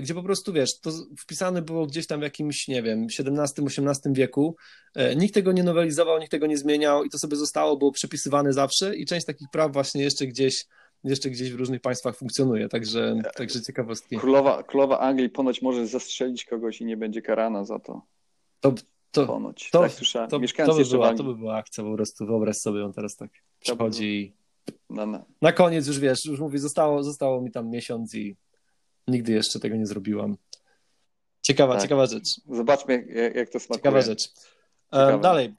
gdzie 0.02 0.14
po 0.14 0.22
prostu, 0.22 0.52
wiesz, 0.52 0.80
to 0.80 0.90
wpisane 1.18 1.62
było 1.62 1.86
gdzieś 1.86 2.06
tam 2.06 2.20
w 2.20 2.22
jakimś, 2.22 2.68
nie 2.68 2.82
wiem, 2.82 3.06
XVII-XVIII 3.18 4.14
wieku, 4.14 4.56
y, 4.96 5.16
nikt 5.16 5.34
tego 5.34 5.52
nie 5.52 5.62
nowelizował, 5.62 6.18
nikt 6.18 6.30
tego 6.30 6.46
nie 6.46 6.56
zmieniał 6.56 7.04
i 7.04 7.10
to 7.10 7.18
sobie 7.18 7.36
zostało, 7.36 7.76
było 7.76 7.92
przepisywane 7.92 8.52
zawsze 8.52 8.96
i 8.96 9.06
część 9.06 9.26
takich 9.26 9.48
praw 9.52 9.72
właśnie 9.72 10.02
jeszcze 10.02 10.26
gdzieś 10.26 10.66
jeszcze 11.04 11.30
gdzieś 11.30 11.52
w 11.52 11.56
różnych 11.56 11.80
państwach 11.80 12.16
funkcjonuje, 12.16 12.68
także, 12.68 13.16
także 13.34 13.62
ciekawostki. 13.62 14.16
Królowa, 14.16 14.62
królowa 14.62 14.98
Anglii 14.98 15.30
ponoć 15.30 15.62
może 15.62 15.86
zastrzelić 15.86 16.44
kogoś 16.44 16.80
i 16.80 16.84
nie 16.84 16.96
będzie 16.96 17.22
karana 17.22 17.64
za 17.64 17.78
to. 17.78 18.02
To, 18.60 18.74
to, 19.10 19.26
ponoć. 19.26 19.70
To, 19.70 19.80
tak 19.80 19.92
słyszałem. 19.92 20.30
To, 20.30 20.40
to, 20.66 20.74
by 20.74 20.84
była, 20.84 21.14
to 21.14 21.24
by 21.24 21.34
była 21.34 21.56
akcja 21.56 21.84
po 21.84 21.94
prostu, 21.94 22.26
wyobraź 22.26 22.56
sobie, 22.56 22.84
on 22.84 22.92
teraz 22.92 23.16
tak 23.16 23.30
przychodzi 23.60 24.04
i 24.04 24.36
no. 24.90 25.24
na 25.42 25.52
koniec 25.52 25.86
już 25.86 25.98
wiesz, 25.98 26.24
już 26.24 26.40
mówi, 26.40 26.58
zostało, 26.58 27.02
zostało 27.02 27.40
mi 27.40 27.50
tam 27.50 27.70
miesiąc 27.70 28.14
i 28.14 28.36
nigdy 29.08 29.32
jeszcze 29.32 29.60
tego 29.60 29.76
nie 29.76 29.86
zrobiłam. 29.86 30.36
Ciekawa, 31.42 31.72
tak. 31.72 31.82
ciekawa 31.82 32.06
rzecz. 32.06 32.40
Zobaczmy, 32.50 33.06
jak, 33.14 33.34
jak 33.34 33.48
to 33.48 33.60
smakuje. 33.60 33.78
Ciekawa 33.78 34.00
rzecz. 34.00 34.28
E, 34.92 35.18
dalej. 35.20 35.54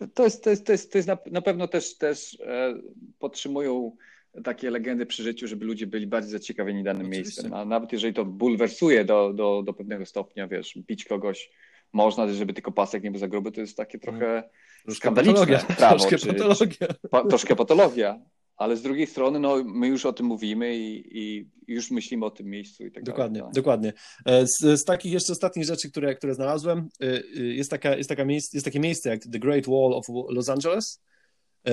E, 0.00 0.06
to 0.14 0.24
jest, 0.24 0.44
to 0.44 0.50
jest, 0.50 0.66
to 0.66 0.72
jest, 0.72 0.92
to 0.92 0.98
jest 0.98 1.08
na, 1.08 1.18
na 1.26 1.42
pewno 1.42 1.68
też, 1.68 1.98
też 1.98 2.40
e, 2.40 2.74
podtrzymują 3.18 3.96
takie 4.44 4.70
legendy 4.70 5.06
przy 5.06 5.22
życiu, 5.22 5.46
żeby 5.46 5.64
ludzie 5.64 5.86
byli 5.86 6.06
bardziej 6.06 6.30
zaciekawieni 6.30 6.84
danym 6.84 7.06
Oczywiście. 7.06 7.42
miejscem. 7.42 7.54
A 7.54 7.64
nawet 7.64 7.92
jeżeli 7.92 8.14
to 8.14 8.24
bulwersuje 8.24 9.04
do, 9.04 9.32
do, 9.32 9.62
do 9.62 9.72
pewnego 9.72 10.06
stopnia, 10.06 10.48
wiesz, 10.48 10.78
bić 10.78 11.04
kogoś 11.04 11.50
można, 11.92 12.28
żeby 12.28 12.52
tylko 12.52 12.72
pasek 12.72 13.02
nie 13.02 13.10
był 13.10 13.20
za 13.20 13.28
gruby, 13.28 13.52
to 13.52 13.60
jest 13.60 13.76
takie 13.76 13.98
trochę 13.98 14.42
no. 14.86 14.94
skandaliczne 14.94 15.34
patologia. 15.34 15.76
prawo. 15.76 15.96
Troszkę 15.98 16.18
czy, 16.18 16.26
patologia. 16.26 16.86
Pa, 17.10 17.24
troszkę 17.24 17.56
patologia. 17.56 18.20
Ale 18.56 18.76
z 18.76 18.82
drugiej 18.82 19.06
strony, 19.06 19.40
no, 19.40 19.64
my 19.64 19.88
już 19.88 20.06
o 20.06 20.12
tym 20.12 20.26
mówimy 20.26 20.76
i, 20.76 21.18
i 21.18 21.50
już 21.68 21.90
myślimy 21.90 22.26
o 22.26 22.30
tym 22.30 22.46
miejscu 22.46 22.86
i 22.86 22.92
tak 22.92 23.04
dokładnie, 23.04 23.40
dalej. 23.40 23.54
Dokładnie, 23.54 23.92
dokładnie. 24.24 24.46
Z, 24.46 24.80
z, 24.80 24.84
takich 24.84 25.12
jeszcze 25.12 25.32
ostatnich 25.32 25.64
rzeczy, 25.64 25.90
które, 25.90 26.14
które 26.14 26.34
znalazłem, 26.34 26.88
y, 27.02 27.06
y, 27.36 27.54
jest, 27.54 27.70
taka, 27.70 27.96
jest, 27.96 28.08
taka 28.08 28.24
miejsce, 28.24 28.56
jest 28.56 28.64
takie 28.64 28.80
miejsce 28.80 29.10
jak 29.10 29.22
The 29.22 29.38
Great 29.38 29.66
Wall 29.66 29.92
of 29.92 30.06
Los 30.28 30.48
Angeles. 30.48 31.02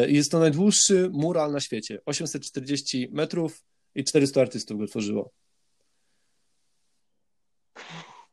Jest 0.07 0.31
to 0.31 0.39
najdłuższy 0.39 1.09
mural 1.13 1.51
na 1.51 1.59
świecie. 1.59 1.99
840 2.05 3.09
metrów 3.11 3.63
i 3.95 4.03
400 4.03 4.41
artystów 4.41 4.79
go 4.79 4.87
tworzyło. 4.87 5.31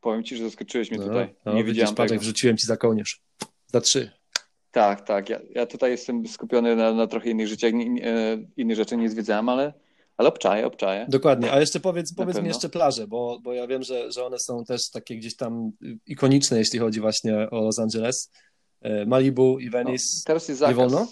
Powiem 0.01 0.25
ci, 0.25 0.37
że 0.37 0.45
zaskoczyłeś 0.45 0.91
mnie 0.91 1.01
no, 1.01 1.07
tutaj. 1.07 1.35
No, 1.45 1.55
nie 1.55 1.65
widziałem 1.65 1.95
patrz, 1.95 2.13
wrzuciłem 2.13 2.57
ci 2.57 2.67
za 2.67 2.77
kołnierz. 2.77 3.23
Za 3.67 3.81
trzy. 3.81 4.20
Tak, 4.71 5.01
tak. 5.01 5.29
Ja, 5.29 5.41
ja 5.55 5.67
tutaj 5.67 5.91
jestem 5.91 6.27
skupiony 6.27 6.77
na, 6.77 6.93
na 6.93 7.07
trochę 7.07 7.31
innych 7.31 7.49
rzeczach, 7.49 7.73
innych 8.57 8.77
rzeczy 8.77 8.97
nie 8.97 9.11
zwiedzałem, 9.11 9.49
ale, 9.49 9.73
ale 10.17 10.29
obczaję, 10.29 10.67
obczaję. 10.67 11.07
Dokładnie, 11.09 11.53
a 11.53 11.61
jeszcze 11.61 11.81
powiedz, 11.81 12.15
powiedz 12.15 12.41
mi 12.41 12.49
jeszcze 12.49 12.69
plaże, 12.69 13.07
bo, 13.07 13.39
bo 13.43 13.53
ja 13.53 13.67
wiem, 13.67 13.83
że, 13.83 14.13
że 14.13 14.25
one 14.25 14.39
są 14.39 14.65
też 14.65 14.91
takie 14.91 15.17
gdzieś 15.17 15.37
tam 15.37 15.73
ikoniczne, 16.07 16.59
jeśli 16.59 16.79
chodzi 16.79 17.01
właśnie 17.01 17.51
o 17.51 17.61
Los 17.61 17.79
Angeles. 17.79 18.31
E, 18.83 19.07
Malibu 19.07 19.59
i 19.59 19.71
Venice. 19.71 20.05
No, 20.17 20.23
teraz 20.27 20.49
jest 20.49 20.61
zakaz. 20.61 20.77
Nie 20.77 20.83
wolno? 20.83 21.07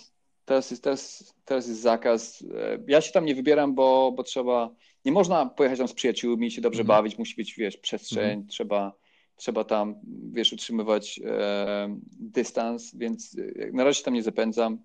Teraz 0.44 0.70
jest, 0.70 0.82
teraz, 0.82 1.34
teraz 1.44 1.68
jest 1.68 1.80
zakaz. 1.80 2.44
E, 2.54 2.78
ja 2.86 3.00
się 3.00 3.12
tam 3.12 3.24
nie 3.24 3.34
wybieram, 3.34 3.74
bo, 3.74 4.12
bo 4.12 4.22
trzeba 4.22 4.70
nie 5.04 5.12
można 5.12 5.46
pojechać 5.46 5.78
tam 5.78 5.88
z 5.88 5.92
przyjaciółmi, 5.92 6.50
się 6.50 6.60
dobrze 6.60 6.80
mhm. 6.80 6.98
bawić, 6.98 7.18
musi 7.18 7.36
być, 7.36 7.54
wiesz, 7.54 7.76
przestrzeń, 7.76 8.30
mhm. 8.30 8.46
trzeba, 8.46 8.92
trzeba 9.38 9.64
tam, 9.64 9.94
wiesz, 10.32 10.52
utrzymywać 10.52 11.20
e, 11.24 11.96
dystans, 12.20 12.94
więc 12.94 13.36
e, 13.38 13.72
na 13.72 13.84
razie 13.84 14.02
tam 14.02 14.14
nie 14.14 14.22
zapędzam. 14.22 14.78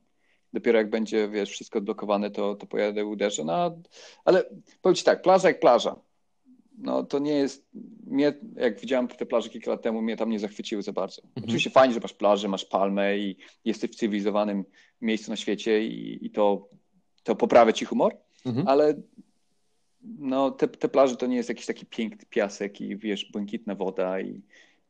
Dopiero 0.53 0.77
jak 0.77 0.89
będzie, 0.89 1.29
wiesz, 1.29 1.49
wszystko 1.49 1.79
odblokowane, 1.79 2.31
to, 2.31 2.55
to 2.55 2.65
pojadę, 2.67 3.05
uderzę. 3.05 3.43
No, 3.43 3.81
ale 4.25 4.43
powiem 4.81 4.95
Ci 4.95 5.03
tak, 5.03 5.21
plaża 5.21 5.47
jak 5.47 5.59
plaża. 5.59 5.95
No 6.77 7.03
to 7.03 7.19
nie 7.19 7.31
jest, 7.31 7.67
mnie, 8.07 8.33
jak 8.55 8.79
widziałem 8.79 9.07
te 9.07 9.25
plaże 9.25 9.49
kilka 9.49 9.71
lat 9.71 9.81
temu, 9.81 10.01
mnie 10.01 10.17
tam 10.17 10.29
nie 10.29 10.39
zachwyciły 10.39 10.81
za 10.81 10.93
bardzo. 10.93 11.21
Mhm. 11.21 11.43
Oczywiście 11.43 11.69
fajnie, 11.69 11.93
że 11.93 11.99
masz 11.99 12.13
plażę, 12.13 12.47
masz 12.47 12.65
palmę 12.65 13.17
i 13.17 13.37
jesteś 13.65 13.91
w 13.91 13.95
cywilizowanym 13.95 14.63
miejscu 15.01 15.31
na 15.31 15.37
świecie 15.37 15.85
i, 15.85 16.25
i 16.25 16.31
to, 16.31 16.69
to 17.23 17.35
poprawia 17.35 17.73
Ci 17.73 17.85
humor, 17.85 18.17
mhm. 18.45 18.67
ale 18.67 18.93
no 20.03 20.51
te, 20.51 20.67
te 20.67 20.89
plaże 20.89 21.17
to 21.17 21.25
nie 21.25 21.35
jest 21.35 21.49
jakiś 21.49 21.65
taki 21.65 21.85
piękny 21.85 22.25
piasek 22.29 22.81
i 22.81 22.97
wiesz, 22.97 23.31
błękitna 23.31 23.75
woda 23.75 24.19
i, 24.19 24.41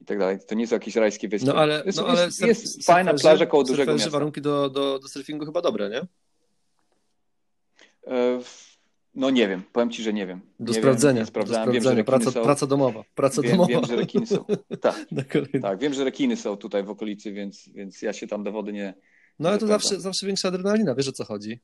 i 0.02 0.06
tak 0.06 0.20
dalej. 0.20 0.38
To 0.48 0.56
nie 0.56 0.68
są 0.68 0.76
jakieś 0.76 0.96
rajskie 0.96 1.28
wyspy. 1.28 1.48
No 1.48 1.56
ale, 1.56 1.84
jest, 1.86 1.98
no, 1.98 2.08
ale 2.08 2.26
jest, 2.26 2.42
jest 2.42 2.86
fajna 2.86 3.14
plaża 3.14 3.46
koło 3.46 3.64
dużego 3.64 3.94
miasta. 3.94 4.10
warunki 4.10 4.42
do, 4.42 4.70
do, 4.70 5.00
do 5.00 5.08
surfingu 5.08 5.46
chyba 5.46 5.62
dobre, 5.62 5.90
nie? 5.90 6.02
E, 8.08 8.40
no 9.16 9.30
nie 9.30 9.48
wiem, 9.48 9.64
powiem 9.74 9.92
ci, 9.92 10.04
że 10.04 10.14
nie 10.14 10.28
wiem. 10.28 10.42
Do 10.60 10.74
nie 10.74 10.80
sprawdzenia. 10.80 11.20
Wiem, 11.20 11.28
sprawdzałem. 11.28 11.72
Wiem, 11.72 11.84
że 11.84 12.04
praca, 12.04 12.32
są... 12.32 12.44
praca 12.44 12.68
domowa. 12.68 13.04
Praca 13.16 13.42
wiem, 13.42 13.52
domowa. 13.52 13.70
Wiem, 13.70 13.86
że 13.86 13.96
rekiny 13.96 14.28
są. 14.28 14.46
Tak, 14.82 15.06
tak, 15.62 15.80
wiem, 15.80 15.94
że 15.94 16.04
rekiny 16.04 16.38
są 16.38 16.58
tutaj 16.58 16.84
w 16.84 16.90
okolicy, 16.90 17.32
więc, 17.32 17.70
więc 17.70 18.02
ja 18.02 18.14
się 18.14 18.28
tam 18.28 18.44
do 18.44 18.52
wody 18.52 18.74
nie. 18.74 18.94
No 19.40 19.50
ale 19.50 19.58
to 19.58 19.68
zawsze, 19.68 20.00
zawsze 20.00 20.26
większa 20.26 20.48
adrenalina, 20.48 20.96
wiesz 20.96 21.08
o 21.08 21.12
co 21.12 21.26
chodzi 21.26 21.60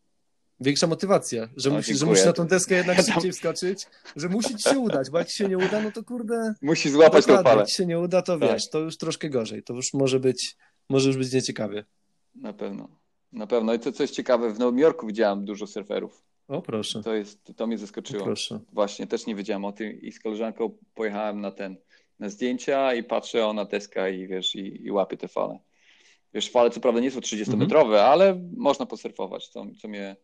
większa 0.59 0.87
motywacja, 0.87 1.49
że, 1.57 1.69
musisz, 1.69 1.99
że 1.99 2.05
musisz 2.05 2.25
na 2.25 2.33
tą 2.33 2.47
deskę 2.47 2.75
jednak 2.75 2.97
szybciej 3.05 3.31
wskoczyć, 3.31 3.87
że 4.15 4.29
musi 4.29 4.55
ci 4.55 4.69
się 4.69 4.79
udać, 4.79 5.09
bo 5.09 5.17
jak 5.17 5.27
ci 5.27 5.35
się 5.35 5.47
nie 5.47 5.57
uda, 5.57 5.81
no 5.81 5.91
to 5.91 6.03
kurde... 6.03 6.53
Musi 6.61 6.89
złapać 6.89 7.25
tą 7.25 7.43
falę. 7.43 7.59
Jak 7.59 7.67
ci 7.67 7.75
się 7.75 7.85
nie 7.85 7.99
uda, 7.99 8.21
to 8.21 8.37
tak. 8.37 8.51
wiesz, 8.51 8.69
to 8.69 8.79
już 8.79 8.97
troszkę 8.97 9.29
gorzej, 9.29 9.63
to 9.63 9.73
już 9.73 9.93
może 9.93 10.19
być, 10.19 10.55
może 10.89 11.07
już 11.07 11.17
być 11.17 11.33
nieciekawie. 11.33 11.85
Na 12.35 12.53
pewno, 12.53 12.89
na 13.31 13.47
pewno. 13.47 13.73
I 13.73 13.79
to, 13.79 13.91
co 13.91 14.03
jest 14.03 14.13
ciekawe, 14.13 14.53
w 14.53 14.59
Nowym 14.59 14.79
Jorku 14.79 15.07
widziałem 15.07 15.45
dużo 15.45 15.67
surferów. 15.67 16.23
O, 16.47 16.61
proszę. 16.61 17.03
To, 17.03 17.15
jest, 17.15 17.51
to 17.55 17.67
mnie 17.67 17.77
zaskoczyło. 17.77 18.21
O, 18.21 18.25
proszę. 18.25 18.59
Właśnie, 18.73 19.07
też 19.07 19.25
nie 19.25 19.35
wiedziałem 19.35 19.65
o 19.65 19.71
tym 19.71 20.01
i 20.01 20.11
z 20.11 20.19
koleżanką 20.19 20.77
pojechałem 20.95 21.41
na 21.41 21.51
ten, 21.51 21.75
na 22.19 22.29
zdjęcia 22.29 22.93
i 22.93 23.03
patrzę, 23.03 23.45
ona 23.45 23.65
deska 23.65 24.09
i 24.09 24.27
wiesz, 24.27 24.55
i, 24.55 24.85
i 24.85 24.91
łapie 24.91 25.17
te 25.17 25.27
fale. 25.27 25.59
Wiesz, 26.33 26.49
fale 26.51 26.69
co 26.69 26.79
prawda 26.79 26.99
nie 27.01 27.11
są 27.11 27.19
30-metrowe, 27.19 27.85
mhm. 27.85 28.11
ale 28.11 28.41
można 28.57 28.85
posurfować, 28.85 29.47
co, 29.47 29.65
co 29.81 29.87
mnie 29.87 30.15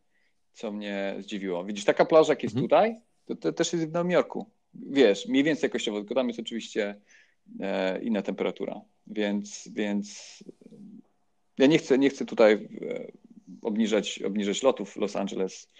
co 0.55 0.71
mnie 0.71 1.15
zdziwiło. 1.19 1.65
Widzisz, 1.65 1.85
taka 1.85 2.05
plaża 2.05 2.33
jak 2.33 2.43
jest 2.43 2.55
mhm. 2.55 2.67
tutaj, 2.67 2.95
to, 3.25 3.35
to, 3.35 3.53
też 3.53 3.73
jest 3.73 3.87
w 3.89 3.91
Nowym 3.91 4.11
Jorku. 4.11 4.49
Wiesz, 4.73 5.27
mniej 5.27 5.43
więcej 5.43 5.67
jakościowo, 5.67 5.99
tylko 5.99 6.15
tam 6.15 6.27
jest 6.27 6.39
oczywiście 6.39 6.95
e, 7.59 8.03
inna 8.03 8.21
temperatura, 8.21 8.81
więc, 9.07 9.69
więc 9.73 10.43
ja 11.57 11.67
nie 11.67 11.77
chcę, 11.77 11.97
nie 11.97 12.09
chcę 12.09 12.25
tutaj 12.25 12.53
e, 12.53 13.11
obniżać, 13.61 14.21
obniżać 14.21 14.63
lotów 14.63 14.93
w 14.93 14.97
Los 14.97 15.15
Angeles, 15.15 15.71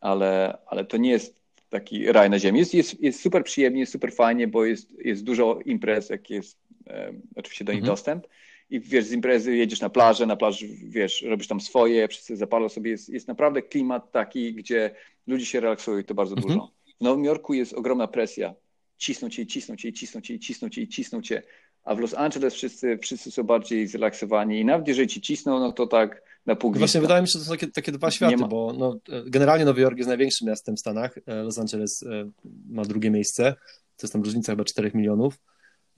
ale, 0.00 0.58
ale 0.66 0.84
to 0.84 0.96
nie 0.96 1.10
jest 1.10 1.42
taki 1.68 2.12
raj 2.12 2.30
na 2.30 2.38
ziemi. 2.38 2.58
Jest, 2.58 2.74
jest, 2.74 3.02
jest 3.02 3.20
super 3.20 3.44
przyjemnie, 3.44 3.80
jest 3.80 3.92
super 3.92 4.12
fajnie, 4.12 4.48
bo 4.48 4.64
jest, 4.64 4.98
jest 4.98 5.24
dużo 5.24 5.58
imprez, 5.64 6.10
jak 6.10 6.30
jest 6.30 6.58
e, 6.86 7.12
oczywiście 7.36 7.64
do 7.64 7.72
nich 7.72 7.82
mhm. 7.82 7.92
dostęp 7.92 8.26
i 8.72 8.80
wiesz, 8.80 9.04
z 9.04 9.12
imprezy 9.12 9.56
jedziesz 9.56 9.80
na 9.80 9.90
plażę, 9.90 10.26
na 10.26 10.36
plaży, 10.36 10.68
wiesz, 10.68 11.22
robisz 11.22 11.48
tam 11.48 11.60
swoje, 11.60 12.08
wszyscy 12.08 12.36
zapalą 12.36 12.68
sobie, 12.68 12.90
jest, 12.90 13.08
jest 13.08 13.28
naprawdę 13.28 13.62
klimat 13.62 14.12
taki, 14.12 14.54
gdzie 14.54 14.94
ludzie 15.26 15.46
się 15.46 15.60
relaksują 15.60 15.98
i 15.98 16.04
to 16.04 16.14
bardzo 16.14 16.36
mhm. 16.36 16.54
dużo. 16.54 16.72
W 17.00 17.04
Nowym 17.04 17.24
Jorku 17.24 17.54
jest 17.54 17.72
ogromna 17.72 18.08
presja. 18.08 18.54
Cisną 18.96 19.28
cię, 19.28 19.46
cisną 19.46 19.76
cię, 19.76 19.92
cisną 19.92 20.20
cię, 20.20 20.38
cisną 20.38 20.68
cię, 20.68 20.88
cisną 20.88 21.22
cię. 21.22 21.42
A 21.84 21.94
w 21.94 21.98
Los 21.98 22.14
Angeles 22.14 22.54
wszyscy, 22.54 22.98
wszyscy 22.98 23.30
są 23.30 23.42
bardziej 23.42 23.86
zrelaksowani 23.86 24.60
i 24.60 24.64
nawet 24.64 24.88
jeżeli 24.88 25.08
ci 25.08 25.20
cisną, 25.20 25.60
no 25.60 25.72
to 25.72 25.86
tak 25.86 26.22
na 26.46 26.56
pół 26.56 26.72
Właśnie 26.72 27.00
wydaje 27.00 27.22
mi 27.22 27.28
się, 27.28 27.32
że 27.32 27.38
to 27.38 27.44
są 27.44 27.50
takie, 27.50 27.66
takie 27.66 27.92
dwa 27.92 28.10
światy, 28.10 28.36
bo 28.36 28.74
no, 28.78 28.96
generalnie 29.26 29.64
Nowy 29.64 29.80
Jork 29.80 29.96
jest 29.98 30.08
największym 30.08 30.48
miastem 30.48 30.76
w 30.76 30.80
Stanach. 30.80 31.18
E, 31.26 31.34
Los 31.34 31.58
Angeles 31.58 32.02
e, 32.02 32.30
ma 32.68 32.84
drugie 32.84 33.10
miejsce. 33.10 33.54
To 33.96 34.06
jest 34.06 34.12
tam 34.12 34.22
różnica 34.22 34.52
chyba 34.52 34.64
4 34.64 34.90
milionów, 34.94 35.38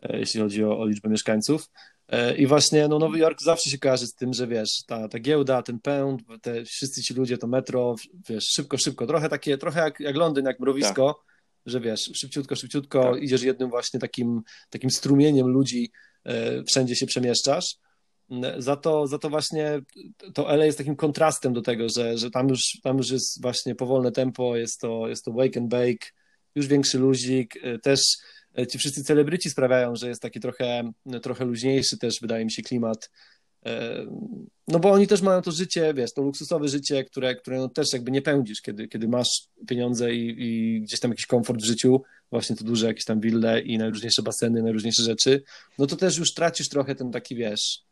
e, 0.02 0.18
jeśli 0.18 0.40
chodzi 0.40 0.64
o, 0.64 0.78
o 0.78 0.86
liczbę 0.86 1.08
mieszkańców. 1.08 1.70
E, 2.08 2.36
I 2.36 2.46
właśnie 2.46 2.88
no, 2.88 2.98
Nowy 2.98 3.18
Jork 3.18 3.42
zawsze 3.42 3.70
się 3.70 3.78
kojarzy 3.78 4.06
z 4.06 4.14
tym, 4.14 4.32
że 4.32 4.46
wiesz, 4.46 4.84
ta, 4.86 5.08
ta 5.08 5.18
giełda, 5.18 5.62
ten 5.62 5.80
pęd, 5.80 6.22
te 6.42 6.64
wszyscy 6.64 7.02
ci 7.02 7.14
ludzie, 7.14 7.38
to 7.38 7.46
metro, 7.46 7.94
wiesz, 8.28 8.44
szybko, 8.44 8.78
szybko, 8.78 9.06
trochę 9.06 9.28
takie, 9.28 9.58
trochę 9.58 9.80
jak, 9.80 10.00
jak 10.00 10.16
Londyn, 10.16 10.44
jak 10.44 10.60
mrowisko, 10.60 11.22
że 11.66 11.80
wiesz, 11.80 12.10
szybciutko, 12.14 12.56
szybciutko 12.56 13.02
tak. 13.02 13.22
idziesz 13.22 13.42
jednym 13.42 13.70
właśnie 13.70 14.00
takim, 14.00 14.42
takim 14.70 14.90
strumieniem 14.90 15.46
ludzi, 15.46 15.92
wszędzie 16.68 16.96
się 16.96 17.06
przemieszczasz. 17.06 17.76
Za 18.58 18.76
to, 18.76 19.06
za 19.06 19.18
to 19.18 19.30
właśnie 19.30 19.80
to 20.34 20.54
LA 20.54 20.64
jest 20.64 20.78
takim 20.78 20.96
kontrastem 20.96 21.52
do 21.52 21.62
tego, 21.62 21.88
że, 21.88 22.18
że 22.18 22.30
tam, 22.30 22.48
już, 22.48 22.60
tam 22.82 22.96
już 22.96 23.10
jest 23.10 23.42
właśnie 23.42 23.74
powolne 23.74 24.12
tempo, 24.12 24.56
jest 24.56 24.80
to, 24.80 25.08
jest 25.08 25.24
to 25.24 25.32
wake 25.32 25.60
and 25.60 25.68
bake, 25.68 26.06
już 26.54 26.66
większy 26.66 26.98
luzik, 26.98 27.54
też 27.82 28.00
ci 28.70 28.78
wszyscy 28.78 29.04
celebryci 29.04 29.50
sprawiają, 29.50 29.96
że 29.96 30.08
jest 30.08 30.22
taki 30.22 30.40
trochę, 30.40 30.92
trochę 31.22 31.44
luźniejszy 31.44 31.98
też, 31.98 32.20
wydaje 32.20 32.44
mi 32.44 32.50
się, 32.50 32.62
klimat 32.62 33.10
no 34.68 34.78
bo 34.78 34.90
oni 34.90 35.06
też 35.06 35.22
mają 35.22 35.42
to 35.42 35.50
życie, 35.50 35.94
wiesz, 35.94 36.12
to 36.12 36.22
luksusowe 36.22 36.68
życie, 36.68 37.04
które, 37.04 37.34
które 37.34 37.58
no 37.58 37.68
też 37.68 37.92
jakby 37.92 38.10
nie 38.10 38.22
pędzisz, 38.22 38.62
kiedy, 38.62 38.88
kiedy 38.88 39.08
masz 39.08 39.28
pieniądze 39.68 40.14
i, 40.14 40.34
i 40.38 40.80
gdzieś 40.80 41.00
tam 41.00 41.10
jakiś 41.10 41.26
komfort 41.26 41.62
w 41.62 41.64
życiu, 41.64 42.02
właśnie 42.30 42.56
to 42.56 42.64
duże 42.64 42.86
jakieś 42.86 43.04
tam 43.04 43.20
wille 43.20 43.60
i 43.60 43.78
najróżniejsze 43.78 44.22
baseny, 44.22 44.62
najróżniejsze 44.62 45.02
rzeczy, 45.02 45.42
no 45.78 45.86
to 45.86 45.96
też 45.96 46.18
już 46.18 46.34
tracisz 46.34 46.68
trochę 46.68 46.94
ten 46.94 47.10
taki, 47.10 47.36
wiesz, 47.36 47.82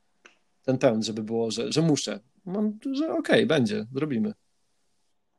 ten 0.63 0.79
pęd, 0.79 1.05
żeby 1.05 1.23
było, 1.23 1.51
że, 1.51 1.73
że 1.73 1.83
muszę. 1.83 2.21
Mam, 2.45 2.79
że 2.93 3.05
okej, 3.05 3.19
okay, 3.19 3.47
będzie, 3.47 3.87
zrobimy. 3.95 4.33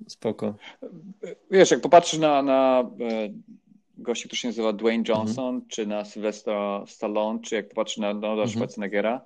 Spoko. 0.08 0.58
Wiesz, 1.52 1.72
jak 1.72 1.82
popatrzysz 1.82 2.20
na, 2.20 2.42
na 2.42 2.80
e, 2.80 3.30
gości, 3.98 4.28
który 4.28 4.40
się 4.40 4.48
nazywa 4.48 4.74
Dwayne 4.74 5.00
mhm. 5.00 5.18
Johnson, 5.18 5.50
mm 5.50 5.62
-hmm. 5.62 5.68
czy 5.68 5.88
na 5.88 6.06
Sylvester 6.06 6.56
Stallone, 6.88 7.40
czy 7.42 7.56
jak 7.56 7.70
popatrzysz 7.70 7.98
na 7.98 8.14
Donalda 8.14 8.44
mm 8.44 8.48
-hmm. 8.48 8.52
Schwarzeneggera, 8.52 9.22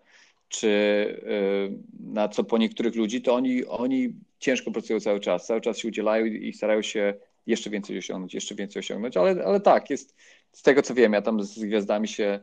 czy 0.49 0.68
y, 0.68 2.11
na 2.13 2.30
co 2.30 2.43
po 2.43 2.57
niektórych 2.57 2.95
ludzi, 2.95 3.22
to 3.22 3.34
oni, 3.34 3.65
oni 3.65 4.13
ciężko 4.39 4.72
pracują 4.72 4.99
cały 4.99 5.20
czas, 5.20 5.45
cały 5.45 5.61
czas 5.61 5.78
się 5.78 5.88
udzielają 5.88 6.26
i 6.26 6.53
starają 6.53 6.82
się 6.82 7.13
jeszcze 7.47 7.70
więcej 7.70 7.97
osiągnąć, 7.97 8.34
jeszcze 8.34 8.55
więcej 8.55 8.80
osiągnąć, 8.80 9.18
ale, 9.18 9.45
ale 9.45 9.59
tak, 9.59 9.89
jest 9.89 10.15
z 10.51 10.61
tego 10.61 10.82
co 10.82 10.93
wiem, 10.93 11.13
ja 11.13 11.22
tam 11.22 11.43
z 11.43 11.59
gwiazdami 11.59 12.07
się 12.07 12.39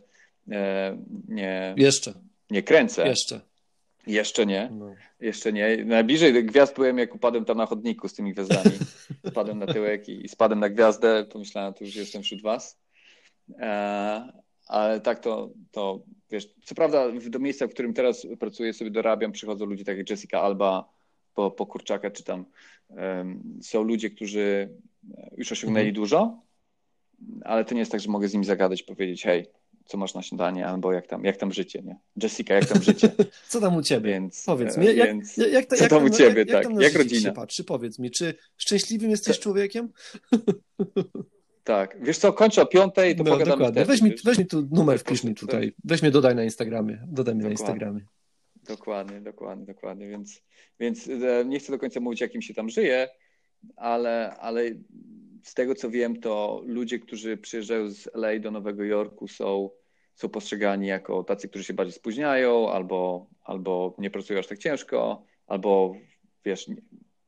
e, 0.51 0.99
nie, 1.29 1.75
jeszcze. 1.77 2.15
nie 2.51 2.63
kręcę. 2.63 3.09
Jeszcze. 3.09 3.41
Jeszcze 4.07 4.47
nie, 4.47 4.71
no. 4.73 4.95
jeszcze 5.21 5.53
nie. 5.53 5.85
Najbliżej 5.85 6.45
gwiazd 6.45 6.75
byłem, 6.75 6.99
jak 6.99 7.15
upadłem 7.15 7.45
tam 7.45 7.57
na 7.57 7.67
chodniku 7.67 8.09
z 8.09 8.15
tymi 8.15 8.33
gwiazdami. 8.33 8.71
Spadłem 9.31 9.59
na 9.59 9.67
tyłek 9.67 10.09
i, 10.09 10.25
i 10.25 10.29
spadłem 10.29 10.61
na 10.61 10.69
gwiazdę, 10.69 11.25
pomyślałem, 11.33 11.75
to 11.75 11.85
już 11.85 11.97
jestem 11.97 12.23
wśród 12.23 12.43
was. 12.43 12.81
E, 13.59 14.33
ale 14.67 15.01
tak 15.01 15.19
to, 15.19 15.51
to 15.71 16.03
wiesz, 16.31 16.49
co 16.65 16.75
prawda 16.75 17.05
do 17.29 17.39
miejsca, 17.39 17.67
w 17.67 17.71
którym 17.71 17.95
teraz 17.95 18.27
pracuję, 18.39 18.73
sobie 18.73 18.91
dorabiam, 18.91 19.33
przychodzą 19.33 19.65
ludzie 19.65 19.85
tak 19.85 19.99
jak 19.99 20.11
Jessica 20.11 20.41
Alba 20.41 20.89
po, 21.35 21.51
po 21.51 21.67
Kurczaka, 21.67 22.11
czy 22.11 22.25
tam 22.25 22.45
um, 22.89 23.59
są 23.63 23.83
ludzie, 23.83 24.11
którzy 24.11 24.69
już 25.37 25.53
osiągnęli 25.53 25.89
mhm. 25.89 25.95
dużo, 25.95 26.43
ale 27.45 27.65
to 27.65 27.75
nie 27.75 27.81
jest 27.81 27.93
tak, 27.93 28.01
że 28.01 28.11
mogę 28.11 28.29
z 28.29 28.33
nimi 28.33 28.45
zagadać, 28.45 28.83
powiedzieć, 28.83 29.23
hej, 29.23 29.47
co 29.85 29.99
masz 29.99 30.15
na 30.15 30.23
śniadanie, 30.23 30.67
albo 30.67 30.93
jak 30.93 31.07
tam, 31.07 31.25
jak 31.25 31.37
tam 31.37 31.53
życie, 31.53 31.83
nie? 31.83 31.99
Jessica, 32.23 32.55
jak 32.55 32.65
tam 32.65 32.83
życie? 32.83 33.13
co 33.49 33.61
tam 33.61 33.77
u 33.77 33.83
ciebie? 33.83 34.11
Więc, 34.11 34.45
Powiedz 34.45 34.77
mi, 34.77 34.87
jak, 34.87 35.09
więc, 35.09 35.37
jak, 35.37 35.53
jak, 35.53 35.67
co 35.67 35.77
jak 35.77 35.91
tam 35.91 36.05
u 36.05 36.11
ciebie, 36.11 36.45
jak, 36.49 36.49
tak, 36.49 36.73
jak, 36.73 36.83
jak 36.83 36.95
rodzina? 36.95 37.33
Patrzy, 37.33 37.65
powiedz 37.65 37.99
mi, 37.99 38.11
czy 38.11 38.35
szczęśliwym 38.57 39.11
jesteś 39.11 39.39
człowiekiem? 39.39 39.89
Tak, 41.65 41.97
wiesz 42.03 42.19
co, 42.19 42.33
kończę 42.33 42.63
o 42.63 42.67
piątej, 42.67 43.17
to 43.17 43.25
no, 43.25 43.31
pogadamy 43.31 43.57
dokładnie. 43.57 43.85
Weź 43.85 44.03
mi, 44.03 44.13
weź 44.25 44.39
mi 44.39 44.47
tu 44.47 44.69
numer, 44.71 44.99
wpisz 44.99 45.25
mi 45.25 45.35
tutaj, 45.35 45.75
weź 45.85 46.03
mnie 46.03 46.11
dodaj 46.11 46.35
na 46.35 46.45
Instagramie, 46.45 46.99
dodaj 47.07 47.35
mi 47.35 47.45
na 47.45 47.51
Instagramie. 47.51 48.01
Dokładnie, 48.69 49.21
dokładnie, 49.21 49.67
dokładnie, 49.67 50.09
więc, 50.09 50.43
więc 50.81 51.09
e, 51.09 51.45
nie 51.45 51.59
chcę 51.59 51.73
do 51.73 51.79
końca 51.79 52.01
mówić, 52.01 52.21
jakim 52.21 52.43
się 52.43 52.55
tam 52.55 52.69
żyje, 52.69 53.09
ale, 53.77 54.37
ale 54.37 54.71
z 55.45 55.55
tego, 55.55 55.75
co 55.75 55.91
wiem, 55.91 56.21
to 56.21 56.63
ludzie, 56.67 56.99
którzy 56.99 57.37
przyjeżdżają 57.37 57.91
z 57.91 58.09
LA 58.15 58.39
do 58.39 58.51
Nowego 58.51 58.85
Jorku 58.85 59.29
są, 59.29 59.71
są 60.15 60.29
postrzegani 60.29 60.87
jako 60.87 61.25
tacy, 61.25 61.49
którzy 61.49 61.65
się 61.65 61.75
bardziej 61.75 61.93
spóźniają, 61.93 62.71
albo, 62.71 63.27
albo 63.43 63.95
nie 63.99 64.11
pracują 64.11 64.39
aż 64.39 64.47
tak 64.47 64.59
ciężko, 64.59 65.25
albo 65.47 65.95
wiesz, 66.45 66.67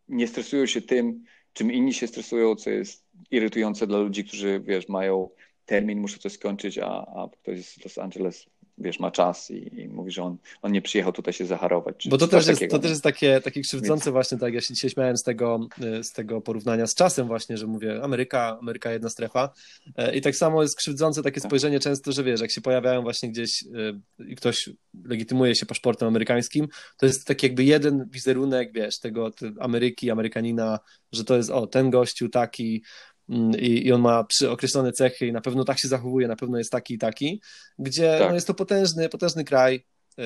nie 0.08 0.28
stresują 0.28 0.66
się 0.66 0.82
tym, 0.82 1.24
czym 1.52 1.72
inni 1.72 1.94
się 1.94 2.06
stresują, 2.06 2.54
co 2.54 2.70
jest 2.70 3.06
irytujące 3.30 3.86
dla 3.86 3.98
ludzi, 3.98 4.24
którzy, 4.24 4.60
wiesz, 4.64 4.88
mają 4.88 5.30
termin, 5.66 6.00
muszą 6.00 6.18
coś 6.18 6.32
skończyć, 6.32 6.78
a, 6.78 6.86
a 6.88 7.28
ktoś 7.42 7.64
z 7.64 7.84
Los 7.84 7.98
Angeles 7.98 8.46
wiesz, 8.78 9.00
ma 9.00 9.10
czas 9.10 9.50
i, 9.50 9.80
i 9.80 9.88
mówi, 9.88 10.10
że 10.10 10.22
on, 10.22 10.36
on 10.62 10.72
nie 10.72 10.82
przyjechał 10.82 11.12
tutaj 11.12 11.34
się 11.34 11.46
zaharować. 11.46 11.96
Czy, 11.98 12.08
Bo 12.08 12.18
to, 12.18 12.28
też 12.28 12.46
jest, 12.46 12.60
takiego, 12.60 12.76
to 12.76 12.82
też 12.82 12.90
jest 12.90 13.02
takie, 13.02 13.40
takie 13.40 13.60
krzywdzące 13.60 14.04
Więc... 14.04 14.12
właśnie, 14.12 14.38
tak 14.38 14.54
ja 14.54 14.60
się 14.60 14.74
dzisiaj 14.74 14.90
śmiałem 14.90 15.16
z 15.16 15.22
tego, 15.22 15.68
z 16.02 16.12
tego 16.12 16.40
porównania 16.40 16.86
z 16.86 16.94
czasem 16.94 17.26
właśnie, 17.26 17.56
że 17.56 17.66
mówię 17.66 18.02
Ameryka, 18.02 18.58
Ameryka 18.60 18.92
jedna 18.92 19.08
strefa 19.08 19.52
e, 19.96 20.16
i 20.16 20.20
tak 20.20 20.36
samo 20.36 20.62
jest 20.62 20.76
krzywdzące 20.76 21.22
takie 21.22 21.40
tak. 21.40 21.50
spojrzenie 21.50 21.80
często, 21.80 22.12
że 22.12 22.24
wiesz, 22.24 22.40
jak 22.40 22.50
się 22.50 22.60
pojawiają 22.60 23.02
właśnie 23.02 23.30
gdzieś 23.30 23.62
e, 23.62 24.24
i 24.24 24.36
ktoś 24.36 24.70
legitymuje 25.04 25.54
się 25.54 25.66
paszportem 25.66 26.08
amerykańskim, 26.08 26.68
to 26.96 27.06
jest 27.06 27.26
taki 27.26 27.46
jakby 27.46 27.64
jeden 27.64 28.08
wizerunek, 28.10 28.72
wiesz, 28.72 29.00
tego 29.00 29.30
Ameryki, 29.60 30.10
Amerykanina, 30.10 30.78
że 31.12 31.24
to 31.24 31.36
jest 31.36 31.50
o, 31.50 31.66
ten 31.66 31.90
gościu 31.90 32.28
taki, 32.28 32.82
i, 33.58 33.86
i 33.86 33.92
on 33.92 34.00
ma 34.00 34.26
określone 34.50 34.92
cechy 34.92 35.26
i 35.26 35.32
na 35.32 35.40
pewno 35.40 35.64
tak 35.64 35.78
się 35.78 35.88
zachowuje, 35.88 36.28
na 36.28 36.36
pewno 36.36 36.58
jest 36.58 36.70
taki 36.70 36.94
i 36.94 36.98
taki, 36.98 37.42
gdzie 37.78 38.16
tak. 38.18 38.28
no, 38.28 38.34
jest 38.34 38.46
to 38.46 38.54
potężny, 38.54 39.08
potężny 39.08 39.44
kraj 39.44 39.84
y, 40.18 40.22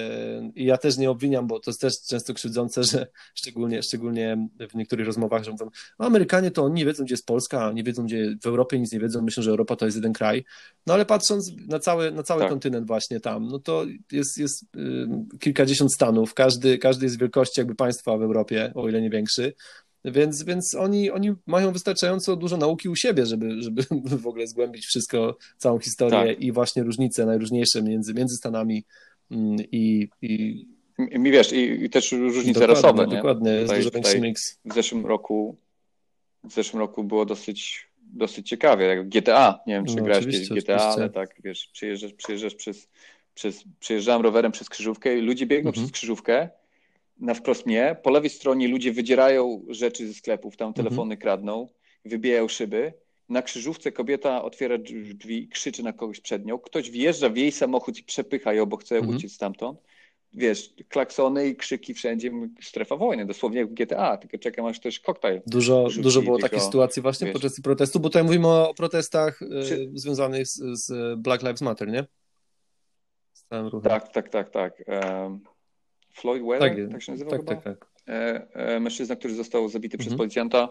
i 0.55 0.65
ja 0.65 0.77
też 0.77 0.97
nie 0.99 1.11
obwiniam, 1.11 1.47
bo 1.47 1.61
to 1.61 1.71
jest 1.71 1.81
też 1.81 1.95
często 2.09 2.35
krzywdzące, 2.35 2.85
że 2.85 3.07
szczególnie, 3.35 3.83
szczególnie 3.83 4.49
w 4.71 4.75
niektórych 4.75 5.07
rozmowach, 5.07 5.45
że 5.45 5.51
mówią, 5.51 5.71
no 5.99 6.07
Amerykanie 6.07 6.51
to 6.51 6.65
oni 6.65 6.75
nie 6.75 6.87
wiedzą, 6.87 7.05
gdzie 7.05 7.13
jest 7.13 7.27
Polska, 7.27 7.73
nie 7.73 7.85
wiedzą, 7.85 8.05
gdzie 8.05 8.37
w 8.43 8.47
Europie 8.47 8.79
nic 8.79 8.93
nie 8.93 9.01
wiedzą, 9.01 9.23
myślą, 9.23 9.43
że 9.43 9.51
Europa 9.51 9.77
to 9.77 9.85
jest 9.85 9.97
jeden 9.97 10.13
kraj. 10.13 10.45
No 10.87 10.95
ale 10.95 11.07
patrząc 11.07 11.53
na 11.69 11.79
cały, 11.79 12.11
na 12.11 12.23
cały 12.23 12.41
tak. 12.41 12.51
kontynent 12.51 12.87
właśnie 12.87 13.21
tam, 13.21 13.49
no 13.49 13.59
to 13.59 13.87
jest, 14.13 14.39
jest 14.39 14.65
kilkadziesiąt 15.41 15.95
stanów, 15.95 16.35
każdy, 16.35 16.79
każdy 16.79 17.07
jest 17.07 17.19
wielkości 17.19 17.61
jakby 17.61 17.75
państwa 17.75 18.19
w 18.19 18.23
Europie, 18.23 18.73
o 18.75 18.89
ile 18.89 19.03
nie 19.03 19.11
większy. 19.11 19.53
Więc, 20.05 20.43
więc 20.43 20.75
oni, 20.75 21.11
oni 21.11 21.33
mają 21.47 21.73
wystarczająco 21.73 22.37
dużo 22.37 22.57
nauki 22.57 22.89
u 22.89 22.97
siebie, 22.97 23.27
żeby, 23.27 23.63
żeby 23.63 23.83
w 24.25 24.27
ogóle 24.27 24.47
zgłębić 24.47 24.87
wszystko, 24.87 25.37
całą 25.57 25.79
historię 25.79 26.35
tak. 26.35 26.41
i 26.41 26.53
właśnie 26.53 26.83
różnice 26.83 27.27
najróżniejsze 27.27 27.83
między, 27.83 28.15
między 28.15 28.37
Stanami 28.37 28.85
mm, 29.31 29.57
i, 29.73 30.09
i... 30.23 30.65
Mi 30.99 31.31
wiesz, 31.31 31.53
i, 31.53 31.85
i 31.85 31.91
też 31.91 32.13
różnice 32.13 32.61
dokładnie, 32.61 32.75
rasowe. 32.75 33.07
Nie? 33.07 33.17
Dokładnie, 33.17 33.51
jest 33.53 33.75
dużo 33.75 33.91
większy 33.91 34.21
miks. 34.21 34.59
W 34.65 34.75
zeszłym 34.75 35.07
roku 35.07 35.57
w 36.45 36.53
zeszłym 36.53 36.81
roku 36.81 37.05
było 37.05 37.27
dosyć, 37.27 37.89
dosyć 38.03 38.49
ciekawie, 38.49 38.87
jak 38.87 39.09
GTA, 39.09 39.61
nie 39.67 39.75
wiem, 39.75 39.87
czy 39.87 39.97
no, 39.97 40.03
grałeś 40.03 40.27
GTA, 40.27 40.37
oczywiście. 40.43 40.77
ale 40.77 41.11
tak, 41.11 41.31
wiesz, 41.45 41.69
przyjeżdżasz, 41.73 42.13
przyjeżdżasz 42.13 42.55
przez, 42.55 42.89
przez, 43.35 43.65
przyjeżdżałem 43.81 44.23
rowerem 44.23 44.53
przez 44.53 44.69
krzyżówkę 44.69 45.19
i 45.19 45.21
ludzie 45.21 45.47
biegną 45.47 45.69
mhm. 45.69 45.87
przez 45.87 45.93
krzyżówkę 45.93 46.49
na 47.21 47.35
wprost 47.35 47.67
mnie. 47.67 47.97
Po 48.03 48.11
lewej 48.11 48.31
stronie 48.31 48.69
ludzie 48.69 48.93
wydzierają 48.93 49.65
rzeczy 49.69 50.09
ze 50.09 50.15
sklepów, 50.15 50.57
tam 50.57 50.69
mhm. 50.69 50.87
telefony 50.87 51.17
kradną, 51.17 51.69
wybijają 52.05 52.49
szyby. 52.49 52.93
Na 53.29 53.43
krzyżówce 53.43 53.93
kobieta 53.93 54.43
otwiera 54.43 54.79
drzwi, 55.15 55.49
krzyczy 55.49 55.83
na 55.83 55.93
kogoś 55.93 56.21
przed 56.21 56.47
nią. 56.47 56.59
Ktoś 56.59 56.91
wjeżdża 56.91 57.29
w 57.29 57.37
jej 57.37 57.53
samochód 57.53 57.99
i 57.99 58.03
przepycha 58.03 58.53
ją, 58.53 58.67
bo 58.67 58.77
chce 58.77 58.97
mhm. 58.97 59.17
uciec 59.17 59.33
stamtąd. 59.33 59.81
Wiesz, 60.33 60.75
klaksony 60.89 61.49
i 61.49 61.57
krzyki 61.57 61.95
wszędzie, 61.95 62.31
strefa 62.63 62.97
wojny, 62.97 63.27
dosłownie 63.27 63.59
jak 63.59 63.75
GTA, 63.75 64.17
tylko 64.17 64.39
czekam 64.39 64.67
aż 64.67 64.81
ktoś 64.81 65.01
koktajl 65.01 65.41
Dużo, 65.47 65.89
dużo 65.99 66.23
było 66.23 66.39
takich 66.39 66.63
sytuacji 66.63 67.03
właśnie 67.03 67.27
wiesz, 67.27 67.33
podczas 67.33 67.61
protestu, 67.61 68.01
bo 68.01 68.09
tutaj 68.09 68.25
mówimy 68.25 68.49
o 68.49 68.75
protestach 68.77 69.43
e, 69.43 69.63
Czy... 69.63 69.91
związanych 69.95 70.47
z, 70.47 70.61
z, 70.85 71.21
Black 71.21 71.43
Lives 71.43 71.61
Matter, 71.61 71.89
nie? 71.89 72.07
Z 73.33 73.47
tak, 73.83 74.13
tak, 74.13 74.29
tak, 74.29 74.51
tak. 74.51 74.85
Um, 74.87 75.41
Floyd 76.13 76.43
Weather, 76.43 76.77
tak, 76.77 76.93
tak 76.93 77.03
się 77.03 77.13
nazywa 77.13 77.31
tak, 77.31 77.41
chyba? 77.41 77.55
Tak, 77.55 77.65
tak. 77.65 77.91
E, 78.09 78.47
e, 78.55 78.81
mężczyzna, 78.81 79.17
który 79.17 79.35
został 79.35 79.69
zabity 79.69 79.95
mhm. 79.95 80.07
przez 80.07 80.19
policjanta. 80.19 80.69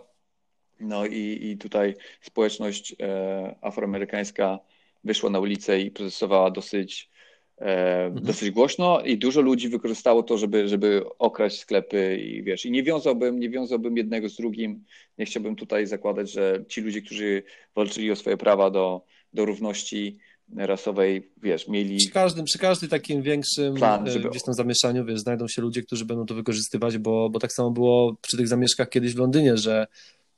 No 0.80 1.06
i, 1.06 1.40
i 1.42 1.58
tutaj 1.58 1.96
społeczność 2.22 2.96
e, 3.00 3.56
afroamerykańska 3.62 4.60
wyszła 5.04 5.30
na 5.30 5.40
ulicę 5.40 5.80
i 5.82 5.92
protestowała 5.92 6.52
dosyć, 6.52 7.10
mhm. 7.58 8.26
dosyć 8.26 8.52
głośno 8.52 9.02
i 9.02 9.18
dużo 9.18 9.42
ludzi 9.42 9.70
wykorzystało 9.70 10.24
to, 10.24 10.38
żeby, 10.38 10.68
żeby 10.68 11.02
okraść 11.20 11.60
sklepy 11.60 12.18
i 12.18 12.44
wiesz, 12.44 12.66
i 12.66 12.72
nie 12.72 12.84
wiązałbym, 12.84 13.40
nie 13.40 13.50
wiązałbym 13.50 13.98
jednego 13.98 14.30
z 14.30 14.36
drugim. 14.36 14.86
Nie 15.18 15.26
chciałbym 15.26 15.56
tutaj 15.56 15.88
zakładać, 15.88 16.32
że 16.32 16.64
ci 16.68 16.82
ludzie, 16.82 17.02
którzy 17.02 17.44
walczyli 17.76 18.12
o 18.12 18.16
swoje 18.16 18.38
prawa 18.38 18.70
do, 18.70 19.06
do 19.34 19.46
równości, 19.46 20.18
rasowej, 20.56 21.32
wiesz, 21.44 21.68
mieli... 21.68 21.98
Przy 21.98 22.10
każdym, 22.10 22.46
przy 22.46 22.60
każdym 22.60 22.90
takim 22.90 23.22
większym 23.22 23.76
plan, 23.76 24.08
e, 24.08 24.12
żeby... 24.12 24.30
gdzieś 24.30 24.44
tam 24.44 24.54
zamieszaniu, 24.54 25.06
wiesz, 25.06 25.20
znajdą 25.20 25.48
się 25.48 25.62
ludzie, 25.62 25.84
którzy 25.84 26.06
będą 26.06 26.26
to 26.26 26.36
wykorzystywać, 26.36 26.98
bo, 26.98 27.30
bo 27.30 27.40
tak 27.40 27.54
samo 27.54 27.72
było 27.72 28.16
przy 28.22 28.38
tych 28.38 28.48
zamieszkach 28.48 28.90
kiedyś 28.90 29.14
w 29.14 29.18
Londynie, 29.18 29.58
że, 29.58 29.88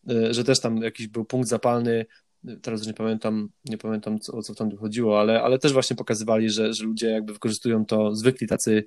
e, 0.10 0.34
że 0.34 0.44
też 0.44 0.60
tam 0.60 0.78
jakiś 0.78 1.08
był 1.08 1.26
punkt 1.26 1.50
zapalny, 1.50 2.06
teraz 2.62 2.80
już 2.80 2.88
nie 2.88 2.94
pamiętam, 2.94 3.50
nie 3.66 3.78
pamiętam 3.78 4.20
co, 4.20 4.38
o 4.38 4.42
co 4.42 4.56
tam 4.56 4.78
chodziło, 4.78 5.20
ale, 5.20 5.42
ale 5.42 5.60
też 5.60 5.74
właśnie 5.74 5.96
pokazywali, 5.96 6.50
że, 6.50 6.74
że 6.74 6.84
ludzie 6.84 7.10
jakby 7.10 7.34
wykorzystują 7.34 7.86
to, 7.86 8.16
zwykli 8.16 8.48
tacy 8.48 8.84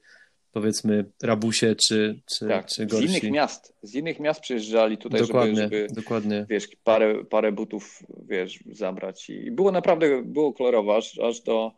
powiedzmy 0.54 1.04
rabusie 1.22 1.74
czy, 1.88 2.20
czy, 2.38 2.48
tak, 2.48 2.66
czy 2.66 2.86
gorsi. 2.86 3.08
Z 3.08 3.10
innych 3.10 3.32
miast, 3.32 3.74
z 3.82 3.94
innych 3.94 4.20
miast 4.20 4.40
przyjeżdżali 4.40 4.98
tutaj, 4.98 5.20
dokładnie, 5.20 5.56
żeby, 5.56 5.86
żeby 5.88 5.94
dokładnie. 5.94 6.46
wiesz, 6.50 6.68
parę, 6.84 7.24
parę 7.24 7.52
butów 7.52 8.02
wiesz, 8.28 8.58
zabrać 8.72 9.30
i 9.30 9.50
było 9.50 9.72
naprawdę, 9.72 10.22
było 10.22 10.52
kolorowo 10.52 10.96
aż, 10.96 11.18
aż 11.18 11.40
do, 11.40 11.72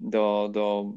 do, 0.00 0.50
do, 0.52 0.92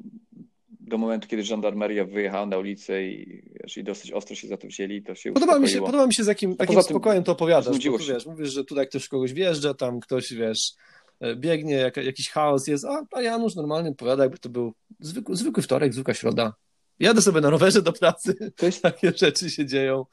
do 0.80 0.98
momentu, 0.98 1.28
kiedy 1.28 1.44
żandarmeria 1.44 2.06
wyjechała 2.06 2.46
na 2.46 2.58
ulicę 2.58 3.04
i, 3.04 3.44
wiesz, 3.62 3.78
i 3.78 3.84
dosyć 3.84 4.12
ostro 4.12 4.36
się 4.36 4.48
za 4.48 4.58
to 4.58 4.68
wzięli, 4.68 5.04
to 5.04 5.16
się 5.16 5.32
podoba 5.32 5.60
mi 5.60 5.70
się, 5.70 5.82
podoba 5.82 6.08
mi 6.08 6.14
się 6.14 6.24
z 6.24 6.28
jakim, 6.28 6.56
jakim 6.60 6.84
spokojem 6.84 7.24
to 7.24 7.32
opowiadasz, 7.32 7.90
bo 7.90 7.98
wiesz, 7.98 8.26
mówisz, 8.26 8.50
że 8.50 8.64
tutaj 8.64 8.88
ktoś 8.88 9.08
kogoś 9.08 9.34
wjeżdża, 9.34 9.74
tam 9.74 10.00
ktoś, 10.00 10.34
wiesz, 10.34 10.74
e, 11.20 11.36
biegnie, 11.36 11.74
jak, 11.74 11.98
jakiś 11.98 12.30
chaos 12.30 12.68
jest, 12.68 12.86
a, 12.86 13.06
a 13.12 13.22
Janusz 13.22 13.56
normalnie 13.56 13.90
opowiada, 13.90 14.24
jakby 14.24 14.38
to 14.38 14.50
był 14.50 14.74
zwykły, 15.00 15.36
zwykły 15.36 15.64
wtorek, 15.64 15.94
zwykła 15.94 16.14
środa. 16.14 16.54
Jadę 17.00 17.22
sobie 17.22 17.42
na 17.42 17.50
rowerze 17.50 17.82
do 17.82 17.94
pracy, 17.94 18.52
to 18.56 18.66
jest... 18.66 18.82
takie 18.82 19.12
rzeczy 19.16 19.50
się 19.50 19.66
dzieją. 19.66 20.06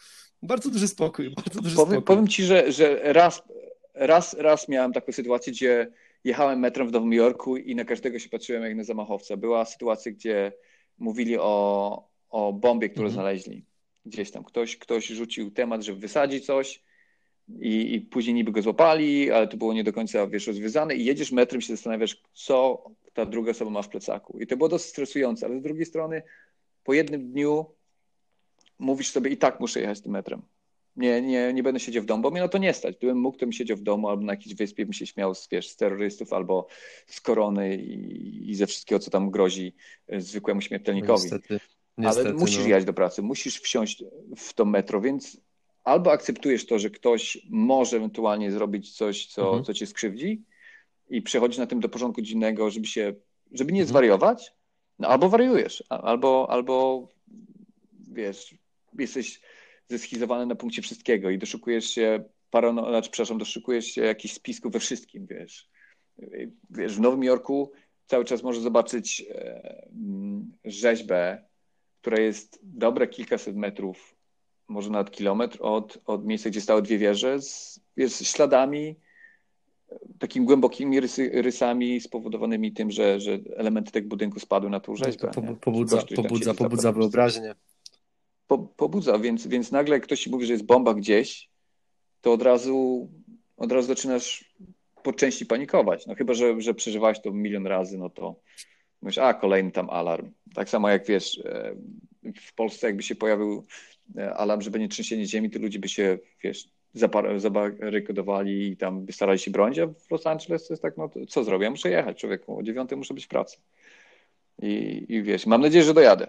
Bardzo 0.42 0.70
duży 0.70 0.88
spokój, 0.88 1.30
bardzo 1.30 1.60
duży 1.60 1.76
powiem, 1.76 1.92
spokój. 1.92 2.06
Powiem 2.06 2.28
ci, 2.28 2.44
że, 2.44 2.72
że 2.72 3.12
raz, 3.12 3.42
raz, 3.94 4.34
raz 4.34 4.68
miałem 4.68 4.92
taką 4.92 5.12
sytuację, 5.12 5.52
gdzie 5.52 5.92
jechałem 6.24 6.60
metrem 6.60 6.88
w 6.88 6.92
Nowym 6.92 7.12
Jorku 7.12 7.56
i 7.56 7.74
na 7.74 7.84
każdego 7.84 8.18
się 8.18 8.28
patrzyłem 8.28 8.62
jak 8.62 8.76
na 8.76 8.84
zamachowca. 8.84 9.36
Była 9.36 9.64
sytuacja, 9.64 10.12
gdzie 10.12 10.52
mówili 10.98 11.38
o, 11.38 12.08
o 12.30 12.52
bombie, 12.52 12.90
którą 12.90 13.06
mhm. 13.06 13.14
znaleźli 13.14 13.64
gdzieś 14.06 14.30
tam. 14.30 14.44
Ktoś, 14.44 14.76
ktoś 14.76 15.06
rzucił 15.06 15.50
temat, 15.50 15.82
że 15.82 15.94
wysadzi 15.94 16.40
coś 16.40 16.82
i, 17.60 17.94
i 17.94 18.00
później 18.00 18.34
niby 18.34 18.52
go 18.52 18.62
złapali, 18.62 19.30
ale 19.30 19.48
to 19.48 19.56
było 19.56 19.74
nie 19.74 19.84
do 19.84 19.92
końca, 19.92 20.26
wiesz, 20.26 20.46
rozwiązane 20.46 20.94
i 20.94 21.04
jedziesz 21.04 21.32
metrem 21.32 21.60
się 21.60 21.76
zastanawiasz, 21.76 22.22
co 22.32 22.84
ta 23.12 23.26
druga 23.26 23.50
osoba 23.50 23.70
ma 23.70 23.82
w 23.82 23.88
plecaku. 23.88 24.38
I 24.38 24.46
to 24.46 24.56
było 24.56 24.68
dosyć 24.68 24.90
stresujące, 24.90 25.46
ale 25.46 25.58
z 25.58 25.62
drugiej 25.62 25.86
strony 25.86 26.22
po 26.84 26.92
jednym 26.92 27.32
dniu 27.32 27.66
mówisz 28.78 29.10
sobie 29.10 29.30
i 29.30 29.36
tak 29.36 29.60
muszę 29.60 29.80
jechać 29.80 30.00
tym 30.00 30.12
metrem. 30.12 30.42
Nie, 30.96 31.22
nie, 31.22 31.52
nie 31.52 31.62
będę 31.62 31.80
siedział 31.80 32.02
w 32.02 32.06
domu, 32.06 32.22
bo 32.22 32.30
mnie 32.30 32.40
na 32.40 32.48
to 32.48 32.58
nie 32.58 32.74
stać. 32.74 32.96
Gdybym 32.96 33.18
mógł, 33.18 33.38
to 33.38 33.46
bym 33.46 33.52
siedział 33.52 33.76
w 33.76 33.82
domu 33.82 34.08
albo 34.08 34.24
na 34.24 34.32
jakiejś 34.32 34.54
wyspie 34.54 34.86
bym 34.86 34.92
się 34.92 35.06
śmiał 35.06 35.34
z, 35.34 35.48
wiesz, 35.48 35.68
z 35.68 35.76
terrorystów 35.76 36.32
albo 36.32 36.66
z 37.06 37.20
korony 37.20 37.76
i, 37.76 38.50
i 38.50 38.54
ze 38.54 38.66
wszystkiego, 38.66 38.98
co 38.98 39.10
tam 39.10 39.30
grozi 39.30 39.74
e, 40.08 40.20
zwykłemu 40.20 40.60
śmiertelnikowi. 40.60 41.22
Niestety, 41.22 41.60
niestety, 41.98 42.28
Ale 42.28 42.38
musisz 42.38 42.58
no. 42.58 42.66
jechać 42.66 42.84
do 42.84 42.92
pracy, 42.92 43.22
musisz 43.22 43.60
wsiąść 43.60 44.04
w 44.36 44.52
to 44.52 44.64
metro, 44.64 45.00
więc 45.00 45.40
albo 45.84 46.12
akceptujesz 46.12 46.66
to, 46.66 46.78
że 46.78 46.90
ktoś 46.90 47.38
może 47.50 47.96
ewentualnie 47.96 48.52
zrobić 48.52 48.96
coś, 48.96 49.26
co, 49.26 49.42
mhm. 49.42 49.64
co 49.64 49.74
cię 49.74 49.86
skrzywdzi 49.86 50.42
i 51.10 51.22
przechodzisz 51.22 51.58
na 51.58 51.66
tym 51.66 51.80
do 51.80 51.88
porządku 51.88 52.22
dziennego, 52.22 52.70
żeby 52.70 52.86
się, 52.86 53.14
żeby 53.52 53.72
nie 53.72 53.80
mhm. 53.80 53.88
zwariować, 53.88 54.53
no, 54.98 55.08
albo 55.08 55.28
wariujesz, 55.28 55.84
albo, 55.88 56.46
albo 56.50 57.08
wiesz, 58.12 58.54
jesteś 58.98 59.40
zeschizowany 59.88 60.46
na 60.46 60.54
punkcie 60.54 60.82
wszystkiego 60.82 61.30
i 61.30 61.38
doszukujesz 61.38 61.90
się 61.90 62.24
parano, 62.50 62.88
znaczy, 62.88 63.10
przepraszam, 63.10 63.38
doszukujesz 63.38 63.86
się 63.86 64.02
jakichś 64.02 64.34
spisków 64.34 64.72
we 64.72 64.80
wszystkim, 64.80 65.26
wiesz. 65.26 65.68
Wiesz, 66.70 66.96
w 66.96 67.00
Nowym 67.00 67.24
Jorku 67.24 67.72
cały 68.06 68.24
czas 68.24 68.42
możesz 68.42 68.62
zobaczyć 68.62 69.24
e, 69.30 69.88
rzeźbę, 70.64 71.44
która 72.00 72.20
jest 72.20 72.58
dobre 72.62 73.06
kilkaset 73.06 73.56
metrów, 73.56 74.16
może 74.68 74.90
nawet 74.90 75.10
kilometr 75.10 75.58
od, 75.60 75.98
od 76.06 76.26
miejsca, 76.26 76.50
gdzie 76.50 76.60
stały 76.60 76.82
dwie 76.82 76.98
wieże, 76.98 77.40
z, 77.42 77.80
śladami 78.22 78.96
takimi 80.18 80.46
głębokimi 80.46 81.00
rysy, 81.00 81.30
rysami 81.42 82.00
spowodowanymi 82.00 82.72
tym, 82.72 82.90
że, 82.90 83.20
że 83.20 83.38
elementy 83.56 83.92
tego 83.92 84.08
budynku 84.08 84.40
spadły 84.40 84.70
na 84.70 84.80
tą 84.80 84.96
rzeźbę. 84.96 85.30
To 85.30 85.42
po, 85.42 85.54
pobudza, 85.54 86.02
pobudza, 86.16 86.54
pobudza 86.54 86.92
wyobraźnię. 86.92 87.54
Po, 88.46 88.58
pobudza, 88.58 89.18
więc, 89.18 89.46
więc 89.46 89.72
nagle 89.72 89.94
jak 89.94 90.02
ktoś 90.02 90.20
ci 90.20 90.30
mówi, 90.30 90.46
że 90.46 90.52
jest 90.52 90.64
bomba 90.64 90.94
gdzieś, 90.94 91.48
to 92.20 92.32
od 92.32 92.42
razu, 92.42 93.08
od 93.56 93.72
razu 93.72 93.88
zaczynasz 93.88 94.54
po 95.02 95.12
części 95.12 95.46
panikować. 95.46 96.06
No 96.06 96.14
chyba, 96.14 96.34
że, 96.34 96.60
że 96.60 96.74
przeżywałeś 96.74 97.20
to 97.20 97.32
milion 97.32 97.66
razy, 97.66 97.98
no 97.98 98.10
to 98.10 98.40
myślisz, 99.02 99.24
a 99.24 99.34
kolejny 99.34 99.70
tam 99.70 99.90
alarm. 99.90 100.30
Tak 100.54 100.68
samo 100.68 100.90
jak 100.90 101.06
wiesz, 101.06 101.40
e, 101.44 101.74
w 102.40 102.54
Polsce 102.54 102.86
jakby 102.86 103.02
się 103.02 103.14
pojawił 103.14 103.66
e, 104.16 104.34
alarm, 104.34 104.60
że 104.60 104.70
będzie 104.70 104.88
trzęsienie 104.88 105.26
ziemi, 105.26 105.50
to 105.50 105.58
ludzie 105.58 105.78
by 105.78 105.88
się, 105.88 106.18
wiesz, 106.42 106.68
zabarykadowali 107.36 108.68
i 108.68 108.76
tam 108.76 109.06
starali 109.10 109.38
się 109.38 109.50
bronić, 109.50 109.78
a 109.78 109.86
w 109.86 110.10
Los 110.10 110.26
Angeles 110.26 110.66
to 110.66 110.72
jest 110.72 110.82
tak, 110.82 110.96
no 110.96 111.10
co 111.28 111.44
zrobię? 111.44 111.70
Muszę 111.70 111.90
jechać, 111.90 112.20
człowieku, 112.20 112.58
o 112.58 112.62
dziewiątej 112.62 112.98
muszę 112.98 113.14
być 113.14 113.24
w 113.24 113.28
pracy. 113.28 113.56
I, 114.62 115.06
I 115.08 115.22
wiesz, 115.22 115.46
mam 115.46 115.60
nadzieję, 115.60 115.84
że 115.84 115.94
dojadę. 115.94 116.26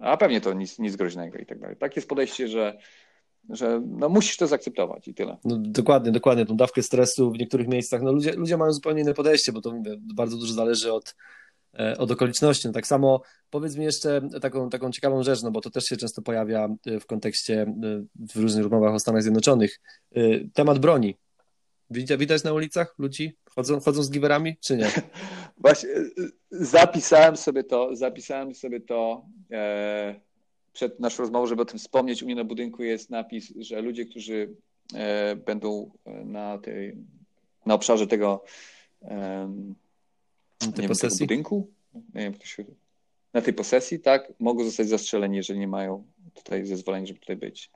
A 0.00 0.16
pewnie 0.16 0.40
to 0.40 0.52
nic, 0.52 0.78
nic 0.78 0.96
groźnego 0.96 1.38
i 1.38 1.46
tak 1.46 1.58
dalej. 1.58 1.76
Tak 1.76 1.96
jest 1.96 2.08
podejście, 2.08 2.48
że, 2.48 2.78
że 3.50 3.82
no 3.86 4.08
musisz 4.08 4.36
to 4.36 4.46
zaakceptować 4.46 5.08
i 5.08 5.14
tyle. 5.14 5.36
No, 5.44 5.56
dokładnie, 5.58 6.12
dokładnie. 6.12 6.46
Tą 6.46 6.56
dawkę 6.56 6.82
stresu 6.82 7.30
w 7.30 7.38
niektórych 7.38 7.68
miejscach. 7.68 8.02
No, 8.02 8.12
ludzie, 8.12 8.32
ludzie 8.32 8.56
mają 8.56 8.72
zupełnie 8.72 9.02
inne 9.02 9.14
podejście, 9.14 9.52
bo 9.52 9.60
to 9.60 9.72
mówię, 9.72 9.96
bardzo 10.14 10.36
dużo 10.36 10.52
zależy 10.52 10.92
od, 10.92 11.14
od 11.98 12.10
okoliczności. 12.10 12.66
No 12.66 12.74
tak 12.74 12.86
samo 12.86 13.22
powiedz 13.50 13.76
mi 13.76 13.84
jeszcze 13.84 14.28
taką, 14.42 14.70
taką 14.70 14.90
ciekawą 14.90 15.22
rzecz, 15.22 15.42
no 15.42 15.50
bo 15.50 15.60
to 15.60 15.70
też 15.70 15.84
się 15.84 15.96
często 15.96 16.22
pojawia 16.22 16.68
e, 16.86 17.00
w 17.00 17.06
kontekście 17.06 17.62
e, 17.62 17.66
w 18.34 18.36
różnych 18.36 18.62
rozmowach 18.62 18.94
o 18.94 18.98
Stanach 18.98 19.22
Zjednoczonych. 19.22 19.80
Temat 20.54 20.78
broni. 20.78 21.16
Widać 21.90 22.44
na 22.44 22.52
ulicach 22.52 22.94
ludzi? 22.98 23.36
Chodzą, 23.50 23.80
chodzą 23.80 24.02
z 24.02 24.10
giwerami, 24.10 24.56
czy 24.60 24.76
nie? 24.76 24.90
Właśnie 25.64 25.88
zapisałem 26.50 27.36
sobie 27.36 27.64
to, 27.64 27.96
zapisałem 27.96 28.54
sobie 28.54 28.80
to 28.80 29.26
e, 29.52 30.20
przed 30.72 31.00
naszą 31.00 31.22
rozmową, 31.22 31.46
żeby 31.46 31.62
o 31.62 31.64
tym 31.64 31.78
wspomnieć. 31.78 32.22
U 32.22 32.26
mnie 32.26 32.34
na 32.34 32.44
budynku 32.44 32.82
jest 32.82 33.10
napis, 33.10 33.52
że 33.56 33.80
ludzie, 33.80 34.06
którzy 34.06 34.54
e, 34.94 35.36
będą 35.36 35.90
na, 36.24 36.58
tej, 36.58 36.96
na 37.66 37.74
obszarze 37.74 38.06
tego 38.06 38.44
e, 39.02 39.54
tej 40.72 40.88
posesji? 40.88 41.26
budynku, 41.26 41.70
nie 41.94 42.20
wiem, 42.20 42.34
się... 42.44 42.64
na 43.32 43.40
tej 43.40 43.54
posesji, 43.54 44.00
tak, 44.00 44.32
mogą 44.40 44.64
zostać 44.64 44.88
zastrzeleni, 44.88 45.36
jeżeli 45.36 45.58
nie 45.58 45.68
mają 45.68 46.04
tutaj 46.34 46.66
zezwolenia, 46.66 47.06
żeby 47.06 47.20
tutaj 47.20 47.36
być. 47.36 47.70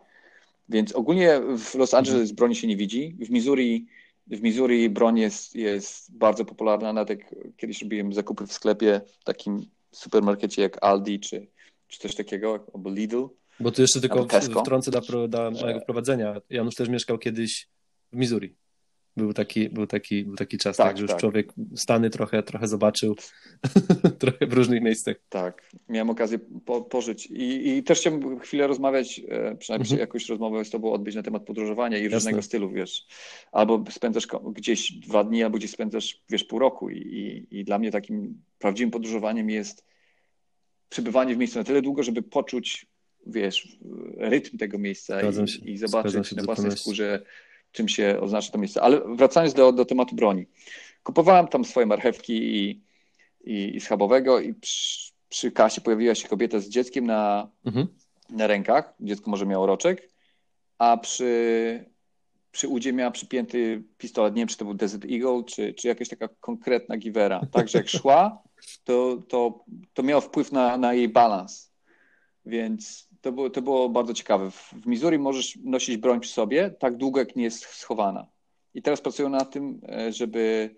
Więc 0.69 0.93
ogólnie 0.93 1.41
w 1.59 1.75
Los 1.75 1.95
Angeles 1.95 2.21
mhm. 2.21 2.37
broni 2.37 2.57
się 2.57 2.67
nie 2.67 2.77
widzi. 2.77 3.17
W 3.21 3.31
Missouri, 3.31 3.87
w 4.27 4.43
Missouri 4.43 4.91
broń 4.91 5.19
jest, 5.19 5.55
jest 5.55 6.17
bardzo 6.17 6.45
popularna. 6.45 6.93
Nawet 6.93 7.11
jak 7.11 7.35
kiedyś 7.57 7.83
robiłem 7.83 8.13
zakupy 8.13 8.47
w 8.47 8.53
sklepie, 8.53 9.01
w 9.21 9.25
takim 9.25 9.67
supermarkecie 9.93 10.63
jak 10.63 10.85
Aldi 10.85 11.21
czy, 11.21 11.47
czy 11.89 11.99
coś 11.99 12.15
takiego, 12.15 12.67
albo 12.75 12.91
Lidl. 12.91 13.27
Bo 13.61 13.71
tu 13.71 13.83
jeszcze 13.83 14.01
tylko 14.01 14.27
wtrącę 14.61 14.91
dla, 14.91 15.01
dla 15.29 15.51
mojego 15.51 15.81
wprowadzenia. 15.81 16.41
Janusz 16.51 16.75
też 16.75 16.89
mieszkał 16.89 17.19
kiedyś 17.19 17.69
w 18.13 18.17
Missouri. 18.17 18.55
Był 19.19 19.33
taki, 19.33 19.69
był 19.69 19.87
taki, 19.87 20.25
był 20.25 20.37
taki 20.37 20.59
czas, 20.59 20.77
tak, 20.77 20.87
tak 20.87 20.97
że 20.97 21.03
już 21.03 21.11
tak. 21.11 21.21
człowiek 21.21 21.53
Stany 21.77 22.11
trochę, 22.11 22.43
trochę 22.43 22.69
zobaczył, 22.69 23.17
trochę 24.19 24.47
w 24.47 24.53
różnych 24.53 24.83
miejscach. 24.83 25.17
Tak, 25.29 25.71
miałem 25.89 26.11
okazję 26.11 26.39
po, 26.65 26.83
pożyć 26.83 27.27
I, 27.27 27.69
i 27.69 27.83
też 27.83 28.01
chciałbym 28.01 28.41
chwilę 28.41 28.67
rozmawiać, 28.67 29.21
e, 29.29 29.57
przynajmniej 29.57 29.87
mhm. 29.87 30.01
jakąś 30.01 30.29
rozmowę 30.29 30.65
z 30.65 30.71
tobą 30.71 30.93
odbyć 30.93 31.15
na 31.15 31.23
temat 31.23 31.45
podróżowania 31.45 31.99
i 31.99 32.03
Jasne. 32.03 32.17
różnego 32.17 32.43
stylu, 32.43 32.71
wiesz. 32.71 33.07
Albo 33.53 33.85
spędzasz 33.91 34.27
gdzieś 34.53 34.93
dwa 34.93 35.25
dni, 35.25 35.43
albo 35.43 35.59
gdzieś 35.59 35.71
spędzasz, 35.71 36.23
wiesz, 36.31 36.45
pół 36.45 36.59
roku 36.59 36.91
I, 36.91 36.99
i, 36.99 37.59
i 37.61 37.65
dla 37.65 37.79
mnie 37.79 37.91
takim 37.91 38.43
prawdziwym 38.59 38.91
podróżowaniem 38.91 39.51
jest 39.51 39.85
przebywanie 40.89 41.35
w 41.35 41.39
miejscu 41.39 41.59
na 41.59 41.65
tyle 41.65 41.83
długo, 41.83 42.03
żeby 42.03 42.23
poczuć, 42.23 42.87
wiesz, 43.27 43.79
rytm 44.17 44.59
tego 44.59 44.79
miejsca 44.79 45.21
i, 45.23 45.71
i, 45.73 45.79
zobaczyć 45.79 46.33
na 46.33 46.43
własnej 46.43 46.73
skórze 46.73 47.23
czym 47.73 47.89
się 47.89 48.19
oznacza 48.21 48.53
to 48.53 48.59
miejsce. 48.59 48.83
Ale 48.83 49.01
wracając 49.17 49.55
do, 49.55 49.73
do 49.73 49.85
tematu 49.85 50.15
broni. 50.15 50.47
Kupowałem 51.03 51.49
tam 51.49 51.65
swoje 51.65 51.87
marchewki 51.87 52.33
i, 52.33 52.83
i, 53.45 53.77
i 53.77 53.81
schabowego 53.81 54.41
i 54.41 54.55
przy, 54.55 55.13
przy, 55.29 55.53
kasie 55.53 55.81
pojawiła 55.81 56.15
się 56.15 56.29
kobieta 56.29 56.61
z 56.61 56.69
dzieckiem 56.69 57.07
na, 57.07 57.51
mhm. 57.65 57.87
na 58.31 58.47
rękach. 58.47 58.95
Dziecko 59.01 59.31
może 59.31 59.47
miało 59.47 59.67
roczek, 59.67 60.11
a 60.79 60.97
przy, 60.97 61.85
przy 62.51 62.69
udzie 62.69 62.93
miała 62.93 63.11
przypięty 63.11 63.85
pistolet. 63.99 64.35
Nie 64.35 64.41
wiem, 64.41 64.49
czy 64.49 64.57
to 64.57 64.65
był 64.65 64.75
Desert 64.75 65.05
Eagle, 65.05 65.45
czy, 65.47 65.75
czy 65.75 65.89
jakaś 65.89 66.09
taka 66.09 66.29
konkretna 66.41 66.97
giwera. 66.97 67.41
Także 67.53 67.79
jak 67.79 67.89
szła, 67.89 68.43
to, 68.85 69.17
to, 69.29 69.65
to 69.95 70.03
miało 70.03 70.21
wpływ 70.21 70.53
na, 70.53 70.79
na 70.79 70.95
jej 70.95 71.09
balans. 71.09 71.73
Więc 72.47 73.08
to 73.21 73.33
było, 73.33 73.51
to 73.51 73.63
było 73.63 73.89
bardzo 73.89 74.15
ciekawe. 74.15 74.51
W 74.51 74.87
Missouri 74.87 75.19
możesz 75.19 75.59
nosić 75.65 75.97
broń 75.97 76.21
przy 76.21 76.33
sobie 76.33 76.71
tak 76.71 76.97
długo, 76.97 77.21
jak 77.21 77.37
nie 77.37 77.45
jest 77.45 77.65
schowana. 77.65 78.27
I 78.75 78.83
teraz 78.83 79.01
pracują 79.01 79.29
na 79.29 79.45
tym, 79.45 79.81
e, 79.89 80.13
żeby 80.13 80.75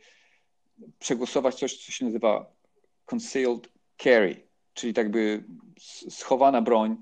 przegłosować 0.98 1.54
coś, 1.54 1.86
co 1.86 1.92
się 1.92 2.04
nazywa 2.04 2.52
concealed 3.06 3.68
carry, 3.98 4.46
czyli 4.74 4.94
tak 4.94 5.10
by 5.10 5.44
schowana 6.08 6.62
broń, 6.62 6.96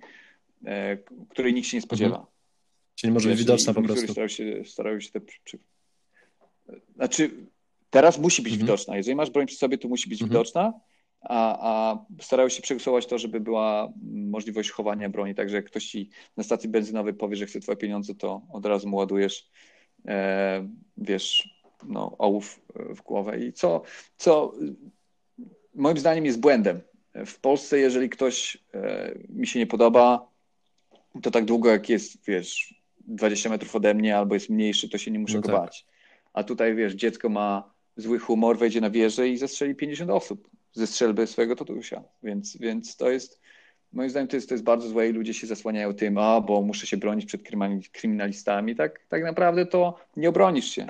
e, 0.64 0.98
której 1.28 1.54
nikt 1.54 1.68
się 1.68 1.76
nie 1.76 1.82
spodziewa. 1.82 2.16
Mhm. 2.16 2.26
Czyli 2.94 3.12
może 3.12 3.28
być 3.28 3.38
widoczna 3.38 3.74
po 3.74 3.82
prostu. 3.82 4.06
Starają 4.06 4.28
się, 4.28 4.62
starają 4.64 5.00
się 5.00 5.10
te... 5.10 5.20
Znaczy, 6.96 7.30
teraz 7.90 8.18
musi 8.18 8.42
być 8.42 8.52
mhm. 8.52 8.66
widoczna. 8.66 8.96
Jeżeli 8.96 9.16
masz 9.16 9.30
broń 9.30 9.46
przy 9.46 9.56
sobie, 9.56 9.78
to 9.78 9.88
musi 9.88 10.08
być 10.08 10.22
mhm. 10.22 10.30
widoczna, 10.30 10.72
a, 11.20 11.58
a 11.70 12.04
starają 12.20 12.48
się 12.48 12.62
przegłosować 12.62 13.06
to, 13.06 13.18
żeby 13.18 13.40
była 13.40 13.92
możliwość 14.12 14.70
chowania 14.70 15.08
broni, 15.08 15.34
także 15.34 15.56
jak 15.56 15.64
ktoś 15.64 15.86
ci 15.86 16.10
na 16.36 16.42
stacji 16.42 16.68
benzynowej 16.68 17.14
powie, 17.14 17.36
że 17.36 17.46
chce 17.46 17.60
twoje 17.60 17.76
pieniądze, 17.76 18.14
to 18.14 18.42
od 18.52 18.66
razu 18.66 18.88
mu 18.88 18.96
ładujesz, 18.96 19.50
e, 20.08 20.68
wiesz, 20.96 21.58
no, 21.86 22.16
ołów 22.18 22.60
w 22.74 23.02
głowę 23.02 23.40
i 23.40 23.52
co, 23.52 23.82
co 24.16 24.52
moim 25.74 25.98
zdaniem 25.98 26.26
jest 26.26 26.40
błędem. 26.40 26.80
W 27.26 27.40
Polsce, 27.40 27.78
jeżeli 27.78 28.08
ktoś 28.08 28.58
e, 28.74 29.14
mi 29.28 29.46
się 29.46 29.58
nie 29.58 29.66
podoba, 29.66 30.28
to 31.22 31.30
tak 31.30 31.44
długo 31.44 31.70
jak 31.70 31.88
jest, 31.88 32.24
wiesz, 32.26 32.74
20 33.00 33.50
metrów 33.50 33.76
ode 33.76 33.94
mnie 33.94 34.16
albo 34.16 34.34
jest 34.34 34.50
mniejszy, 34.50 34.88
to 34.88 34.98
się 34.98 35.10
nie 35.10 35.18
muszę 35.18 35.36
no 35.36 35.42
tak. 35.42 35.52
bać. 35.52 35.86
A 36.32 36.44
tutaj, 36.44 36.74
wiesz, 36.74 36.94
dziecko 36.94 37.28
ma 37.28 37.74
zły 37.96 38.18
humor, 38.18 38.58
wejdzie 38.58 38.80
na 38.80 38.90
wieżę 38.90 39.28
i 39.28 39.36
zastrzeli 39.36 39.74
50 39.74 40.10
osób 40.10 40.48
ze 40.72 40.86
strzelby 40.86 41.26
swojego 41.26 41.56
tatusia. 41.56 42.04
Więc, 42.22 42.56
więc 42.56 42.96
to 42.96 43.10
jest, 43.10 43.40
moim 43.92 44.10
zdaniem, 44.10 44.28
to 44.28 44.36
jest, 44.36 44.48
to 44.48 44.54
jest 44.54 44.64
bardzo 44.64 44.88
złe 44.88 45.08
i 45.08 45.12
ludzie 45.12 45.34
się 45.34 45.46
zasłaniają 45.46 45.94
tym, 45.94 46.18
a 46.18 46.40
bo 46.40 46.62
muszę 46.62 46.86
się 46.86 46.96
bronić 46.96 47.24
przed 47.24 47.42
kryminalistami. 47.92 48.76
Tak, 48.76 49.00
tak 49.08 49.22
naprawdę 49.22 49.66
to 49.66 49.98
nie 50.16 50.28
obronisz 50.28 50.70
się. 50.70 50.86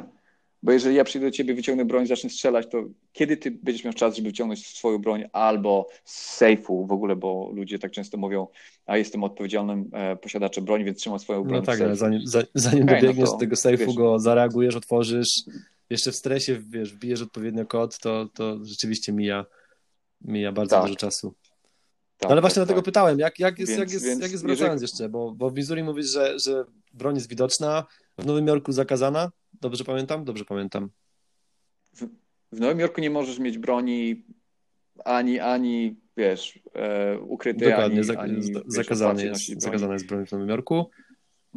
Bo 0.63 0.73
jeżeli 0.73 0.97
ja 0.97 1.05
przyjdę 1.05 1.27
do 1.27 1.31
ciebie, 1.31 1.55
wyciągnę 1.55 1.85
broń, 1.85 2.07
zacznę 2.07 2.31
strzelać, 2.31 2.67
to 2.71 2.85
kiedy 3.13 3.37
ty 3.37 3.51
będziesz 3.51 3.85
miał 3.85 3.93
czas, 3.93 4.17
żeby 4.17 4.29
wyciągnąć 4.29 4.67
swoją 4.67 4.99
broń 4.99 5.25
albo 5.33 5.89
z 6.05 6.37
sejfu 6.37 6.87
w 6.87 6.93
ogóle, 6.93 7.17
bo 7.17 7.51
ludzie 7.55 7.79
tak 7.79 7.91
często 7.91 8.17
mówią, 8.17 8.47
a 8.87 8.97
jestem 8.97 9.25
odpowiedzialnym 9.25 9.91
e, 9.93 10.17
posiadaczem 10.17 10.65
broni, 10.65 10.85
więc 10.85 10.99
trzymam 10.99 11.19
swoją 11.19 11.45
broń. 11.45 11.61
No 11.61 11.67
tak, 11.67 11.81
ale 11.81 11.97
zanim, 11.97 12.21
zanim 12.55 12.85
okay, 12.85 13.01
dobiegniesz 13.01 13.29
no 13.29 13.33
do 13.33 13.39
tego 13.39 13.57
sejfu, 13.57 13.87
wiesz, 13.87 13.95
go 13.95 14.19
zareagujesz, 14.19 14.77
otworzysz, 14.77 15.29
jeszcze 15.91 16.13
w 16.13 16.17
stresie, 16.17 16.61
wiesz, 16.69 16.95
wbijesz 16.95 17.23
odpowiednio 17.23 17.67
kod, 17.67 17.99
to, 17.99 18.29
to 18.35 18.65
rzeczywiście 18.65 19.13
mija, 19.13 19.45
mija 20.21 20.53
bardzo 20.53 20.77
tak. 20.77 20.85
dużo 20.85 20.97
czasu. 20.97 21.35
Tak, 22.19 22.31
ale 22.31 22.41
właśnie 22.41 22.55
tak, 22.55 22.61
dlatego 22.61 22.81
tak. 22.81 22.85
pytałem, 22.85 23.19
jak, 23.19 23.39
jak 23.39 23.59
jest, 23.59 23.71
więc, 23.73 23.81
jak 23.81 23.91
jest, 23.91 24.05
więc 24.05 24.23
jak 24.23 24.33
jest 24.33 24.45
wracając 24.47 24.83
jeżeli... 24.83 24.95
jeszcze, 24.95 25.09
bo, 25.09 25.33
bo 25.33 25.51
w 25.51 25.55
Missouri 25.55 25.83
mówisz, 25.83 26.07
że, 26.07 26.39
że 26.39 26.65
broń 26.95 27.15
jest 27.15 27.29
widoczna, 27.29 27.87
w 28.19 28.27
Nowym 28.27 28.47
Jorku 28.47 28.73
zakazana, 28.73 29.31
Dobrze 29.61 29.85
pamiętam? 29.85 30.25
Dobrze 30.25 30.45
pamiętam. 30.45 30.91
W, 31.93 32.07
w 32.53 32.61
Nowym 32.61 32.81
Jorku 32.81 33.01
nie 33.01 33.11
możesz 33.11 33.39
mieć 33.39 33.59
broni 33.59 34.25
ani, 35.05 35.41
ani 35.41 35.97
wiesz, 36.17 36.59
e, 36.75 37.19
ukrytej, 37.19 37.69
Dokładnie, 37.69 38.01
ani, 38.01 38.17
ani 38.19 38.53
zakazane, 38.67 39.25
jest, 39.25 39.63
zakazane 39.63 39.93
jest 39.93 40.07
broń 40.07 40.27
w 40.27 40.33
Nowym 40.33 40.49
Jorku 40.49 40.91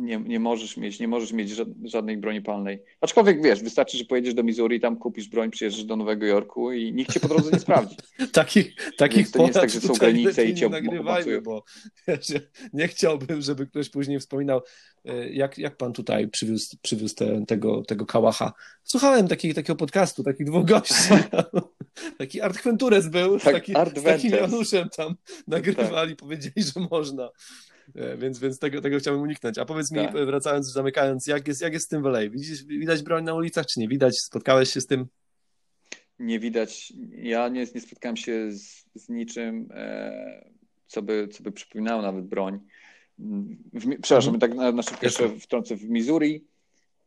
nie, 0.02 0.18
nie 0.18 0.40
możesz 0.40 0.78
mieć, 0.78 1.00
nie 1.00 1.08
możesz 1.08 1.32
mieć 1.32 1.50
żadnej 1.84 2.18
broni 2.18 2.42
palnej. 2.42 2.84
Aczkolwiek 3.02 3.44
wiesz, 3.44 3.64
wystarczy, 3.64 3.98
że 3.98 4.06
pojedziesz 4.06 4.34
do 4.34 4.44
Missouri, 4.44 4.80
tam 4.80 4.98
kupisz 4.98 5.28
broń, 5.28 5.52
przyjeżdżasz 5.52 5.86
do 5.86 5.96
Nowego 5.96 6.26
Jorku 6.26 6.72
i 6.72 6.94
nikt 6.94 7.14
cię 7.14 7.20
po 7.20 7.28
drodze 7.28 7.52
nie 7.52 7.60
sprawdzi. 7.60 7.96
takich 8.32 8.76
takich 8.98 9.32
to 9.32 9.40
nie 9.40 9.46
jest 9.46 9.60
tak, 9.60 9.70
że 9.70 9.82
są 9.82 9.94
granice 9.94 10.46
i 10.46 10.56
cię 10.56 10.70
nagrywajmy, 10.70 11.42
bo 11.42 11.64
wiesz, 12.08 12.28
nie 12.74 12.88
chciałbym, 12.88 13.42
żeby 13.42 13.68
ktoś 13.68 13.90
później 13.90 14.20
wspominał, 14.20 14.62
e, 15.06 15.30
jak, 15.30 15.58
jak 15.58 15.78
pan 15.78 15.94
tutaj 15.94 16.28
przywiózł, 16.28 16.78
przywiózł 16.82 17.16
te, 17.16 17.46
tego, 17.46 17.84
tego 17.84 18.06
kałacha. 18.06 18.54
Słuchałem 18.84 19.28
taki, 19.28 19.54
takiego 19.54 19.76
podcastu, 19.76 20.24
takich 20.24 20.48
dwóch 20.48 20.66
gości. 20.66 20.94
taki 22.18 22.42
Art 22.42 22.64
Ventures 22.64 23.08
był, 23.08 23.40
tak, 23.40 23.54
taki, 23.54 23.72
z 23.72 24.04
takim 24.04 24.32
Januszem 24.32 24.90
tam 24.90 25.16
nagrywali, 25.48 26.12
tak. 26.12 26.20
powiedzieli, 26.20 26.54
że 26.58 26.88
można. 26.92 27.30
E, 27.96 28.18
więc, 28.18 28.40
więc 28.40 28.60
tego, 28.60 28.82
tego 28.82 29.00
chciałbym 29.00 29.24
uniknąć. 29.24 29.58
A 29.58 29.66
powiedz 29.66 29.92
mi, 29.92 29.98
tak. 29.98 30.26
wracając, 30.26 30.72
zamykając, 30.72 31.28
jak 31.28 31.48
jest, 31.48 31.62
jak 31.62 31.74
jest 31.74 31.86
z 31.86 31.90
tym 31.90 32.04
w 32.04 32.06
LA? 32.06 32.30
Widzisz, 32.30 32.64
widać 32.64 33.04
broń 33.04 33.24
na 33.24 33.34
ulicach, 33.34 33.66
czy 33.66 33.80
nie 33.80 33.88
widać? 33.88 34.20
Spotkałeś 34.20 34.74
się 34.74 34.82
z 34.82 34.88
tym? 34.88 35.08
Nie 36.20 36.40
widać. 36.40 36.94
Ja 37.12 37.50
nie, 37.50 37.68
nie 37.76 37.82
spotkałem 37.82 38.18
się 38.18 38.52
z, 38.52 38.86
z 38.96 39.10
niczym, 39.10 39.70
e, 39.74 40.46
co, 40.88 41.02
by, 41.02 41.28
co 41.28 41.44
by 41.44 41.52
przypominało 41.52 42.02
nawet 42.02 42.26
broń. 42.26 42.60
W, 43.74 44.02
przepraszam, 44.02 44.36
mhm. 44.36 44.40
tak 44.40 44.56
na, 44.56 44.72
na 44.72 44.82
szybko 44.82 45.06
jeszcze 45.06 45.30
wtrącę. 45.30 45.76
W 45.76 45.90
Missouri 45.90 46.46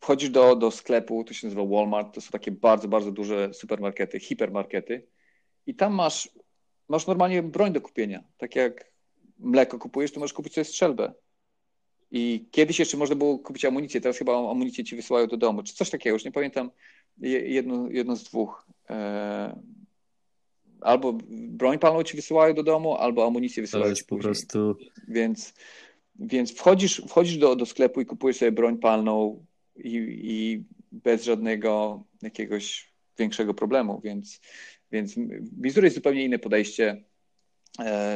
wchodzisz 0.00 0.30
do, 0.30 0.56
do 0.56 0.70
sklepu, 0.70 1.24
to 1.24 1.34
się 1.34 1.46
nazywa 1.46 1.64
Walmart, 1.66 2.14
to 2.14 2.20
są 2.20 2.30
takie 2.30 2.50
bardzo, 2.50 2.88
bardzo 2.88 3.12
duże 3.12 3.54
supermarkety, 3.54 4.20
hipermarkety 4.20 5.06
i 5.66 5.74
tam 5.74 5.94
masz, 5.94 6.30
masz 6.88 7.06
normalnie 7.06 7.42
broń 7.42 7.72
do 7.72 7.80
kupienia, 7.80 8.24
tak 8.38 8.56
jak 8.56 8.93
mleko 9.38 9.78
kupujesz, 9.78 10.12
to 10.12 10.20
możesz 10.20 10.32
kupić 10.32 10.54
sobie 10.54 10.64
strzelbę. 10.64 11.12
I 12.10 12.44
kiedyś 12.50 12.78
jeszcze 12.78 12.96
można 12.96 13.16
było 13.16 13.38
kupić 13.38 13.64
amunicję, 13.64 14.00
teraz 14.00 14.18
chyba 14.18 14.50
amunicję 14.50 14.84
ci 14.84 14.96
wysyłają 14.96 15.26
do 15.26 15.36
domu, 15.36 15.62
czy 15.62 15.74
coś 15.74 15.90
takiego, 15.90 16.14
już 16.14 16.24
nie 16.24 16.32
pamiętam, 16.32 16.70
jedno, 17.18 17.88
jedno 17.90 18.16
z 18.16 18.24
dwóch. 18.24 18.66
E, 18.90 19.60
albo 20.80 21.18
broń 21.30 21.78
palną 21.78 22.02
ci 22.02 22.16
wysyłają 22.16 22.54
do 22.54 22.62
domu, 22.62 22.94
albo 22.94 23.26
amunicję 23.26 23.62
wysyłają 23.62 23.94
ci 23.94 24.04
po 24.04 24.16
prostu. 24.16 24.76
Więc, 25.08 25.54
więc 26.18 26.52
wchodzisz, 26.52 27.02
wchodzisz 27.08 27.36
do, 27.36 27.56
do 27.56 27.66
sklepu 27.66 28.00
i 28.00 28.06
kupujesz 28.06 28.36
sobie 28.36 28.52
broń 28.52 28.78
palną 28.78 29.44
i, 29.76 30.20
i 30.22 30.64
bez 30.92 31.24
żadnego 31.24 32.02
jakiegoś 32.22 32.92
większego 33.18 33.54
problemu, 33.54 34.00
więc, 34.04 34.40
więc 34.92 35.14
w 35.14 35.62
Missouri 35.62 35.84
jest 35.84 35.96
zupełnie 35.96 36.24
inne 36.24 36.38
podejście 36.38 37.04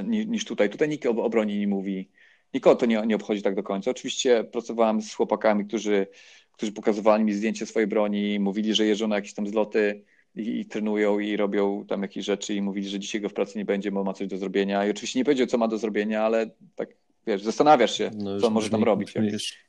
niż 0.07 0.45
tutaj. 0.45 0.71
Tutaj 0.71 0.89
nikt 0.89 1.07
o 1.07 1.31
broni 1.31 1.59
nie 1.59 1.69
mówi. 1.69 2.09
Nikogo 2.55 2.77
to 2.77 2.87
nie, 2.87 3.03
nie 3.07 3.17
obchodzi 3.17 3.43
tak 3.43 3.55
do 3.55 3.63
końca. 3.63 3.91
Oczywiście 3.91 4.45
pracowałem 4.45 5.03
z 5.03 5.15
chłopakami, 5.15 5.67
którzy, 5.67 6.07
którzy 6.53 6.73
pokazywali 6.73 7.25
mi 7.25 7.33
zdjęcie 7.33 7.67
swojej 7.67 7.87
broni, 7.87 8.41
mówili, 8.41 8.75
że 8.75 8.87
jeżdżą 8.87 9.09
na 9.09 9.17
jakieś 9.17 9.35
tam 9.35 9.47
zloty 9.47 10.05
i, 10.37 10.61
i, 10.61 10.67
trenują 10.67 11.19
i 11.19 11.37
robią 11.37 11.85
tam 11.89 12.03
jakieś 12.03 12.25
rzeczy 12.25 12.55
i 12.55 12.63
mówili, 12.63 12.89
że 12.89 12.99
dzisiaj 12.99 13.21
go 13.21 13.29
w 13.29 13.33
pracy 13.33 13.59
nie 13.59 13.65
będzie, 13.65 13.91
bo 13.91 14.05
ma 14.05 14.13
coś 14.13 14.29
do 14.29 14.39
zrobienia. 14.39 14.87
I 14.87 14.91
oczywiście 14.91 15.19
nie 15.19 15.25
powiedział, 15.25 15.47
co 15.47 15.59
ma 15.59 15.69
do 15.69 15.79
zrobienia, 15.79 16.23
ale 16.23 16.51
tak, 16.75 16.89
wiesz, 17.27 17.43
zastanawiasz 17.43 17.99
się, 17.99 18.11
no 18.15 18.41
co 18.41 18.47
on 18.47 18.53
może 18.53 18.71
tam 18.71 18.85
robić, 18.85 19.15
jak, 19.15 19.25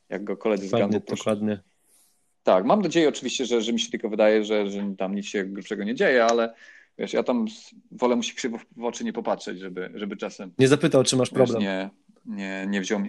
jak, 0.08 0.24
go 0.24 0.36
koledzy 0.36 0.68
z 0.68 0.70
gangu 0.70 1.00
Dokładnie. 1.08 1.60
Tak, 2.42 2.64
mam 2.64 2.82
nadzieję 2.82 3.08
oczywiście, 3.08 3.46
że, 3.46 3.62
że 3.62 3.72
mi 3.72 3.80
się 3.80 3.90
tylko 3.90 4.08
wydaje, 4.08 4.44
że, 4.44 4.70
że 4.70 4.94
tam 4.98 5.14
nic 5.14 5.26
się 5.26 5.44
grubszego 5.44 5.84
nie 5.84 5.94
dzieje, 5.94 6.24
ale 6.24 6.54
Wiesz, 7.00 7.12
ja 7.12 7.22
tam 7.22 7.46
wolę 7.90 8.16
mu 8.16 8.22
się 8.22 8.34
krzywo 8.34 8.58
w 8.76 8.84
oczy 8.84 9.04
nie 9.04 9.12
popatrzeć, 9.12 9.58
żeby, 9.58 9.90
żeby 9.94 10.16
czasem... 10.16 10.52
Nie 10.58 10.68
zapytał, 10.68 11.04
czy 11.04 11.16
masz 11.16 11.30
problem. 11.30 11.62
Wiesz, 11.62 11.68
nie, 11.68 11.90
nie, 12.26 12.66
nie 12.68 12.80
wziął 12.80 13.00
mnie. 13.00 13.08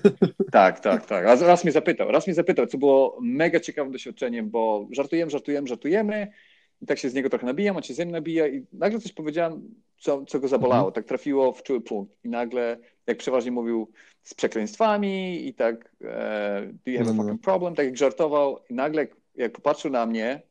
tak, 0.52 0.80
tak, 0.80 1.06
tak. 1.06 1.24
Raz, 1.24 1.42
raz 1.42 1.64
mnie 1.64 1.72
zapytał, 1.72 2.10
raz 2.10 2.26
mnie 2.26 2.34
zapytał, 2.34 2.66
co 2.66 2.78
było 2.78 3.18
mega 3.22 3.60
ciekawym 3.60 3.92
doświadczeniem, 3.92 4.50
bo 4.50 4.88
żartujemy, 4.90 5.30
żartujemy, 5.30 5.68
żartujemy 5.68 6.28
i 6.82 6.86
tak 6.86 6.98
się 6.98 7.10
z 7.10 7.14
niego 7.14 7.30
trochę 7.30 7.46
nabijam, 7.46 7.76
on 7.76 7.82
się 7.82 7.94
ze 7.94 8.04
mną 8.04 8.12
nabija 8.12 8.48
i 8.48 8.66
nagle 8.72 9.00
coś 9.00 9.12
powiedziałem, 9.12 9.74
co, 9.98 10.24
co 10.24 10.40
go 10.40 10.48
zabolało, 10.48 10.88
mhm. 10.88 10.94
tak 10.94 11.04
trafiło 11.04 11.52
w 11.52 11.62
czuły 11.62 11.80
punkt 11.80 12.24
i 12.24 12.28
nagle, 12.28 12.78
jak 13.06 13.18
przeważnie 13.18 13.50
mówił 13.50 13.90
z 14.22 14.34
przekleństwami 14.34 15.46
i 15.48 15.54
tak 15.54 15.92
e, 16.04 16.72
do 16.84 16.90
you 16.90 16.98
have 16.98 17.10
a 17.10 17.12
no, 17.12 17.16
no. 17.16 17.22
fucking 17.22 17.42
problem, 17.42 17.74
tak 17.74 17.86
jak 17.86 17.96
żartował 17.96 18.58
i 18.70 18.74
nagle 18.74 19.06
jak 19.34 19.52
popatrzył 19.52 19.90
na 19.90 20.06
mnie, 20.06 20.42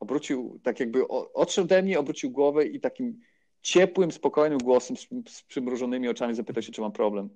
obrócił, 0.00 0.60
tak 0.62 0.80
jakby 0.80 1.08
odszedł 1.08 1.64
ode 1.64 1.82
mnie, 1.82 1.98
obrócił 1.98 2.30
głowę 2.30 2.66
i 2.66 2.80
takim 2.80 3.20
ciepłym, 3.62 4.12
spokojnym 4.12 4.58
głosem 4.58 4.96
z, 4.96 5.08
z 5.28 5.42
przymrużonymi 5.42 6.08
oczami 6.08 6.34
zapytał 6.34 6.62
się, 6.62 6.72
czy 6.72 6.80
mam 6.80 6.92
problem. 6.92 7.28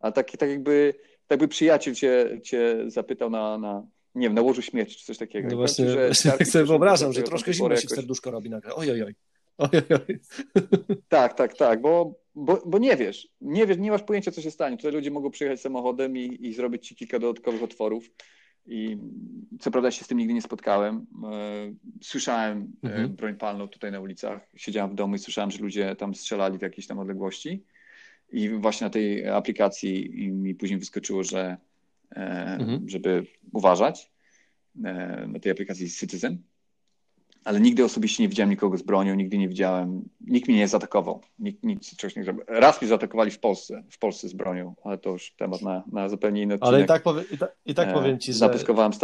A 0.00 0.12
taki, 0.12 0.38
tak 0.38 0.50
jakby, 0.50 0.94
tak 1.26 1.30
jakby 1.30 1.48
przyjaciel 1.48 1.94
cię, 1.94 2.40
cię 2.42 2.84
zapytał 2.86 3.30
na, 3.30 3.58
na, 3.58 3.86
nie 4.14 4.26
wiem, 4.26 4.34
na 4.34 4.42
łożu 4.42 4.62
śmierci, 4.62 4.98
czy 4.98 5.04
coś 5.04 5.18
takiego. 5.18 5.48
No 5.48 5.56
właśnie, 5.56 5.84
właśnie 5.84 6.30
tak 6.30 6.46
sobie 6.46 6.64
wyobrażam, 6.64 7.12
że 7.12 7.22
troszkę 7.22 7.52
zimno 7.52 7.76
się 7.76 7.88
serduszko 7.88 8.30
robi 8.30 8.50
nagle. 8.50 8.74
Oj, 8.74 8.90
oj, 8.90 9.02
oj. 9.06 9.14
oj, 9.58 9.82
oj. 9.90 10.18
Tak, 11.08 11.34
tak, 11.34 11.56
tak, 11.56 11.80
bo, 11.80 12.20
bo, 12.34 12.62
bo 12.66 12.78
nie 12.78 12.96
wiesz, 12.96 13.28
nie 13.40 13.66
wiesz, 13.66 13.78
nie 13.78 13.90
masz 13.90 14.02
pojęcia, 14.02 14.30
co 14.30 14.40
się 14.40 14.50
stanie. 14.50 14.76
Tutaj 14.76 14.92
ludzie 14.92 15.10
mogą 15.10 15.30
przyjechać 15.30 15.60
samochodem 15.60 16.16
i, 16.16 16.46
i 16.46 16.54
zrobić 16.54 16.88
ci 16.88 16.96
kilka 16.96 17.18
dodatkowych 17.18 17.62
otworów 17.62 18.10
i 18.66 18.98
co 19.60 19.70
prawda 19.70 19.90
się 19.90 20.04
z 20.04 20.08
tym 20.08 20.18
nigdy 20.18 20.34
nie 20.34 20.42
spotkałem. 20.42 21.06
E, 21.32 21.72
słyszałem 22.02 22.72
e, 22.84 22.86
mhm. 22.86 23.08
broń 23.16 23.34
palną 23.34 23.68
tutaj 23.68 23.92
na 23.92 24.00
ulicach. 24.00 24.48
Siedziałem 24.56 24.90
w 24.90 24.94
domu 24.94 25.14
i 25.14 25.18
słyszałem, 25.18 25.50
że 25.50 25.58
ludzie 25.58 25.96
tam 25.96 26.14
strzelali 26.14 26.58
w 26.58 26.62
jakiejś 26.62 26.86
tam 26.86 26.98
odległości. 26.98 27.64
I 28.32 28.48
właśnie 28.48 28.84
na 28.84 28.90
tej 28.90 29.28
aplikacji 29.28 30.10
mi 30.30 30.54
później 30.54 30.78
wyskoczyło, 30.78 31.24
że 31.24 31.56
e, 32.16 32.56
mhm. 32.60 32.88
żeby 32.88 33.26
uważać 33.52 34.10
na 35.28 35.40
tej 35.40 35.52
aplikacji 35.52 35.90
Citizen 35.90 36.38
ale 37.46 37.60
nigdy 37.60 37.84
osobiście 37.84 38.22
nie 38.22 38.28
widziałem 38.28 38.50
nikogo 38.50 38.78
z 38.78 38.82
bronią, 38.82 39.14
nigdy 39.14 39.38
nie 39.38 39.48
widziałem, 39.48 40.08
nikt 40.20 40.48
mnie 40.48 40.56
nie 40.56 40.68
zaatakował, 40.68 41.20
nikt 41.38 41.64
nic 41.64 41.96
czegoś 41.96 42.16
nie 42.16 42.24
zrobił. 42.24 42.42
Raz 42.48 42.80
mnie 42.80 42.88
zaatakowali 42.88 43.30
w 43.30 43.38
Polsce, 43.38 43.84
w 43.90 43.98
Polsce 43.98 44.28
z 44.28 44.32
bronią, 44.32 44.74
ale 44.84 44.98
to 44.98 45.10
już 45.10 45.32
temat 45.36 45.62
na, 45.62 45.82
na 45.92 46.08
zupełnie 46.08 46.42
inny 46.42 46.54
odcinek. 46.54 46.74
Ale 46.74 46.84
i 46.84 46.86
tak, 46.86 47.02
powie, 47.02 47.22
i, 47.22 47.70
i 47.70 47.74
tak 47.74 47.94
powiem 47.94 48.18
ci, 48.18 48.32
że 48.32 48.38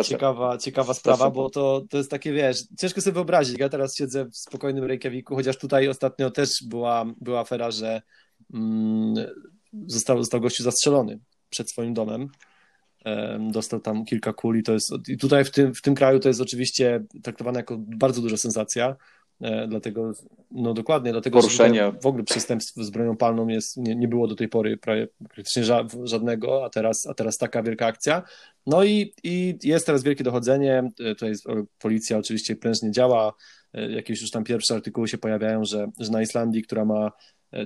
ciekawa, 0.05 0.59
ciekawa 0.59 0.95
sprawa, 0.95 1.31
bo 1.31 1.51
to, 1.51 1.83
to 1.91 1.97
jest 1.97 2.11
takie, 2.11 2.33
wiesz, 2.33 2.65
ciężko 2.79 3.01
sobie 3.01 3.15
wyobrazić, 3.15 3.59
ja 3.59 3.69
teraz 3.69 3.97
siedzę 3.97 4.25
w 4.25 4.37
spokojnym 4.37 4.85
Reykjaviku, 4.85 5.35
chociaż 5.35 5.59
tutaj 5.59 5.89
ostatnio 5.89 6.31
też 6.31 6.51
była, 6.67 7.05
była 7.21 7.41
afera, 7.41 7.71
że 7.71 8.03
mm, 8.55 9.15
został, 9.87 10.19
został 10.19 10.41
gościu 10.41 10.63
zastrzelony 10.63 11.19
przed 11.51 11.71
swoim 11.71 11.95
domem, 11.95 12.29
dostał 13.51 13.81
tam 13.81 14.05
kilka 14.05 14.33
kul 14.33 14.59
i 14.59 14.63
to 14.63 14.73
jest, 14.73 14.93
i 15.09 15.19
tutaj 15.19 15.45
w 15.45 15.51
tym, 15.51 15.75
w 15.75 15.83
tym 15.83 15.95
kraju 15.95 16.21
to 16.21 16.29
jest 16.29 16.41
oczywiście 16.41 17.05
traktowane 17.23 17.59
jako 17.59 17.77
bardzo 17.79 18.23
duża 18.23 18.37
sensacja, 18.37 18.97
E, 19.43 19.69
dlatego, 19.69 20.13
no 20.51 20.75
dokładnie, 20.75 21.13
dlatego 21.13 21.39
Poruszenie. 21.39 21.93
w 22.03 22.07
ogóle 22.07 22.25
przestępstw 22.25 22.77
z 22.77 22.91
bronią 22.91 23.17
palną 23.17 23.49
jest, 23.49 23.77
nie, 23.77 23.97
nie 23.97 24.09
było 24.09 24.27
do 24.27 24.35
tej 24.35 24.49
pory 24.49 24.77
prawie, 24.77 25.09
praktycznie 25.29 25.65
ża 25.65 25.87
żadnego, 26.05 26.65
a 26.65 26.71
teraz, 26.71 27.07
a 27.07 27.15
teraz 27.15 27.39
taka 27.39 27.63
wielka 27.63 27.87
akcja. 27.87 28.23
No 28.67 28.85
i, 28.85 29.15
i 29.25 29.59
jest 29.65 29.87
teraz 29.87 30.03
wielkie 30.03 30.25
dochodzenie, 30.25 30.91
e, 31.23 31.27
jest, 31.27 31.45
policja 31.79 32.19
oczywiście 32.19 32.57
prężnie 32.57 32.91
działa, 32.91 33.33
e, 33.75 33.91
jakieś 33.93 34.21
już 34.21 34.31
tam 34.31 34.45
pierwsze 34.45 34.75
artykuły 34.75 35.09
się 35.09 35.19
pojawiają, 35.19 35.65
że, 35.65 35.87
że 35.99 36.11
na 36.11 36.23
Islandii, 36.23 36.63
która 36.63 36.85
ma 36.85 37.13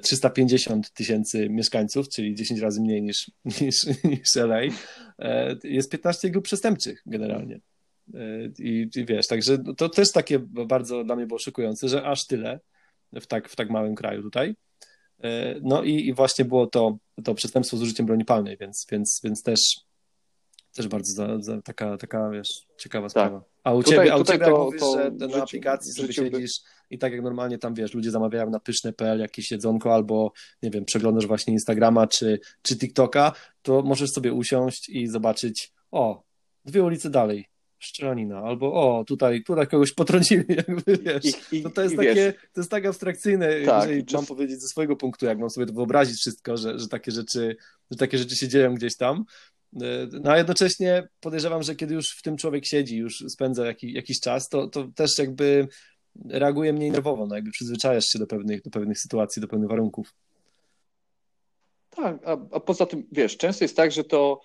350 0.03 0.93
tysięcy 0.93 1.49
mieszkańców, 1.49 2.09
czyli 2.09 2.35
10 2.35 2.61
razy 2.61 2.81
mniej 2.81 3.03
niż, 3.03 3.31
niż, 3.61 3.87
niż 4.05 4.37
LA, 4.37 4.61
jest 5.65 5.91
15 5.91 6.31
grup 6.31 6.45
przestępczych 6.45 7.03
generalnie. 7.07 7.61
I, 8.59 8.89
I, 8.97 9.05
wiesz, 9.05 9.27
także 9.27 9.59
to 9.77 9.89
też 9.89 10.13
takie 10.13 10.39
bardzo 10.39 11.05
dla 11.05 11.17
mnie 11.17 11.27
było 11.27 11.39
szokujące, 11.39 11.89
że 11.89 12.05
aż 12.05 12.27
tyle 12.27 12.61
w 13.13 13.27
tak, 13.27 13.49
w 13.49 13.57
tak 13.57 13.71
małym 13.71 13.95
kraju 13.95 14.23
tutaj. 14.23 14.55
No 15.63 15.83
i, 15.83 16.07
i 16.07 16.15
właśnie 16.15 16.45
było 16.45 16.67
to, 16.67 16.99
to 17.25 17.35
przestępstwo 17.35 17.77
z 17.77 17.83
użyciem 17.83 18.07
broni 18.07 18.25
palnej, 18.25 18.57
więc, 18.57 18.87
więc, 18.93 19.21
więc 19.25 19.43
też, 19.43 19.61
też 20.77 20.89
bardzo 20.89 21.13
za, 21.13 21.41
za 21.41 21.63
taka, 21.63 21.97
taka, 21.97 22.31
wiesz, 22.31 22.67
ciekawa 22.79 23.09
tak. 23.09 23.11
sprawa. 23.11 23.45
A 23.65 23.75
u 23.75 23.83
tutaj, 23.83 23.99
ciebie, 23.99 24.13
a 24.13 24.17
u 24.17 24.25
ciebie 24.25 24.45
to, 24.45 24.51
jak 24.51 24.59
mówisz, 24.59 24.81
to 24.81 24.93
że 24.93 25.11
na 25.11 25.27
życiu, 25.27 25.43
aplikacji 25.43 25.93
sobie 25.93 26.13
siedzisz 26.13 26.61
i 26.91 26.99
tak 26.99 27.13
jak 27.13 27.23
normalnie 27.23 27.59
tam, 27.59 27.75
wiesz, 27.75 27.95
ludzie 27.95 28.11
zamawiają 28.11 28.51
na 28.51 28.61
pyszne.pl 28.61 29.21
jakieś 29.21 29.51
jedzonko 29.51 29.95
albo, 29.95 30.33
nie 30.63 30.71
wiem, 30.71 30.85
przeglądasz 30.85 31.27
właśnie 31.27 31.53
Instagrama 31.53 32.07
czy, 32.07 32.41
czy 32.63 32.79
TikToka, 32.79 33.33
to 33.63 33.83
możesz 33.83 34.11
sobie 34.11 34.33
usiąść 34.33 34.89
i 34.89 35.07
zobaczyć, 35.07 35.73
o, 35.91 36.23
dwie 36.65 36.83
ulice 36.83 37.11
dalej, 37.11 37.49
szczelanina, 37.79 38.39
albo 38.39 38.73
o, 38.73 39.05
tutaj, 39.05 39.43
tutaj 39.43 39.67
kogoś 39.67 39.93
potrącili, 39.93 40.45
jakby, 40.67 40.97
wiesz, 40.97 41.25
I, 41.53 41.57
i, 41.57 41.63
to, 41.63 41.71
to 41.71 41.83
jest 41.83 41.97
takie, 41.97 42.15
wiesz, 42.15 42.35
to 42.53 42.61
jest 42.61 42.71
tak 42.71 42.87
abstrakcyjne, 42.87 43.49
tak, 43.65 43.89
jeżeli 43.89 44.15
mam 44.15 44.27
powiedzieć 44.27 44.61
ze 44.61 44.69
swojego 44.69 44.97
punktu, 44.97 45.27
jak 45.27 45.39
mam 45.39 45.51
sobie 45.51 45.67
to 45.67 45.73
wyobrazić 45.73 46.17
wszystko, 46.17 46.57
że, 46.57 46.79
że 46.79 46.89
takie 46.89 47.13
rzeczy, 47.13 47.57
że 47.91 47.99
takie 47.99 48.19
rzeczy 48.19 48.37
się 48.37 48.49
dzieją 48.49 48.75
gdzieś 48.75 48.97
tam, 48.97 49.25
no 50.23 50.31
a 50.31 50.39
jednocześnie 50.39 51.09
podejrzewam, 51.21 51.63
że 51.63 51.77
kiedy 51.77 51.95
już 51.95 52.17
w 52.19 52.23
tym 52.23 52.37
człowiek 52.37 52.67
siedzi, 52.67 52.97
już 52.97 53.25
spędza 53.29 53.67
jakiś, 53.67 53.95
jakiś 53.95 54.21
czas, 54.21 54.49
to, 54.49 54.67
to 54.67 54.89
też 54.95 55.19
jakby 55.19 55.69
reaguje 56.29 56.73
mniej 56.73 56.91
nerwowo, 56.91 57.27
no 57.27 57.35
jakby 57.35 57.51
przyzwyczajasz 57.51 58.05
się 58.05 58.19
do 58.19 58.27
pewnych, 58.27 58.63
do 58.63 58.71
pewnych 58.71 58.99
sytuacji, 58.99 59.43
do 59.43 59.49
pewnych 59.49 59.69
warunków. 59.69 60.15
Tak, 61.91 62.27
a, 62.27 62.33
a 62.53 62.61
poza 62.61 62.87
tym, 62.87 63.07
wiesz, 63.13 63.37
często 63.37 63.65
jest 63.65 63.77
tak, 63.77 63.93
że 63.93 64.05
to 64.05 64.41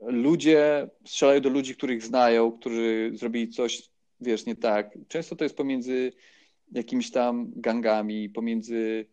ludzie 0.00 0.90
strzelają 1.06 1.40
do 1.40 1.48
ludzi, 1.48 1.76
których 1.76 2.02
znają, 2.02 2.52
którzy 2.52 3.10
zrobili 3.14 3.48
coś, 3.48 3.82
wiesz, 4.20 4.46
nie 4.46 4.56
tak. 4.56 4.98
Często 5.08 5.36
to 5.36 5.44
jest 5.44 5.56
pomiędzy 5.56 6.12
jakimiś 6.72 7.10
tam 7.10 7.52
gangami, 7.56 8.28
pomiędzy, 8.28 9.06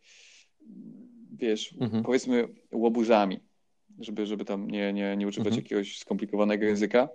wiesz, 1.31 1.73
mhm. 1.79 2.03
powiedzmy 2.03 2.47
łobuzami, 2.71 3.39
żeby, 3.99 4.25
żeby 4.25 4.45
tam 4.45 4.71
nie, 4.71 4.93
nie, 4.93 5.17
nie 5.17 5.27
używać 5.27 5.47
mhm. 5.47 5.63
jakiegoś 5.63 5.97
skomplikowanego 5.97 6.65
języka. 6.65 7.09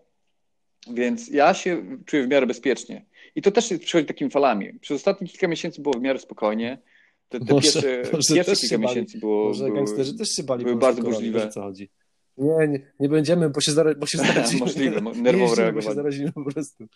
Więc 0.93 1.29
ja 1.29 1.55
się 1.55 1.99
czuję 2.07 2.25
w 2.25 2.29
miarę 2.29 2.47
bezpiecznie. 2.47 3.05
I 3.35 3.43
to 3.43 3.51
też 3.51 3.75
przychodzi 3.81 4.07
takimi 4.07 4.31
falami. 4.31 4.79
Przez 4.81 4.97
ostatnie 4.97 5.29
kilka 5.29 5.49
miesięcy 5.49 5.83
było 5.83 5.99
w 5.99 6.01
miarę 6.01 6.19
spokojnie. 6.19 6.79
Te, 7.29 7.41
te 7.41 7.55
może, 7.55 7.83
pierwsze, 7.83 8.13
może 8.13 8.35
pierwsze 8.35 8.57
kilka 8.57 8.79
miesięcy 8.79 9.19
było. 9.19 9.49
Może 9.49 9.65
były, 9.65 9.77
gangsterzy 9.77 10.19
też 10.19 10.29
się 10.29 10.43
bali. 10.43 10.65
Były 10.65 10.77
bardzo 10.77 11.03
burzliwe. 11.03 11.49
Co 11.49 11.63
chodzi. 11.63 11.91
Nie, 12.39 12.69
nie, 12.69 12.81
nie 13.01 13.09
będziemy, 13.09 13.51
bo 13.51 13.61
się, 13.61 13.73
zara, 13.73 13.95
bo 13.95 14.07
się 14.07 14.19
zarazimy. 14.27 14.61
Możliwe, 14.61 15.01
nerwowo 15.23 15.55
reagować. 15.55 15.85
Bo 15.85 15.91
się 15.91 15.95
zarazimy 15.95 16.33
po 16.33 16.45
prostu. 16.53 16.87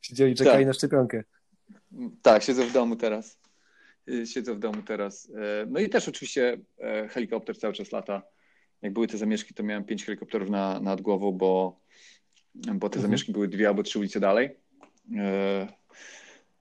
Siedzieli, 0.00 0.34
czekali 0.34 0.58
tak. 0.58 0.66
na 0.66 0.72
szczepionkę. 0.72 1.24
Tak, 2.22 2.42
siedzę 2.42 2.66
w 2.66 2.72
domu 2.72 2.96
teraz. 2.96 3.38
Siedzę 4.24 4.54
w 4.54 4.58
domu 4.58 4.82
teraz. 4.82 5.30
E, 5.34 5.66
no 5.66 5.80
i 5.80 5.88
też 5.88 6.08
oczywiście 6.08 6.58
e, 6.78 7.08
helikopter 7.08 7.58
cały 7.58 7.74
czas 7.74 7.92
lata. 7.92 8.22
Jak 8.82 8.92
były 8.92 9.06
te 9.06 9.18
zamieszki, 9.18 9.54
to 9.54 9.62
miałem 9.62 9.84
pięć 9.84 10.04
helikopterów 10.04 10.50
na, 10.50 10.80
nad 10.80 11.00
głową, 11.00 11.32
bo, 11.32 11.80
bo 12.54 12.88
te 12.88 12.96
mhm. 12.96 13.02
zamieszki 13.02 13.32
były 13.32 13.48
dwie 13.48 13.68
albo 13.68 13.82
trzy 13.82 13.98
ulice 13.98 14.20
dalej. 14.20 14.56
E, 15.16 15.68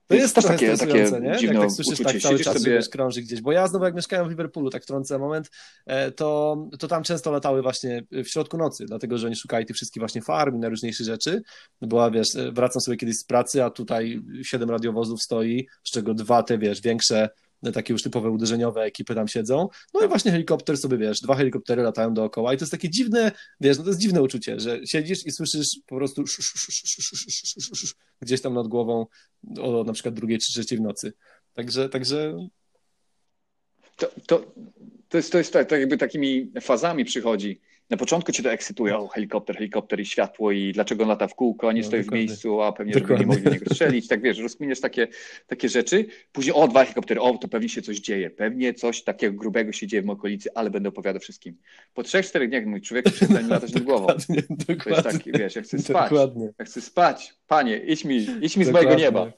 to 0.07 0.15
jest, 0.15 0.23
jest 0.23 0.35
też 0.35 0.45
takie, 0.45 0.77
takie 0.77 1.19
nie? 1.21 1.37
dziwne 1.37 1.53
Jak 1.53 1.63
tak 1.63 1.71
słyszysz 1.71 1.99
tak 1.99 2.19
cały 2.19 2.39
czas, 2.39 2.57
sobie... 2.57 2.79
krąży 2.91 3.21
gdzieś. 3.21 3.41
Bo 3.41 3.51
ja 3.51 3.67
znowu 3.67 3.85
jak 3.85 3.95
mieszkałem 3.95 4.25
w 4.27 4.29
Liverpoolu, 4.29 4.69
tak 4.69 4.85
trącę 4.85 5.19
moment, 5.19 5.51
e, 5.85 6.11
to, 6.11 6.57
to 6.79 6.87
tam 6.87 7.03
często 7.03 7.31
latały 7.31 7.61
właśnie 7.61 8.03
w 8.11 8.27
środku 8.27 8.57
nocy, 8.57 8.85
dlatego 8.85 9.17
że 9.17 9.27
oni 9.27 9.35
szukali 9.35 9.65
tych 9.65 9.75
wszystkich 9.75 10.01
właśnie 10.01 10.21
farm 10.21 10.55
i 10.55 10.59
najróżniejszych 10.59 11.05
rzeczy. 11.05 11.41
Była, 11.81 12.11
wiesz, 12.11 12.35
e, 12.35 12.51
wracam 12.51 12.81
sobie 12.81 12.97
kiedyś 12.97 13.17
z 13.17 13.23
pracy, 13.23 13.63
a 13.63 13.69
tutaj 13.69 14.21
siedem 14.43 14.69
radiowozów 14.69 15.23
stoi, 15.23 15.67
z 15.83 15.91
czego 15.91 16.13
dwa 16.13 16.43
te, 16.43 16.57
wiesz, 16.57 16.81
większe 16.81 17.29
takie 17.73 17.93
już 17.93 18.03
typowe 18.03 18.29
uderzeniowe 18.29 18.81
ekipy 18.81 19.15
tam 19.15 19.27
siedzą. 19.27 19.69
No 19.93 20.05
i 20.05 20.07
właśnie 20.07 20.31
helikopter 20.31 20.77
sobie, 20.77 20.97
wiesz, 20.97 21.21
dwa 21.21 21.35
helikoptery 21.35 21.83
latają 21.83 22.13
dookoła 22.13 22.53
i 22.53 22.57
to 22.57 22.63
jest 22.63 22.71
takie 22.71 22.89
dziwne, 22.89 23.31
wiesz, 23.61 23.77
no 23.77 23.83
to 23.83 23.89
jest 23.89 23.99
dziwne 23.99 24.21
uczucie, 24.21 24.59
że 24.59 24.87
siedzisz 24.87 25.25
i 25.25 25.31
słyszysz 25.31 25.67
po 25.87 25.95
prostu 25.95 26.23
gdzieś 28.21 28.41
tam 28.41 28.53
nad 28.53 28.67
głową 28.67 29.05
o 29.61 29.83
na 29.83 29.93
przykład 29.93 30.15
drugiej 30.15 30.39
czy 30.39 30.53
trzeciej 30.53 30.77
w 30.77 30.81
nocy. 30.81 31.13
Także, 31.53 31.89
także... 31.89 32.47
To, 33.95 34.07
to, 34.27 34.51
to 35.09 35.17
jest, 35.17 35.31
to 35.31 35.37
jest 35.37 35.53
tak, 35.53 35.69
tak 35.69 35.79
jakby 35.79 35.97
takimi 35.97 36.51
fazami 36.61 37.05
przychodzi 37.05 37.61
na 37.89 37.97
początku 37.97 38.31
cię 38.31 38.43
to 38.43 38.51
ekscytuje, 38.51 38.97
o 38.97 39.07
helikopter, 39.07 39.57
helikopter 39.57 39.99
i 39.99 40.05
światło 40.05 40.51
i 40.51 40.71
dlaczego 40.71 41.03
on 41.03 41.09
lata 41.09 41.27
w 41.27 41.35
kółko, 41.35 41.69
a 41.69 41.73
nie 41.73 41.81
no, 41.81 41.87
stoi 41.87 41.99
dokładnie. 41.99 42.25
w 42.25 42.29
miejscu, 42.29 42.61
a 42.61 42.71
pewnie 42.71 42.93
nie 43.19 43.25
mogli 43.25 43.43
do 43.43 43.49
niego 43.49 43.65
strzelić, 43.73 44.07
tak 44.07 44.21
wiesz, 44.21 44.39
rozkminiesz 44.39 44.81
takie, 44.81 45.07
takie 45.47 45.69
rzeczy, 45.69 46.05
później 46.31 46.55
o, 46.55 46.67
dwa 46.67 46.83
helikoptery, 46.83 47.21
o, 47.21 47.37
to 47.37 47.47
pewnie 47.47 47.69
się 47.69 47.81
coś 47.81 47.99
dzieje, 47.99 48.29
pewnie 48.29 48.73
coś 48.73 49.03
takiego 49.03 49.37
grubego 49.37 49.71
się 49.71 49.87
dzieje 49.87 50.03
w 50.03 50.09
okolicy, 50.09 50.49
ale 50.55 50.69
będę 50.69 50.89
opowiadał 50.89 51.19
wszystkim. 51.19 51.57
Po 51.93 52.03
trzech, 52.03 52.25
czterech 52.25 52.49
dniach 52.49 52.65
mój 52.65 52.81
człowiek 52.81 53.05
przestań 53.05 53.47
latać 53.49 53.73
nad 53.73 53.83
głową. 53.83 54.07
Dokładnie, 54.07 54.43
to 54.83 54.89
jest 54.89 55.03
taki, 55.03 55.31
wiesz, 55.31 55.55
ja 55.55 55.61
chcę 55.61 55.79
spać, 55.79 56.09
dokładnie. 56.09 56.49
ja 56.59 56.65
chcę 56.65 56.81
spać, 56.81 57.33
panie, 57.47 57.77
idź 57.77 58.05
mi, 58.05 58.27
idź 58.41 58.57
mi 58.57 58.65
z 58.65 58.69
mojego 58.69 58.95
nieba. 58.95 59.31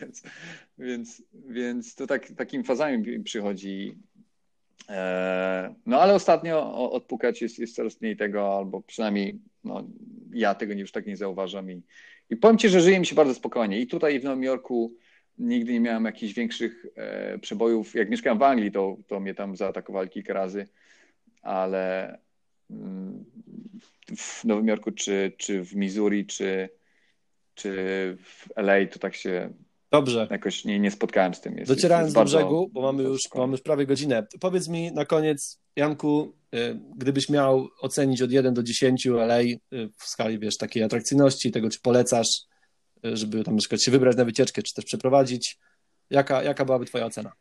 więc, 0.00 0.22
więc, 0.78 1.22
więc 1.34 1.94
to 1.94 2.06
tak, 2.06 2.32
takimi 2.36 2.64
fazami 2.64 3.20
przychodzi 3.20 3.98
no 5.86 6.00
ale 6.00 6.14
ostatnio 6.14 6.90
odpukać 6.92 7.42
jest, 7.42 7.58
jest 7.58 7.74
coraz 7.74 8.00
mniej 8.00 8.16
tego, 8.16 8.56
albo 8.56 8.82
przynajmniej 8.82 9.38
no, 9.64 9.88
ja 10.32 10.54
tego 10.54 10.72
już 10.72 10.92
tak 10.92 11.06
nie 11.06 11.16
zauważam 11.16 11.70
i, 11.70 11.82
i 12.30 12.36
powiem 12.36 12.58
Ci, 12.58 12.68
że 12.68 12.80
żyje 12.80 13.00
mi 13.00 13.06
się 13.06 13.14
bardzo 13.14 13.34
spokojnie 13.34 13.80
i 13.80 13.86
tutaj 13.86 14.20
w 14.20 14.24
Nowym 14.24 14.42
Jorku 14.42 14.94
nigdy 15.38 15.72
nie 15.72 15.80
miałem 15.80 16.04
jakichś 16.04 16.34
większych 16.34 16.86
e, 16.96 17.38
przebojów. 17.38 17.94
Jak 17.94 18.10
mieszkałem 18.10 18.38
w 18.38 18.42
Anglii, 18.42 18.72
to, 18.72 18.96
to 19.06 19.20
mnie 19.20 19.34
tam 19.34 19.56
zaatakowali 19.56 20.08
kilka 20.08 20.32
razy, 20.32 20.68
ale 21.42 22.18
mm, 22.70 23.24
w 24.16 24.44
Nowym 24.44 24.68
Jorku, 24.68 24.92
czy, 24.92 25.32
czy 25.36 25.64
w 25.64 25.76
Missouri, 25.76 26.26
czy, 26.26 26.68
czy 27.54 27.70
w 28.22 28.48
LA, 28.56 28.86
to 28.86 28.98
tak 28.98 29.14
się 29.14 29.52
Dobrze. 29.90 30.26
Jakoś 30.30 30.64
nie, 30.64 30.78
nie 30.80 30.90
spotkałem 30.90 31.34
z 31.34 31.40
tym. 31.40 31.58
Jest, 31.58 31.70
Docierając 31.70 32.06
jest 32.06 32.16
do 32.16 32.24
brzegu, 32.24 32.70
bo 32.72 32.82
mamy 32.82 33.02
już, 33.02 33.34
mamy 33.34 33.52
już 33.52 33.60
prawie 33.60 33.86
godzinę. 33.86 34.26
Powiedz 34.40 34.68
mi 34.68 34.92
na 34.92 35.04
koniec, 35.04 35.60
Janku, 35.76 36.34
y, 36.54 36.80
gdybyś 36.96 37.28
miał 37.28 37.68
ocenić 37.80 38.22
od 38.22 38.32
1 38.32 38.54
do 38.54 38.62
10 38.62 39.06
LA 39.06 39.40
y, 39.40 39.58
w 39.72 40.04
skali, 40.04 40.38
wiesz, 40.38 40.56
takiej 40.56 40.82
atrakcyjności, 40.82 41.52
tego, 41.52 41.70
czy 41.70 41.80
polecasz, 41.80 42.28
y, 43.06 43.16
żeby 43.16 43.44
tam 43.44 43.54
na 43.54 43.58
przykład 43.58 43.82
się 43.82 43.90
wybrać 43.90 44.16
na 44.16 44.24
wycieczkę, 44.24 44.62
czy 44.62 44.74
też 44.74 44.84
przeprowadzić, 44.84 45.58
jaka, 46.10 46.42
jaka 46.42 46.64
byłaby 46.64 46.84
twoja 46.84 47.06
ocena? 47.06 47.32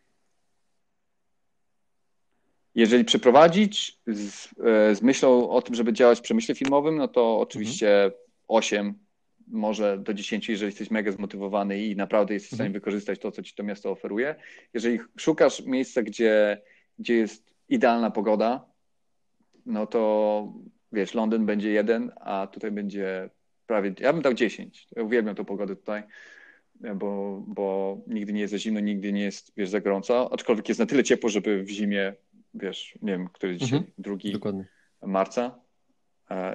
Jeżeli 2.76 3.06
przeprowadzić 3.06 4.00
z, 4.08 4.50
z 4.98 5.02
myślą 5.02 5.50
o 5.50 5.62
tym, 5.62 5.76
żeby 5.76 5.94
działać 5.94 6.20
w 6.20 6.22
przemyśle 6.22 6.56
filmowym, 6.56 6.98
no 6.98 7.08
to 7.08 7.40
oczywiście 7.40 8.04
mhm. 8.04 8.22
8 8.48 9.07
może 9.48 9.98
do 9.98 10.14
10, 10.14 10.50
jeżeli 10.50 10.70
jesteś 10.70 10.92
mega 10.92 11.12
zmotywowany 11.12 11.84
i 11.84 11.96
naprawdę 11.96 12.34
jesteś 12.34 12.52
w 12.52 12.56
stanie 12.56 12.68
mhm. 12.68 12.82
wykorzystać 12.82 13.20
to, 13.20 13.32
co 13.32 13.44
ci 13.44 13.56
to 13.56 13.64
miasto 13.64 13.92
oferuje. 13.92 14.36
Jeżeli 14.74 15.00
szukasz 15.18 15.66
miejsca, 15.66 16.04
gdzie, 16.04 16.62
gdzie 17.00 17.16
jest 17.16 17.54
idealna 17.70 18.12
pogoda, 18.12 18.66
no 19.66 19.88
to 19.88 20.54
wiesz, 20.92 21.14
Londyn 21.14 21.46
będzie 21.46 21.70
jeden, 21.70 22.12
a 22.16 22.48
tutaj 22.48 22.72
będzie 22.72 23.30
prawie, 23.68 23.94
ja 24.00 24.14
bym 24.14 24.22
dał 24.22 24.34
10. 24.34 24.88
Ja 24.96 25.04
uwielbiam 25.04 25.36
tą 25.36 25.46
pogodę 25.46 25.76
tutaj, 25.76 26.04
bo, 26.96 27.44
bo 27.48 27.98
nigdy 28.08 28.34
nie 28.34 28.42
jest 28.42 28.52
za 28.52 28.60
zimno, 28.60 28.80
nigdy 28.80 29.14
nie 29.14 29.24
jest, 29.24 29.52
wiesz, 29.58 29.70
za 29.70 29.82
gorąco, 29.82 30.34
aczkolwiek 30.34 30.68
jest 30.70 30.80
na 30.80 30.86
tyle 30.86 31.04
ciepło, 31.04 31.30
żeby 31.30 31.64
w 31.64 31.70
zimie, 31.70 32.14
wiesz, 32.54 32.98
nie 33.02 33.12
wiem, 33.12 33.30
który 33.34 33.58
dzisiaj, 33.58 33.78
mhm. 33.78 33.94
drugi 33.98 34.38
marca, 35.02 35.60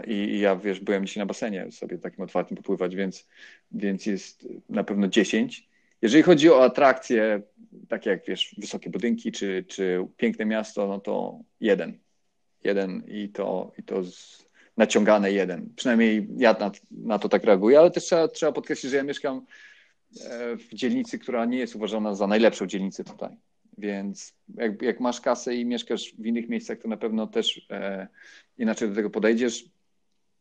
i, 0.07 0.39
ja, 0.39 0.57
wiesz, 0.57 0.81
byłem 0.81 1.07
dzisiaj 1.07 1.21
na 1.21 1.27
basenie 1.27 1.73
sobie 1.73 1.99
takim 1.99 2.25
otwartym 2.25 2.57
popływać, 2.57 2.97
więc, 2.97 3.29
więc 3.73 4.07
jest 4.07 4.49
na 4.69 4.85
pewno 4.85 5.09
10. 5.09 5.69
Jeżeli 6.03 6.23
chodzi 6.23 6.51
o 6.51 6.65
atrakcje, 6.65 7.43
takie 7.89 8.11
jak, 8.11 8.27
wiesz, 8.27 8.55
wysokie 8.59 8.91
budynki 8.91 9.33
czy, 9.33 9.65
czy 9.69 10.07
piękne 10.17 10.45
miasto, 10.45 10.87
no 10.87 11.01
to 11.01 11.39
jeden. 11.61 11.99
Jeden 12.65 13.03
i 13.07 13.29
to, 13.29 13.73
i 13.79 13.83
to 13.83 14.05
z, 14.05 14.47
naciągane 14.77 15.33
jeden. 15.33 15.75
Przynajmniej 15.77 16.29
ja 16.37 16.57
na, 16.61 16.71
na 16.91 17.19
to 17.19 17.29
tak 17.29 17.45
reaguję, 17.45 17.79
ale 17.79 17.91
też 17.91 18.05
trzeba, 18.05 18.29
trzeba 18.29 18.53
podkreślić, 18.53 18.91
że 18.91 18.97
ja 18.97 19.03
mieszkam 19.03 19.47
w 20.59 20.75
dzielnicy, 20.75 21.19
która 21.19 21.45
nie 21.45 21.59
jest 21.59 21.77
uważana 21.77 22.15
za 22.15 22.27
najlepszą 22.27 22.67
dzielnicę 22.67 23.05
tutaj. 23.05 23.37
Więc 23.83 24.35
jak, 24.55 24.83
jak 24.83 25.01
masz 25.01 25.21
kasę 25.21 25.55
i 25.57 25.65
mieszkasz 25.65 26.15
w 26.19 26.27
innych 26.27 26.49
miejscach, 26.49 26.79
to 26.79 26.89
na 26.89 26.97
pewno 26.97 27.27
też 27.27 27.67
e, 27.71 28.09
inaczej 28.59 28.89
do 28.89 28.95
tego 28.95 29.11
podejdziesz. 29.11 29.65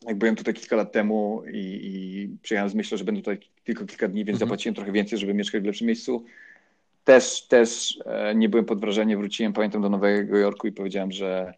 Jak 0.07 0.17
byłem 0.17 0.35
tutaj 0.35 0.53
kilka 0.53 0.75
lat 0.75 0.91
temu 0.91 1.43
i, 1.53 1.57
i 1.57 2.29
przyjechałem 2.41 2.69
z 2.69 2.75
myślą, 2.75 2.97
że 2.97 3.03
będę 3.03 3.21
tutaj 3.21 3.39
tylko 3.63 3.85
kilka 3.85 4.07
dni, 4.07 4.25
więc 4.25 4.35
mhm. 4.35 4.39
zapłaciłem 4.39 4.75
trochę 4.75 4.91
więcej, 4.91 5.19
żeby 5.19 5.33
mieszkać 5.33 5.61
w 5.61 5.65
lepszym 5.65 5.87
miejscu. 5.87 6.25
Też, 7.03 7.47
też 7.47 7.99
e, 8.05 8.35
nie 8.35 8.49
byłem 8.49 8.65
pod 8.65 8.79
wrażeniem, 8.79 9.19
wróciłem, 9.19 9.53
pamiętam, 9.53 9.81
do 9.81 9.89
Nowego 9.89 10.37
Jorku 10.37 10.67
i 10.67 10.71
powiedziałem, 10.71 11.11
że 11.11 11.53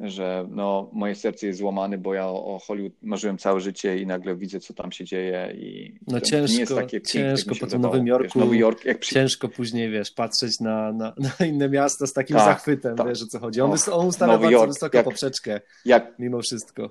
że 0.00 0.46
no, 0.50 0.90
moje 0.92 1.14
serce 1.14 1.46
jest 1.46 1.58
złamane, 1.58 1.98
bo 1.98 2.14
ja 2.14 2.26
o 2.26 2.58
Hollywood 2.66 2.92
marzyłem 3.02 3.38
całe 3.38 3.60
życie 3.60 3.98
i 3.98 4.06
nagle 4.06 4.36
widzę, 4.36 4.60
co 4.60 4.74
tam 4.74 4.92
się 4.92 5.04
dzieje 5.04 5.54
i 5.58 5.98
no 6.06 6.20
ciężko, 6.20 6.52
nie 6.52 6.60
jest 6.60 6.74
takie 6.74 7.00
ciężko 7.00 7.54
po 7.60 7.66
tym 7.66 7.80
Nowym 7.80 8.06
Jorku, 8.06 8.24
wiesz, 8.24 8.34
Nowy 8.34 8.56
Jork, 8.56 8.84
jak 8.84 8.98
przy... 8.98 9.14
ciężko 9.14 9.48
później, 9.48 9.90
wiesz, 9.90 10.10
patrzeć 10.10 10.60
na, 10.60 10.92
na, 10.92 11.14
na 11.38 11.46
inne 11.46 11.68
miasta 11.68 12.06
z 12.06 12.12
takim 12.12 12.36
tak, 12.36 12.46
zachwytem, 12.46 12.96
tak. 12.96 13.08
wiesz, 13.08 13.22
o 13.22 13.26
co 13.26 13.38
chodzi. 13.38 13.60
On, 13.60 13.74
no, 13.86 13.96
on 13.96 14.06
ustawia 14.06 14.32
bardzo 14.32 14.50
Jork, 14.50 14.72
wysoko 14.72 14.96
jak, 14.96 15.04
poprzeczkę, 15.04 15.60
jak, 15.84 16.18
mimo 16.18 16.42
wszystko. 16.42 16.90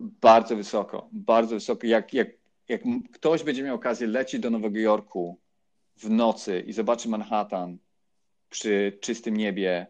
Bardzo 0.00 0.56
wysoko, 0.56 1.08
bardzo 1.12 1.54
wysoko. 1.54 1.86
Jak, 1.86 2.14
jak, 2.14 2.28
jak 2.68 2.80
ktoś 3.12 3.42
będzie 3.42 3.62
miał 3.62 3.76
okazję 3.76 4.06
lecieć 4.06 4.40
do 4.40 4.50
Nowego 4.50 4.78
Jorku 4.78 5.38
w 5.96 6.10
nocy 6.10 6.60
i 6.60 6.72
zobaczy 6.72 7.08
Manhattan 7.08 7.78
przy 8.50 8.98
czystym 9.00 9.36
niebie, 9.36 9.86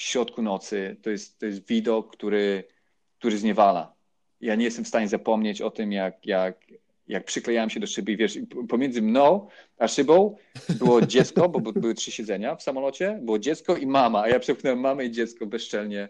w 0.00 0.02
środku 0.02 0.42
nocy, 0.42 0.96
to 1.02 1.10
jest, 1.10 1.38
to 1.38 1.46
jest 1.46 1.66
widok, 1.66 2.12
który, 2.12 2.64
który 3.18 3.38
zniewala. 3.38 3.94
Ja 4.40 4.54
nie 4.54 4.64
jestem 4.64 4.84
w 4.84 4.88
stanie 4.88 5.08
zapomnieć 5.08 5.60
o 5.60 5.70
tym, 5.70 5.92
jak, 5.92 6.26
jak, 6.26 6.56
jak 7.08 7.24
przyklejałem 7.24 7.70
się 7.70 7.80
do 7.80 7.86
szyby 7.86 8.12
i 8.12 8.16
wiesz, 8.16 8.38
pomiędzy 8.68 9.02
mną 9.02 9.48
a 9.78 9.88
szybą 9.88 10.36
było 10.78 11.02
dziecko, 11.14 11.48
bo 11.48 11.72
były 11.72 11.94
trzy 11.94 12.12
siedzenia 12.12 12.56
w 12.56 12.62
samolocie, 12.62 13.18
było 13.22 13.38
dziecko 13.38 13.76
i 13.76 13.86
mama, 13.86 14.22
a 14.22 14.28
ja 14.28 14.38
przepchnąłem 14.38 14.80
mamę 14.80 15.04
i 15.04 15.10
dziecko 15.10 15.46
bezczelnie, 15.46 16.08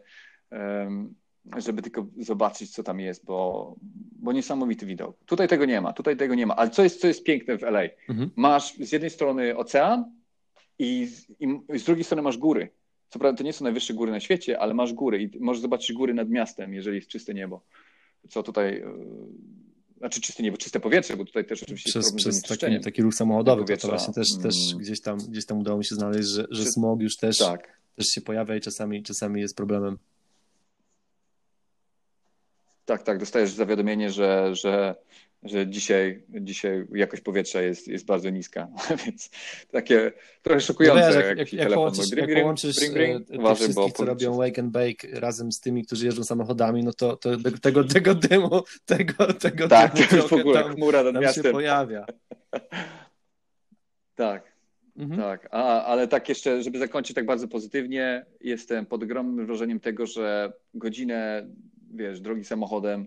um, 0.50 1.14
żeby 1.56 1.82
tylko 1.82 2.06
zobaczyć, 2.18 2.70
co 2.70 2.82
tam 2.82 3.00
jest, 3.00 3.24
bo, 3.24 3.74
bo 4.22 4.32
niesamowity 4.32 4.86
widok. 4.86 5.16
Tutaj 5.26 5.48
tego 5.48 5.64
nie 5.64 5.80
ma, 5.80 5.92
tutaj 5.92 6.16
tego 6.16 6.34
nie 6.34 6.46
ma, 6.46 6.56
ale 6.56 6.70
co 6.70 6.82
jest, 6.82 7.00
co 7.00 7.06
jest 7.06 7.24
piękne 7.24 7.58
w 7.58 7.62
LA? 7.62 7.82
Mhm. 8.08 8.30
Masz 8.36 8.74
z 8.74 8.92
jednej 8.92 9.10
strony 9.10 9.56
ocean 9.56 10.04
i, 10.78 11.08
i 11.74 11.78
z 11.78 11.84
drugiej 11.84 12.04
strony 12.04 12.22
masz 12.22 12.38
góry. 12.38 12.79
Co 13.10 13.18
prawda 13.18 13.38
to 13.38 13.44
nie 13.44 13.52
są 13.52 13.64
najwyższe 13.64 13.94
góry 13.94 14.12
na 14.12 14.20
świecie, 14.20 14.60
ale 14.60 14.74
masz 14.74 14.92
góry 14.92 15.22
i 15.22 15.40
możesz 15.40 15.62
zobaczyć 15.62 15.92
góry 15.92 16.14
nad 16.14 16.28
miastem, 16.28 16.74
jeżeli 16.74 16.96
jest 16.96 17.08
czyste 17.08 17.34
niebo. 17.34 17.62
Co 18.28 18.42
tutaj, 18.42 18.76
e, 18.76 18.92
znaczy 19.98 20.20
czyste 20.20 20.42
niebo, 20.42 20.56
czyste 20.56 20.80
powietrze, 20.80 21.16
bo 21.16 21.24
tutaj 21.24 21.44
też 21.44 21.62
oczywiście 21.62 21.90
przez, 21.90 22.14
przez 22.14 22.42
taki, 22.42 22.80
taki 22.80 23.02
ruch 23.02 23.14
samochodowy, 23.14 23.64
to, 23.64 23.76
to 23.76 23.88
właśnie 23.88 24.14
też, 24.14 24.28
też 24.42 24.54
mm. 24.68 24.78
gdzieś, 24.78 25.00
tam, 25.00 25.18
gdzieś 25.18 25.46
tam 25.46 25.58
udało 25.58 25.78
mi 25.78 25.84
się 25.84 25.94
znaleźć, 25.94 26.28
że, 26.28 26.46
że 26.50 26.64
smog 26.64 27.00
już 27.00 27.16
też, 27.16 27.38
tak. 27.38 27.80
też 27.96 28.06
się 28.06 28.20
pojawia 28.20 28.56
i 28.56 28.60
czasami, 28.60 29.02
czasami 29.02 29.40
jest 29.40 29.56
problemem. 29.56 29.98
Tak, 32.84 33.02
tak, 33.02 33.18
dostajesz 33.18 33.50
zawiadomienie, 33.50 34.10
że, 34.10 34.54
że 34.54 34.94
że 35.42 35.66
dzisiaj, 35.66 36.22
dzisiaj 36.40 36.86
jakość 36.92 37.22
powietrza 37.22 37.62
jest, 37.62 37.88
jest 37.88 38.06
bardzo 38.06 38.30
niska, 38.30 38.68
więc 39.06 39.30
takie 39.70 40.12
trochę 40.42 40.60
szokujące. 40.60 41.00
No 41.00 41.06
wiesz, 41.06 41.24
jak, 41.24 41.38
jak, 41.38 41.52
jak, 41.52 41.72
połączysz, 41.72 42.12
jak 42.12 42.34
połączysz 42.34 42.76
bring, 42.76 42.94
bring, 42.94 43.28
tych 43.28 43.40
Uważaj, 43.40 43.56
wszystkich, 43.56 43.92
co 43.92 44.04
robią 44.04 44.36
wake 44.36 44.62
and 44.62 44.70
bake 44.70 45.20
razem 45.20 45.52
z 45.52 45.60
tymi, 45.60 45.84
którzy 45.84 46.06
jeżdżą 46.06 46.24
samochodami, 46.24 46.84
no 46.84 46.92
to, 46.92 47.16
to 47.16 47.30
tego, 47.62 47.84
tego 47.84 48.14
dymu, 48.14 48.62
tego, 48.86 49.32
tego 49.32 49.68
tak, 49.68 49.94
dymu 49.94 50.22
to 50.22 50.28
w 50.28 50.32
ogóle 50.32 50.62
tam, 50.62 50.74
chmura 50.74 51.02
nad 51.02 51.12
tam 51.12 51.22
miastem. 51.22 51.44
się 51.44 51.50
pojawia. 51.50 52.06
tak, 54.14 54.52
mhm. 54.96 55.20
tak. 55.20 55.48
A, 55.50 55.84
ale 55.84 56.08
tak 56.08 56.28
jeszcze, 56.28 56.62
żeby 56.62 56.78
zakończyć 56.78 57.14
tak 57.14 57.26
bardzo 57.26 57.48
pozytywnie, 57.48 58.26
jestem 58.40 58.86
pod 58.86 59.02
ogromnym 59.02 59.46
wrażeniem 59.46 59.80
tego, 59.80 60.06
że 60.06 60.52
godzinę, 60.74 61.46
wiesz, 61.94 62.20
drogi 62.20 62.44
samochodem 62.44 63.06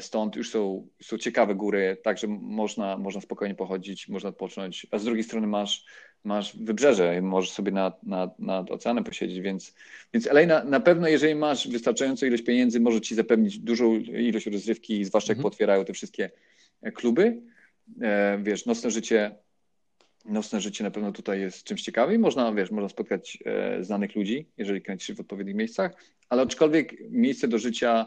stąd 0.00 0.36
już 0.36 0.50
są, 0.50 0.88
są 1.02 1.18
ciekawe 1.18 1.54
góry, 1.54 1.96
także 2.02 2.26
można, 2.28 2.96
można 2.96 3.20
spokojnie 3.20 3.54
pochodzić, 3.54 4.08
można 4.08 4.28
odpocząć. 4.28 4.86
A 4.90 4.98
z 4.98 5.04
drugiej 5.04 5.24
strony 5.24 5.46
masz, 5.46 5.84
masz 6.24 6.56
wybrzeże, 6.56 7.22
możesz 7.22 7.50
sobie 7.50 7.72
nad, 7.72 8.02
nad, 8.02 8.38
nad 8.38 8.70
oceanem 8.70 9.04
posiedzieć, 9.04 9.40
więc, 9.40 9.74
więc 10.14 10.26
LA 10.26 10.46
na, 10.46 10.64
na 10.64 10.80
pewno, 10.80 11.08
jeżeli 11.08 11.34
masz 11.34 11.68
wystarczającą 11.68 12.26
ilość 12.26 12.42
pieniędzy, 12.42 12.80
może 12.80 13.00
ci 13.00 13.14
zapewnić 13.14 13.58
dużą 13.58 13.94
ilość 13.96 14.46
rozrywki, 14.46 15.04
zwłaszcza 15.04 15.30
jak 15.30 15.38
mhm. 15.38 15.50
potwierają 15.50 15.84
te 15.84 15.92
wszystkie 15.92 16.30
e, 16.82 16.92
kluby. 16.92 17.42
E, 18.02 18.38
wiesz, 18.42 18.66
nocne 18.66 18.90
życie, 18.90 19.34
nocne 20.24 20.60
życie 20.60 20.84
na 20.84 20.90
pewno 20.90 21.12
tutaj 21.12 21.40
jest 21.40 21.64
czymś 21.64 21.82
ciekawym. 21.82 22.20
Można, 22.20 22.52
wiesz, 22.52 22.70
można 22.70 22.88
spotkać 22.88 23.38
znanych 23.80 24.16
ludzi, 24.16 24.48
jeżeli 24.56 24.82
kręcisz 24.82 25.16
w 25.16 25.20
odpowiednich 25.20 25.56
miejscach, 25.56 25.92
ale 26.28 26.42
aczkolwiek 26.42 27.10
miejsce 27.10 27.48
do 27.48 27.58
życia 27.58 28.06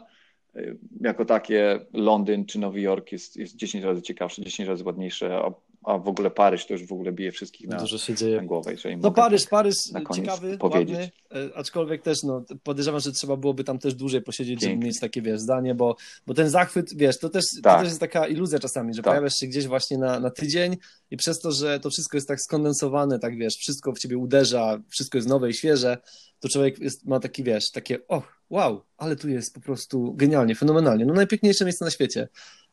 jako 1.00 1.24
takie 1.24 1.80
Londyn 1.92 2.44
czy 2.44 2.58
Nowy 2.58 2.80
Jork 2.80 3.12
jest, 3.12 3.36
jest 3.36 3.56
10 3.56 3.84
razy 3.84 4.02
ciekawsze, 4.02 4.42
10 4.42 4.68
razy 4.68 4.84
ładniejsze, 4.84 5.42
a, 5.84 5.98
w 5.98 6.08
ogóle 6.08 6.30
Paryż 6.30 6.66
to 6.66 6.72
już 6.72 6.86
w 6.86 6.92
ogóle 6.92 7.12
bije 7.12 7.32
wszystkich 7.32 7.68
na, 7.68 7.76
Dużo 7.76 7.98
się 7.98 8.14
dzieje. 8.14 8.36
na 8.36 8.42
głowę. 8.42 8.74
No 8.98 9.10
Paryż, 9.10 9.46
Paryż 9.46 9.74
ciekawy, 10.14 10.58
powiedzieć. 10.58 10.96
ładny, 10.96 11.50
e, 11.50 11.56
aczkolwiek 11.56 12.02
też 12.02 12.18
no, 12.22 12.44
podejrzewam, 12.62 13.00
że 13.00 13.12
trzeba 13.12 13.36
byłoby 13.36 13.64
tam 13.64 13.78
też 13.78 13.94
dłużej 13.94 14.22
posiedzieć, 14.22 14.60
Pięknie. 14.60 14.74
żeby 14.76 14.86
mieć 14.86 15.00
takie, 15.00 15.22
wiesz, 15.22 15.40
zdanie, 15.40 15.74
bo, 15.74 15.96
bo 16.26 16.34
ten 16.34 16.50
zachwyt, 16.50 16.96
wiesz, 16.96 17.18
to 17.18 17.28
też, 17.28 17.44
tak. 17.62 17.72
to 17.74 17.78
też 17.78 17.88
jest 17.88 18.00
taka 18.00 18.26
iluzja 18.26 18.58
czasami, 18.58 18.94
że 18.94 19.02
tak. 19.02 19.12
pojawiasz 19.12 19.34
się 19.34 19.46
gdzieś 19.46 19.66
właśnie 19.66 19.98
na, 19.98 20.20
na 20.20 20.30
tydzień 20.30 20.76
i 21.10 21.16
przez 21.16 21.40
to, 21.40 21.52
że 21.52 21.80
to 21.80 21.90
wszystko 21.90 22.16
jest 22.16 22.28
tak 22.28 22.40
skondensowane, 22.40 23.18
tak 23.18 23.36
wiesz, 23.36 23.54
wszystko 23.54 23.92
w 23.92 23.98
ciebie 23.98 24.18
uderza, 24.18 24.78
wszystko 24.88 25.18
jest 25.18 25.28
nowe 25.28 25.50
i 25.50 25.54
świeże, 25.54 25.98
to 26.40 26.48
człowiek 26.48 26.78
jest, 26.78 27.06
ma 27.06 27.20
taki, 27.20 27.44
wiesz, 27.44 27.70
takie, 27.70 28.06
och, 28.08 28.42
wow, 28.50 28.82
ale 28.96 29.16
tu 29.16 29.28
jest 29.28 29.54
po 29.54 29.60
prostu 29.60 30.14
genialnie, 30.14 30.54
fenomenalnie, 30.54 31.06
no 31.06 31.14
najpiękniejsze 31.14 31.64
miejsce 31.64 31.84
na 31.84 31.90
świecie. 31.90 32.28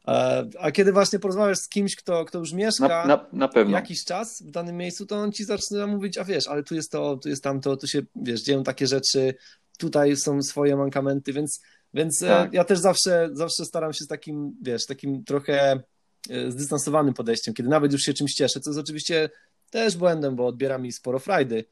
E, 0.07 0.47
a 0.59 0.71
kiedy 0.71 0.91
właśnie 0.91 1.19
porozmawiasz 1.19 1.57
z 1.57 1.69
kimś, 1.69 1.95
kto, 1.95 2.25
kto 2.25 2.39
już 2.39 2.53
mieszka 2.53 2.87
na, 2.87 3.27
na, 3.33 3.49
na 3.63 3.71
jakiś 3.71 4.05
czas 4.05 4.41
w 4.41 4.51
danym 4.51 4.77
miejscu, 4.77 5.05
to 5.05 5.17
on 5.17 5.31
ci 5.31 5.45
zaczyna 5.45 5.87
mówić, 5.87 6.17
a 6.17 6.23
wiesz, 6.23 6.47
ale 6.47 6.63
tu 6.63 6.75
jest 6.75 6.91
to, 6.91 7.17
tu 7.17 7.29
jest 7.29 7.43
tamto, 7.43 7.77
tu 7.77 7.87
się, 7.87 8.01
wiesz, 8.15 8.41
dzieją 8.41 8.63
takie 8.63 8.87
rzeczy, 8.87 9.33
tutaj 9.77 10.15
są 10.15 10.41
swoje 10.41 10.75
mankamenty, 10.75 11.33
więc, 11.33 11.61
więc 11.93 12.21
e, 12.21 12.27
tak. 12.27 12.53
ja 12.53 12.63
też 12.63 12.79
zawsze, 12.79 13.29
zawsze 13.33 13.65
staram 13.65 13.93
się 13.93 14.03
z 14.03 14.07
takim, 14.07 14.57
wiesz, 14.61 14.85
takim 14.85 15.23
trochę 15.23 15.83
e, 16.29 16.51
zdystansowanym 16.51 17.13
podejściem, 17.13 17.53
kiedy 17.53 17.69
nawet 17.69 17.91
już 17.91 18.01
się 18.01 18.13
czymś 18.13 18.33
cieszę, 18.33 18.59
co 18.59 18.69
jest 18.69 18.79
oczywiście 18.79 19.29
też 19.69 19.97
błędem, 19.97 20.35
bo 20.35 20.47
odbiera 20.47 20.77
mi 20.77 20.91
sporo 20.91 21.19
frajdy, 21.19 21.65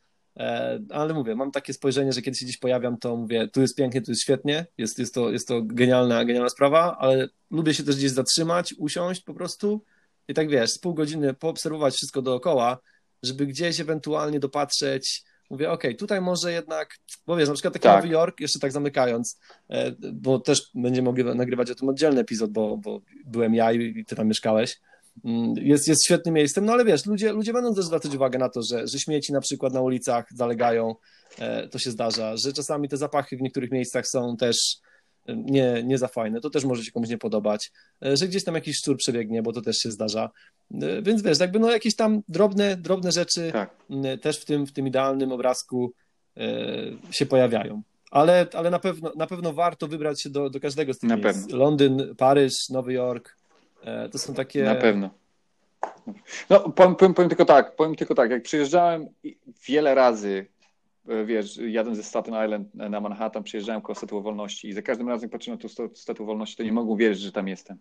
ale 0.90 1.14
mówię, 1.14 1.36
mam 1.36 1.52
takie 1.52 1.74
spojrzenie, 1.74 2.14
że 2.14 2.22
kiedy 2.22 2.38
się 2.38 2.46
gdzieś 2.46 2.58
pojawiam, 2.58 2.98
to 2.98 3.16
mówię, 3.16 3.48
tu 3.48 3.62
jest 3.62 3.76
pięknie, 3.76 4.02
tu 4.02 4.12
jest 4.12 4.22
świetnie, 4.22 4.66
jest, 4.78 5.00
jest, 5.00 5.14
to, 5.14 5.32
jest 5.32 5.48
to 5.48 5.62
genialna, 5.62 6.26
genialna 6.26 6.50
sprawa, 6.50 6.98
ale 7.00 7.28
lubię 7.52 7.74
się 7.74 7.84
też 7.84 7.96
gdzieś 7.96 8.12
zatrzymać, 8.12 8.76
usiąść 8.78 9.22
po 9.22 9.34
prostu 9.34 9.82
i 10.28 10.34
tak 10.34 10.50
wiesz, 10.50 10.72
z 10.72 10.80
pół 10.80 10.94
godziny 10.94 11.34
poobserwować 11.34 11.94
wszystko 11.94 12.22
dookoła, 12.22 12.78
żeby 13.24 13.46
gdzieś 13.46 13.80
ewentualnie 13.80 14.40
dopatrzeć, 14.40 15.24
mówię, 15.50 15.72
okej, 15.72 15.92
okay, 15.92 15.98
tutaj 15.98 16.22
może 16.22 16.52
jednak, 16.52 16.96
bo 17.28 17.36
wiesz, 17.36 17.48
na 17.48 17.54
przykład 17.54 17.74
taki 17.74 17.84
tak. 17.84 17.96
Nowy 17.96 18.14
Jork, 18.14 18.40
jeszcze 18.40 18.60
tak 18.60 18.72
zamykając, 18.72 19.40
e, 19.70 19.92
bo 20.14 20.40
też 20.40 20.70
będziemy 20.74 21.06
mogli 21.06 21.24
nagrywać 21.24 21.72
o 21.72 21.76
tym 21.76 21.90
oddzielny 21.90 22.22
epizod, 22.22 22.52
bo, 22.52 22.78
bo 22.78 23.02
byłem 23.26 23.56
ja 23.56 23.72
i 23.72 24.06
ty 24.06 24.16
tam 24.16 24.28
mieszkałeś, 24.28 24.80
jest, 25.56 25.88
jest 25.88 26.06
świetnym 26.06 26.36
miejscem, 26.36 26.66
no 26.66 26.74
ale 26.74 26.86
wiesz, 26.86 27.06
ludzie, 27.06 27.32
ludzie 27.32 27.54
będą 27.54 27.76
też 27.76 27.86
zwracać 27.86 28.16
uwagę 28.16 28.40
na 28.40 28.50
to, 28.50 28.62
że, 28.64 28.88
że 28.88 29.00
śmieci 29.00 29.34
na 29.34 29.42
przykład 29.42 29.74
na 29.74 29.82
ulicach 29.82 30.26
zalegają, 30.32 30.96
e, 31.40 31.68
to 31.68 31.80
się 31.80 31.92
zdarza, 31.92 32.38
że 32.38 32.54
czasami 32.54 32.90
te 32.90 32.98
zapachy 32.98 33.38
w 33.38 33.42
niektórych 33.42 33.72
miejscach 33.72 34.08
są 34.08 34.38
też 34.38 34.58
e, 35.26 35.36
nie, 35.36 35.84
nie 35.84 35.98
za 35.98 36.08
fajne, 36.08 36.42
to 36.42 36.50
też 36.50 36.66
może 36.66 36.84
się 36.84 36.92
komuś 36.92 37.10
nie 37.10 37.18
podobać, 37.18 37.72
e, 38.06 38.18
że 38.18 38.28
gdzieś 38.28 38.44
tam 38.44 38.56
jakiś 38.56 38.78
szczur 38.78 38.98
przebiegnie, 38.98 39.44
bo 39.44 39.54
to 39.54 39.62
też 39.62 39.78
się 39.78 39.92
zdarza, 39.92 40.30
więc 41.02 41.22
wiesz, 41.22 41.40
jakby 41.40 41.60
no 41.60 41.72
jakieś 41.72 41.96
tam 41.96 42.22
drobne, 42.28 42.78
drobne 42.78 43.12
rzeczy 43.12 43.52
tak. 43.54 43.76
też 44.22 44.40
w 44.40 44.46
tym, 44.46 44.66
w 44.66 44.72
tym 44.72 44.88
idealnym 44.88 45.32
obrazku 45.32 45.94
się 47.12 47.26
pojawiają. 47.26 47.82
Ale, 48.12 48.48
ale 48.54 48.70
na, 48.70 48.80
pewno, 48.80 49.12
na 49.16 49.28
pewno 49.28 49.54
warto 49.54 49.88
wybrać 49.88 50.22
się 50.22 50.30
do, 50.30 50.50
do 50.50 50.60
każdego 50.60 50.94
z 50.94 51.00
tych 51.00 51.10
na 51.10 51.18
miejsc. 51.18 51.42
Pewno. 51.42 51.58
Londyn, 51.58 52.16
Paryż, 52.18 52.54
Nowy 52.70 52.94
Jork, 52.94 53.36
to 54.12 54.18
są 54.18 54.34
takie. 54.34 54.64
Na 54.64 54.76
pewno. 54.76 55.10
No, 56.50 56.60
powiem, 56.60 56.96
powiem, 56.96 57.14
powiem, 57.14 57.30
tylko 57.30 57.46
tak, 57.46 57.76
powiem 57.76 57.96
tylko 57.96 58.16
tak, 58.16 58.32
jak 58.32 58.44
przyjeżdżałem 58.44 59.08
wiele 59.68 59.96
razy, 59.96 60.46
e, 61.08 61.26
wiesz, 61.26 61.58
jadłem 61.58 61.96
ze 61.96 62.04
Staten 62.04 62.46
Island 62.46 62.76
na 62.76 63.02
Manhattan, 63.02 63.44
przyjeżdżałem 63.44 63.82
koło 63.82 63.96
Statuły 63.96 64.22
Wolności 64.22 64.68
i 64.68 64.74
za 64.74 64.82
każdym 64.82 65.10
razem 65.10 65.30
patrzę 65.30 65.52
na 65.52 65.58
tą 65.58 65.68
Statuę 65.94 66.26
Wolności, 66.26 66.58
to 66.58 66.64
nie 66.64 66.74
mogą 66.74 66.96
wierzyć, 66.96 67.24
że 67.24 67.32
tam 67.32 67.48
jestem. 67.48 67.78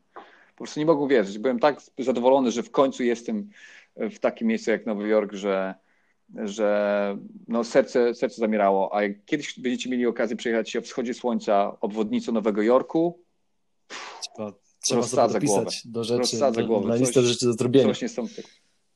Po 0.54 0.58
prostu 0.58 0.80
nie 0.80 0.86
mogą 0.86 1.08
wierzyć. 1.08 1.38
Byłem 1.38 1.58
tak 1.58 1.80
zadowolony, 1.98 2.50
że 2.50 2.62
w 2.62 2.70
końcu 2.70 3.02
jestem 3.02 3.50
w 3.96 4.18
takim 4.18 4.48
miejscu 4.48 4.70
jak 4.70 4.86
Nowy 4.86 5.08
Jork, 5.08 5.32
że, 5.32 5.74
że 6.44 7.18
no 7.48 7.64
serce, 7.64 8.14
serce 8.14 8.36
zamierało. 8.36 8.96
A 8.96 9.02
jak 9.02 9.24
kiedyś 9.24 9.58
będziecie 9.58 9.90
mieli 9.90 10.06
okazję 10.06 10.36
przyjechać 10.36 10.70
się 10.70 10.78
o 10.78 10.82
wschodzie 10.82 11.14
słońca 11.14 11.76
obwodnicą 11.80 12.32
Nowego 12.32 12.62
Jorku, 12.62 13.24
Trzeba 14.84 15.02
sobie 15.02 15.32
dopisać 15.32 15.82
do 15.84 16.04
rzeczy, 16.04 16.38
do, 16.38 16.80
na 16.80 16.94
listę 16.94 17.14
coś, 17.14 17.24
rzeczy 17.24 17.46
do 17.46 17.52
zrobienia. 17.52 17.94
Coś 17.94 18.00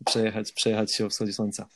przejechać, 0.04 0.52
przejechać 0.52 0.94
się 0.94 1.06
o 1.06 1.10
wschodzie 1.10 1.32
słońca. 1.32 1.68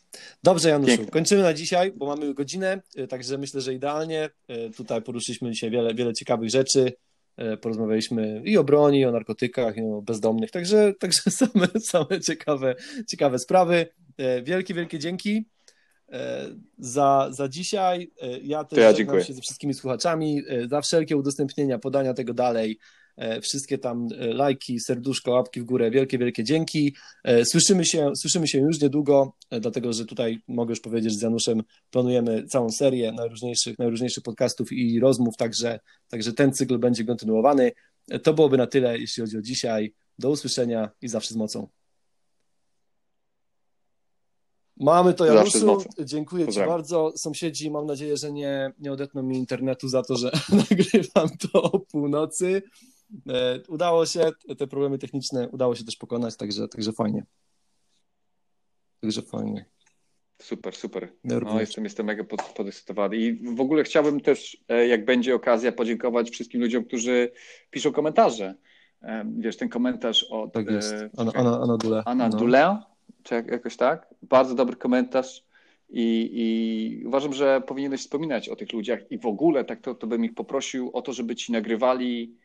Dobrze, 0.42 0.68
Januszu, 0.68 0.96
Piękne. 0.96 1.10
kończymy 1.10 1.42
na 1.42 1.54
dzisiaj, 1.54 1.92
bo 1.92 2.06
mamy 2.06 2.34
godzinę, 2.34 2.82
e, 2.96 3.06
także 3.06 3.38
myślę, 3.38 3.60
że 3.60 3.74
idealnie. 3.74 4.30
E, 4.48 4.70
Tutaj 4.70 5.02
poruszyliśmy 5.02 5.50
dzisiaj 5.50 5.70
wiele, 5.70 5.94
wiele 5.94 6.12
ciekawych 6.12 6.50
rzeczy. 6.50 6.92
E, 7.36 7.56
Porozmawialiśmy 7.56 8.42
i 8.44 8.58
o 8.58 8.64
broni, 8.64 8.98
i 9.00 9.04
o 9.04 9.12
narkotykach, 9.12 9.76
i 9.76 9.80
o 9.80 10.02
bezdomnych, 10.02 10.50
także, 10.50 10.92
także 11.00 11.22
same, 11.30 11.66
same 11.80 12.20
ciekawe, 12.20 12.74
ciekawe 13.08 13.38
sprawy. 13.38 13.86
Wielkie, 14.42 14.74
wielkie 14.74 14.98
dzięki 14.98 15.44
za, 16.78 17.28
za 17.30 17.48
dzisiaj. 17.48 18.10
Ja 18.42 18.64
też 18.64 18.76
To 18.76 18.80
ja 18.80 18.92
dziękuję. 18.92 19.24
się 19.24 19.32
ze 19.34 19.40
wszystkimi 19.40 19.74
słuchaczami. 19.74 20.42
Za 20.70 20.80
wszelkie 20.80 21.16
udostępnienia, 21.16 21.78
podania 21.78 22.14
tego 22.14 22.34
dalej. 22.34 22.78
E, 23.16 23.40
Wszystkie 23.40 23.78
tam 23.78 24.08
e, 24.18 24.26
lajki, 24.26 24.80
serduszko, 24.80 25.30
łapki 25.30 25.60
w 25.60 25.64
górę. 25.64 25.90
Wielkie, 25.90 26.18
wielkie 26.18 26.44
dzięki. 26.44 26.94
E, 27.24 27.44
Słyszymy 27.44 27.84
się, 27.84 28.12
słyszymy 28.16 28.48
się 28.48 28.58
już 28.58 28.80
niedługo, 28.80 29.32
dlatego 29.60 29.92
że 29.92 30.06
tutaj 30.06 30.38
mogę 30.48 30.72
już 30.72 30.80
powiedzieć, 30.80 31.12
że 31.12 31.18
z 31.18 31.22
Januszem 31.22 31.62
planujemy 31.90 32.46
całą 32.46 32.70
serię 32.70 33.12
najróżniejszych, 33.12 33.78
najróżniejszych 33.78 34.22
podcastów 34.22 34.72
i 34.72 35.00
rozmów, 35.00 35.36
także, 35.36 35.80
także 36.08 36.32
ten 36.32 36.52
cykl 36.52 36.78
będzie 36.78 37.04
kontynuowany. 37.04 37.72
To 38.22 38.34
byłoby 38.34 38.56
na 38.56 38.66
tyle, 38.66 38.98
jeśli 38.98 39.20
chodzi 39.20 39.38
o 39.38 39.42
dzisiaj. 39.42 39.94
Do 40.18 40.30
usłyszenia 40.30 40.90
i 41.02 41.08
zawsze 41.08 41.34
z 41.34 41.36
mocą. 41.36 41.68
Mamy 44.76 45.14
to, 45.14 45.26
Januszu. 45.26 45.84
Dziękuję 46.04 46.48
Ci 46.48 46.58
bardzo. 46.58 47.12
Sąsiedzi, 47.16 47.70
mam 47.70 47.86
nadzieję, 47.86 48.16
że 48.16 48.32
nie, 48.32 48.72
nie 48.78 48.92
odetną 48.92 49.22
mi 49.22 49.38
internetu 49.38 49.88
za 49.88 50.02
to, 50.02 50.16
że 50.16 50.30
nagrywam 50.70 51.28
to 51.38 51.62
o 51.62 51.78
północy. 51.78 52.62
E, 53.28 53.60
Udało 53.68 54.06
się, 54.06 54.30
te 54.58 54.66
problemy 54.66 54.98
techniczne 54.98 55.48
udało 55.48 55.74
się 55.74 55.84
też 55.84 55.96
pokonać, 55.96 56.36
także, 56.36 56.68
także 56.68 56.92
fajnie. 56.92 57.24
Także 59.00 59.22
fajnie. 59.22 59.64
Super, 60.42 60.74
super. 60.74 61.12
No, 61.24 61.60
jestem, 61.60 61.84
jestem 61.84 62.06
mega 62.06 62.24
pod- 62.24 62.42
podekscytowany. 62.42 63.16
I 63.16 63.54
w 63.54 63.60
ogóle 63.60 63.84
chciałbym 63.84 64.20
też, 64.20 64.64
e, 64.68 64.86
jak 64.86 65.04
będzie 65.04 65.34
okazja, 65.34 65.72
podziękować 65.72 66.30
wszystkim 66.30 66.60
ludziom, 66.60 66.84
którzy 66.84 67.32
piszą 67.70 67.92
komentarze. 67.92 68.54
E, 69.02 69.24
Wiesz, 69.38 69.56
ten 69.56 69.68
komentarz 69.68 70.24
od 70.30 70.52
Tak 70.52 70.70
jest. 70.70 70.94
Ana, 71.16 71.32
Ana, 71.34 71.60
Ana 71.60 72.28
Dule. 72.28 72.62
No. 72.62 72.86
Czy 73.22 73.34
jak- 73.34 73.50
jakoś 73.50 73.76
tak? 73.76 74.14
Bardzo 74.22 74.54
dobry 74.54 74.76
komentarz. 74.76 75.44
I, 75.94 76.30
I 76.32 77.06
uważam, 77.06 77.32
że 77.32 77.62
powinieneś 77.66 78.00
wspominać 78.00 78.48
o 78.48 78.56
tych 78.56 78.72
ludziach 78.72 79.00
i 79.10 79.18
w 79.18 79.26
ogóle 79.26 79.64
tak 79.64 79.80
to, 79.80 79.94
to 79.94 80.06
bym 80.06 80.24
ich 80.24 80.34
poprosił 80.34 80.90
o 80.92 81.02
to, 81.02 81.12
żeby 81.12 81.36
ci 81.36 81.52
nagrywali 81.52 82.36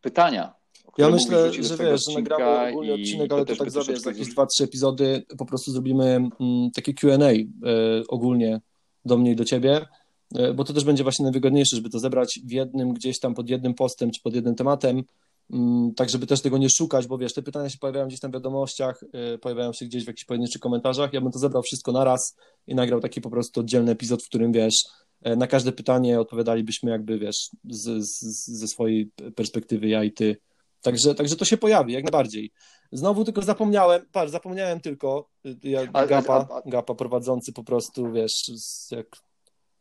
pytania. 0.00 0.58
Ja 0.98 1.10
myślę, 1.10 1.52
że 1.52 1.76
wiesz, 1.76 2.04
że 2.04 2.14
nagramy 2.14 2.70
ogólny 2.70 2.94
odcinek, 2.94 3.28
to 3.28 3.34
ale 3.34 3.44
to 3.44 3.48
też 3.48 3.58
tak 3.58 3.70
za, 3.70 3.84
wiesz, 3.84 4.06
jakieś 4.06 4.28
dwa, 4.28 4.46
trzy 4.46 4.64
epizody 4.64 5.22
po 5.38 5.46
prostu 5.46 5.72
zrobimy 5.72 6.04
mm, 6.04 6.70
takie 6.74 6.94
Q&A 6.94 7.30
e, 7.30 7.44
ogólnie 8.08 8.60
do 9.04 9.16
mnie 9.16 9.30
i 9.32 9.36
do 9.36 9.44
ciebie, 9.44 9.86
e, 10.34 10.54
bo 10.54 10.64
to 10.64 10.72
też 10.72 10.84
będzie 10.84 11.02
właśnie 11.02 11.22
najwygodniejsze, 11.22 11.76
żeby 11.76 11.90
to 11.90 11.98
zebrać 11.98 12.40
w 12.44 12.50
jednym, 12.50 12.94
gdzieś 12.94 13.20
tam 13.20 13.34
pod 13.34 13.48
jednym 13.48 13.74
postem, 13.74 14.10
czy 14.10 14.20
pod 14.22 14.34
jednym 14.34 14.54
tematem, 14.54 15.02
mm, 15.52 15.94
tak 15.94 16.10
żeby 16.10 16.26
też 16.26 16.40
tego 16.40 16.58
nie 16.58 16.70
szukać, 16.70 17.06
bo 17.06 17.18
wiesz, 17.18 17.34
te 17.34 17.42
pytania 17.42 17.70
się 17.70 17.78
pojawiają 17.78 18.06
gdzieś 18.06 18.20
tam 18.20 18.30
w 18.30 18.34
wiadomościach, 18.34 19.04
e, 19.12 19.38
pojawiają 19.38 19.72
się 19.72 19.86
gdzieś 19.86 20.04
w 20.04 20.06
jakichś 20.06 20.24
pojedynczych 20.24 20.60
komentarzach, 20.60 21.12
ja 21.12 21.20
bym 21.20 21.32
to 21.32 21.38
zebrał 21.38 21.62
wszystko 21.62 21.92
naraz 21.92 22.36
i 22.66 22.74
nagrał 22.74 23.00
taki 23.00 23.20
po 23.20 23.30
prostu 23.30 23.60
oddzielny 23.60 23.92
epizod, 23.92 24.22
w 24.22 24.28
którym 24.28 24.52
wiesz, 24.52 24.84
na 25.24 25.46
każde 25.46 25.72
pytanie 25.72 26.20
odpowiadalibyśmy 26.20 26.90
jakby, 26.90 27.18
wiesz, 27.18 27.50
z, 27.64 28.04
z, 28.04 28.46
ze 28.46 28.68
swojej 28.68 29.10
perspektywy 29.36 29.88
ja 29.88 30.04
i 30.04 30.12
ty, 30.12 30.36
Także, 30.82 31.14
także 31.14 31.36
to 31.36 31.44
się 31.44 31.56
pojawi, 31.56 31.92
jak 31.92 32.04
najbardziej. 32.04 32.50
Znowu 32.92 33.24
tylko 33.24 33.42
zapomniałem, 33.42 34.06
patrz, 34.12 34.32
zapomniałem 34.32 34.80
tylko, 34.80 35.28
y, 35.46 35.56
ja, 35.62 35.80
A- 35.92 36.06
Gapa, 36.06 36.34
a- 36.50 36.54
a- 36.54 36.62
Gapa 36.70 36.94
prowadzący 36.94 37.52
po 37.52 37.64
prostu, 37.64 38.12
wiesz, 38.12 38.50
jak 38.90 39.06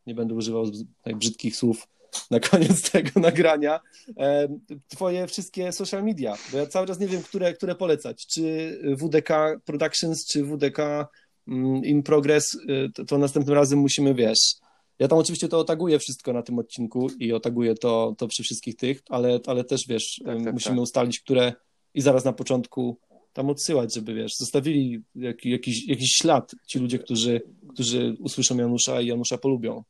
nie 0.08 0.16
będę 0.16 0.34
używał 0.34 0.66
tak 1.02 1.16
brzydkich 1.16 1.56
słów 1.56 1.88
na 2.32 2.40
koniec 2.40 2.82
tego 2.92 3.20
nagrania, 3.20 3.80
e, 4.18 4.48
twoje 4.88 5.28
wszystkie 5.28 5.72
social 5.72 6.04
media, 6.04 6.36
bo 6.52 6.58
ja 6.58 6.66
cały 6.66 6.88
czas 6.88 7.00
nie 7.00 7.08
wiem, 7.08 7.24
które, 7.24 7.54
które 7.54 7.76
polecać, 7.76 8.28
czy 8.28 8.78
WDK 8.98 9.30
Productions, 9.66 10.26
czy 10.26 10.44
WDK 10.44 10.80
mm, 11.48 11.86
In 11.86 12.04
Progress, 12.04 12.56
y, 12.56 12.90
to, 12.96 13.06
to 13.06 13.18
następnym 13.18 13.56
razem 13.56 13.80
musimy, 13.80 14.14
wiesz, 14.14 14.56
ja 15.00 15.08
tam 15.08 15.18
oczywiście 15.20 15.48
to 15.48 15.60
otaguję 15.60 16.00
wszystko 16.00 16.34
na 16.34 16.42
tym 16.44 16.60
odcinku 16.60 17.08
i 17.20 17.34
otaguję 17.34 17.76
to, 17.76 18.16
to 18.18 18.28
przy 18.28 18.44
wszystkich 18.44 18.76
tych, 18.76 19.02
ale, 19.10 19.40
ale 19.48 19.64
też 19.64 19.88
wiesz, 19.88 20.22
Tak, 20.26 20.44
tak, 20.44 20.54
musimy 20.54 20.76
tak. 20.76 20.84
ustalić, 20.84 21.20
które 21.20 21.54
i 21.94 22.02
zaraz 22.02 22.26
na 22.26 22.34
początku 22.34 22.98
tam 23.34 23.50
odsyłać, 23.50 23.94
żeby 23.94 24.14
wiesz, 24.14 24.36
zostawili 24.36 25.02
jaki, 25.16 25.50
jakiś, 25.50 25.88
jakiś 25.88 26.12
ślad 26.12 26.52
ci 26.68 26.80
ludzie, 26.80 27.00
którzy, 27.00 27.42
którzy 27.70 28.16
usłyszą 28.20 28.58
Janusza 28.58 29.02
i 29.02 29.08
Janusza 29.08 29.38
polubią. 29.38 29.84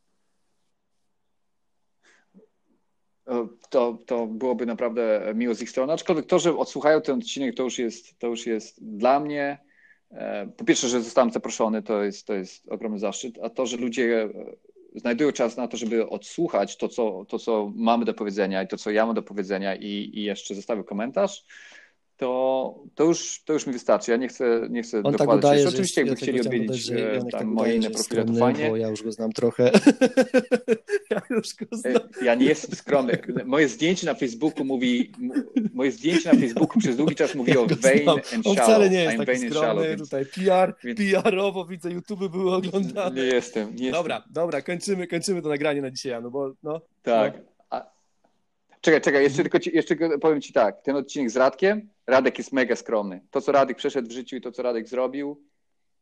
E, 3.27 3.47
To, 3.69 3.97
to 4.05 4.27
byłoby 4.27 4.65
naprawdę 4.65 5.31
miło 5.35 5.55
z 5.55 5.61
ich 5.61 5.69
strony. 5.69 5.93
Aczkolwiek 5.93 6.25
to, 6.25 6.39
że 6.39 6.57
odsłuchają 6.57 7.01
ten 7.01 7.17
odcinek, 7.19 7.55
to 7.55 7.63
już 7.63 7.79
jest, 7.79 8.19
to 8.19 8.27
już 8.27 8.45
jest 8.45 8.97
dla 8.97 9.19
mnie. 9.19 9.57
e, 10.11 10.47
Po 10.57 10.65
pierwsze, 10.65 10.89
że 10.89 11.01
zostałem 11.01 11.31
zaproszony, 11.31 11.83
to 11.83 12.03
jest, 12.03 12.27
to 12.27 12.33
jest 12.33 12.67
ogromny 12.69 12.99
zaszczyt, 12.99 13.39
a 13.41 13.49
to, 13.49 13.65
że 13.65 13.77
ludzie 13.77 14.23
e, 14.23 14.29
znajdują 14.95 15.31
czas 15.31 15.57
na 15.57 15.67
to, 15.67 15.77
żeby 15.77 16.09
odsłuchać 16.09 16.77
to, 16.77 16.89
co, 16.89 17.25
to, 17.25 17.39
co 17.39 17.71
mamy 17.75 18.05
do 18.05 18.13
powiedzenia 18.13 18.63
i 18.63 18.67
to, 18.67 18.77
co 18.77 18.91
ja 18.91 19.05
mam 19.05 19.15
do 19.15 19.23
powiedzenia 19.23 19.75
i, 19.75 20.11
i 20.13 20.23
jeszcze 20.23 20.55
zostawił 20.55 20.83
komentarz, 20.83 21.45
to, 22.17 22.75
to, 22.95 23.03
już, 23.03 23.41
to 23.45 23.53
już 23.53 23.67
mi 23.67 23.73
wystarczy. 23.73 24.11
Ja 24.11 24.17
nie 24.17 24.27
chcę, 24.27 24.67
nie 24.69 24.83
chcę 24.83 25.03
On 25.03 25.13
tak 25.13 25.33
udaje, 25.33 25.55
jeszcze. 25.61 25.69
Oczywiście, 25.73 26.01
jakby 26.01 26.11
ja 26.11 26.15
chcieli 26.15 26.41
odwiedzić 26.41 26.89
dodać, 26.89 27.03
e, 27.15 27.19
tam 27.19 27.29
tak 27.29 27.43
moje 27.47 27.75
inne 27.75 27.89
profile, 27.89 28.25
to 28.25 28.33
fajnie. 28.33 28.69
Bo 28.69 28.77
ja 28.77 28.87
już 28.89 29.03
go 29.03 29.11
znam 29.11 29.31
trochę. 29.31 29.71
ja 31.11 31.21
już 31.29 31.55
go 31.55 31.77
znam. 31.77 31.95
E, 32.21 32.25
Ja 32.25 32.35
nie 32.35 32.45
jestem 32.45 32.75
skromny. 32.75 33.17
Moje 33.45 33.67
zdjęcie 33.69 34.05
na 34.05 34.13
Facebooku 34.13 34.65
mówi, 34.65 35.11
moje 35.73 35.91
zdjęcie 35.91 36.33
na 36.33 36.39
Facebooku 36.39 36.79
przez 36.79 36.95
długi 36.97 37.15
czas 37.15 37.35
mówi 37.35 37.51
Ja 37.51 37.59
o 37.59 37.65
vain 37.67 38.03
znam. 38.03 38.17
and 38.17 38.47
On 38.47 38.55
shallow. 38.55 38.63
wcale 38.63 38.89
nie 38.89 39.03
jest 39.03 39.17
I'm 39.17 39.25
taki 39.25 39.49
skromny, 39.49 39.87
więc 39.89 40.01
tutaj 40.01 40.25
PR, 40.25 40.73
więc- 40.83 40.99
PR-owo 40.99 41.65
widzę, 41.65 41.91
YouTube 41.91 42.31
były 42.31 42.55
oglądane. 42.55 43.15
nie 43.15 43.27
jestem, 43.27 43.67
nie 43.75 43.85
jestem. 43.85 43.91
Dobra, 43.91 44.23
dobra, 44.29 44.61
kończymy, 44.61 45.07
kończymy 45.07 45.41
to 45.41 45.49
nagranie 45.49 45.81
na 45.81 45.91
dzisiaj, 45.91 46.11
Janu, 46.11 46.31
bo 46.31 46.53
no, 46.63 46.81
Tak. 47.03 47.33
A... 47.35 47.56
Czekaj, 48.87 49.01
czekaj, 49.01 49.23
jeszcze 49.23 49.41
tylko 49.41 49.59
ci, 49.59 49.71
jeszcze 49.75 49.95
powiem 50.21 50.41
ci 50.41 50.53
tak. 50.53 50.81
Ten 50.81 50.95
odcinek 50.95 51.31
z 51.31 51.35
Radkiem, 51.37 51.89
Radek 52.07 52.37
jest 52.37 52.51
mega 52.53 52.75
skromny. 52.75 53.21
To, 53.31 53.41
co 53.41 53.51
Radek 53.51 53.77
przeszedł 53.77 54.09
w 54.09 54.11
życiu 54.11 54.35
i 54.35 54.41
to, 54.41 54.51
co 54.51 54.63
Radek 54.63 54.87
zrobił, 54.87 55.41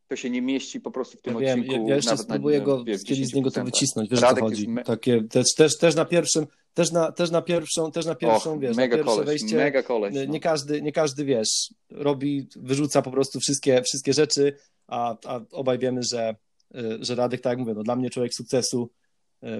to 0.08 0.16
się 0.16 0.30
nie 0.30 0.42
mieści 0.42 0.82
po 0.82 0.92
prostu 0.92 1.18
w 1.18 1.22
tym 1.22 1.34
ja 1.34 1.40
wiem, 1.40 1.60
odcinku. 1.60 1.88
ja, 1.90 1.96
jeszcze 1.96 2.12
nawet 2.12 2.28
na- 2.30 2.36
spróbuję 2.36 2.62
go 2.62 2.84
kiedyś 2.86 3.28
z 3.28 3.34
niego 3.34 3.52
to 3.52 3.62
10%. 3.62 3.66
wycisnąć, 3.66 4.10
wiesz 4.10 4.20
o 4.20 4.22
co 4.22 4.28
Radek 4.28 4.44
chodzi. 4.44 4.68
me- 4.70 4.84
Takie, 4.84 5.24
też, 5.24 5.54
też, 5.58 5.78
też 5.78 5.96
na 5.96 6.06
pierwszym, 6.06 6.48
też 6.74 6.92
na, 6.92 7.12
też 7.12 7.32
na 7.32 7.42
pierwszą, 7.42 7.92
też 7.92 8.06
na 8.06 8.16
pierwszą, 8.16 8.54
Och, 8.54 8.60
wiesz, 8.60 8.76
mega 8.78 8.98
na 8.98 9.04
pierwsze 9.04 9.16
koleś, 9.24 9.28
wejście, 9.42 9.56
mega 9.58 9.84
koleś. 9.84 10.14
nie, 10.16 10.26
No. 10.26 10.34
nie 10.34 10.40
każdy, 10.40 10.82
nie 10.82 10.92
każdy, 10.92 11.26
wiesz, 11.26 11.74
robi, 11.92 12.48
wyrzuca 12.56 13.02
po 13.02 13.12
prostu 13.12 13.40
wszystkie, 13.40 13.82
wszystkie 13.84 14.14
rzeczy, 14.14 14.54
a, 14.88 15.16
a 15.26 15.40
obaj 15.52 15.80
wiemy, 15.80 16.04
że, 16.04 16.36
y, 16.76 16.98
że 17.02 17.16
Radek, 17.16 17.42
tak 17.42 17.52
jak 17.52 17.60
mówię, 17.60 17.74
no 17.74 17.84
dla 17.84 17.96
mnie 17.96 18.10
człowiek 18.10 18.34
sukcesu, 18.34 18.90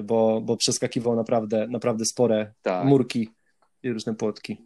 bo, 0.04 0.42
bo 0.42 0.58
przeskakiwał 0.58 1.16
naprawdę, 1.16 1.68
naprawdę 1.68 2.06
spore 2.06 2.54
Tak. 2.62 2.86
murki 2.86 3.30
i 3.84 3.92
różne 3.92 4.16
płotki. 4.16 4.58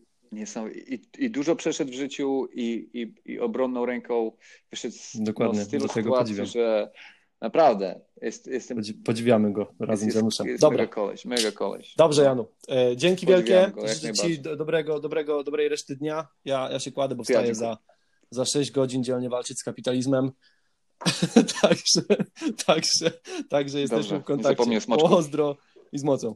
I, 0.87 1.01
I 1.17 1.31
dużo 1.31 1.55
przeszedł 1.55 1.91
w 1.91 1.95
życiu 1.95 2.47
i, 2.53 2.89
i, 2.93 3.31
i 3.33 3.39
obronną 3.39 3.85
ręką 3.85 4.31
wyszedł 4.71 4.95
z, 4.97 5.11
Dokładnie, 5.23 5.59
no, 5.59 5.65
z 5.65 5.69
tylu 5.69 5.87
do 5.87 5.93
tego 5.93 6.09
sytuacji, 6.09 6.35
podziwiam. 6.35 6.45
że 6.45 6.91
naprawdę 7.41 8.01
jest, 8.21 8.47
jestem 8.47 8.77
Podzi- 8.77 9.03
Podziwiamy 9.05 9.53
go 9.53 9.73
razem 9.79 10.07
jest, 10.07 10.15
z 10.17 10.19
Januszem. 10.19 10.47
jest 10.47 10.61
Dobra. 10.61 10.77
mega 10.77 10.93
koleś, 10.93 11.25
mega 11.25 11.51
koleś. 11.51 11.95
Dobrze, 11.95 12.21
No. 12.21 12.27
Janu. 12.27 12.47
E, 12.91 12.97
dzięki 12.97 13.25
Podziwiam 13.25 13.71
wielkie. 13.73 13.87
Życzę 13.93 14.13
Ci 14.13 14.39
dobrego, 14.41 14.99
dobrego, 14.99 15.43
dobrej 15.43 15.69
reszty 15.69 15.95
dnia. 15.95 16.27
Ja, 16.45 16.69
ja 16.71 16.79
się 16.79 16.91
kładę, 16.91 17.15
bo 17.15 17.21
ja 17.21 17.23
wstaję 17.23 17.45
dziękuję. 17.47 17.55
za, 17.55 17.77
za 18.31 18.45
6 18.45 18.71
godzin 18.71 19.03
dzielnie 19.03 19.29
walczyć 19.29 19.59
z 19.59 19.63
kapitalizmem. 19.63 20.31
także, 21.61 22.01
także, 22.65 23.11
także 23.49 23.79
jesteśmy 23.79 24.03
Dobrze, 24.03 24.19
w 24.19 24.23
kontakcie. 24.23 24.81
Pozdro 24.87 25.57
i 25.91 25.99
z 25.99 26.03
mocą. 26.03 26.35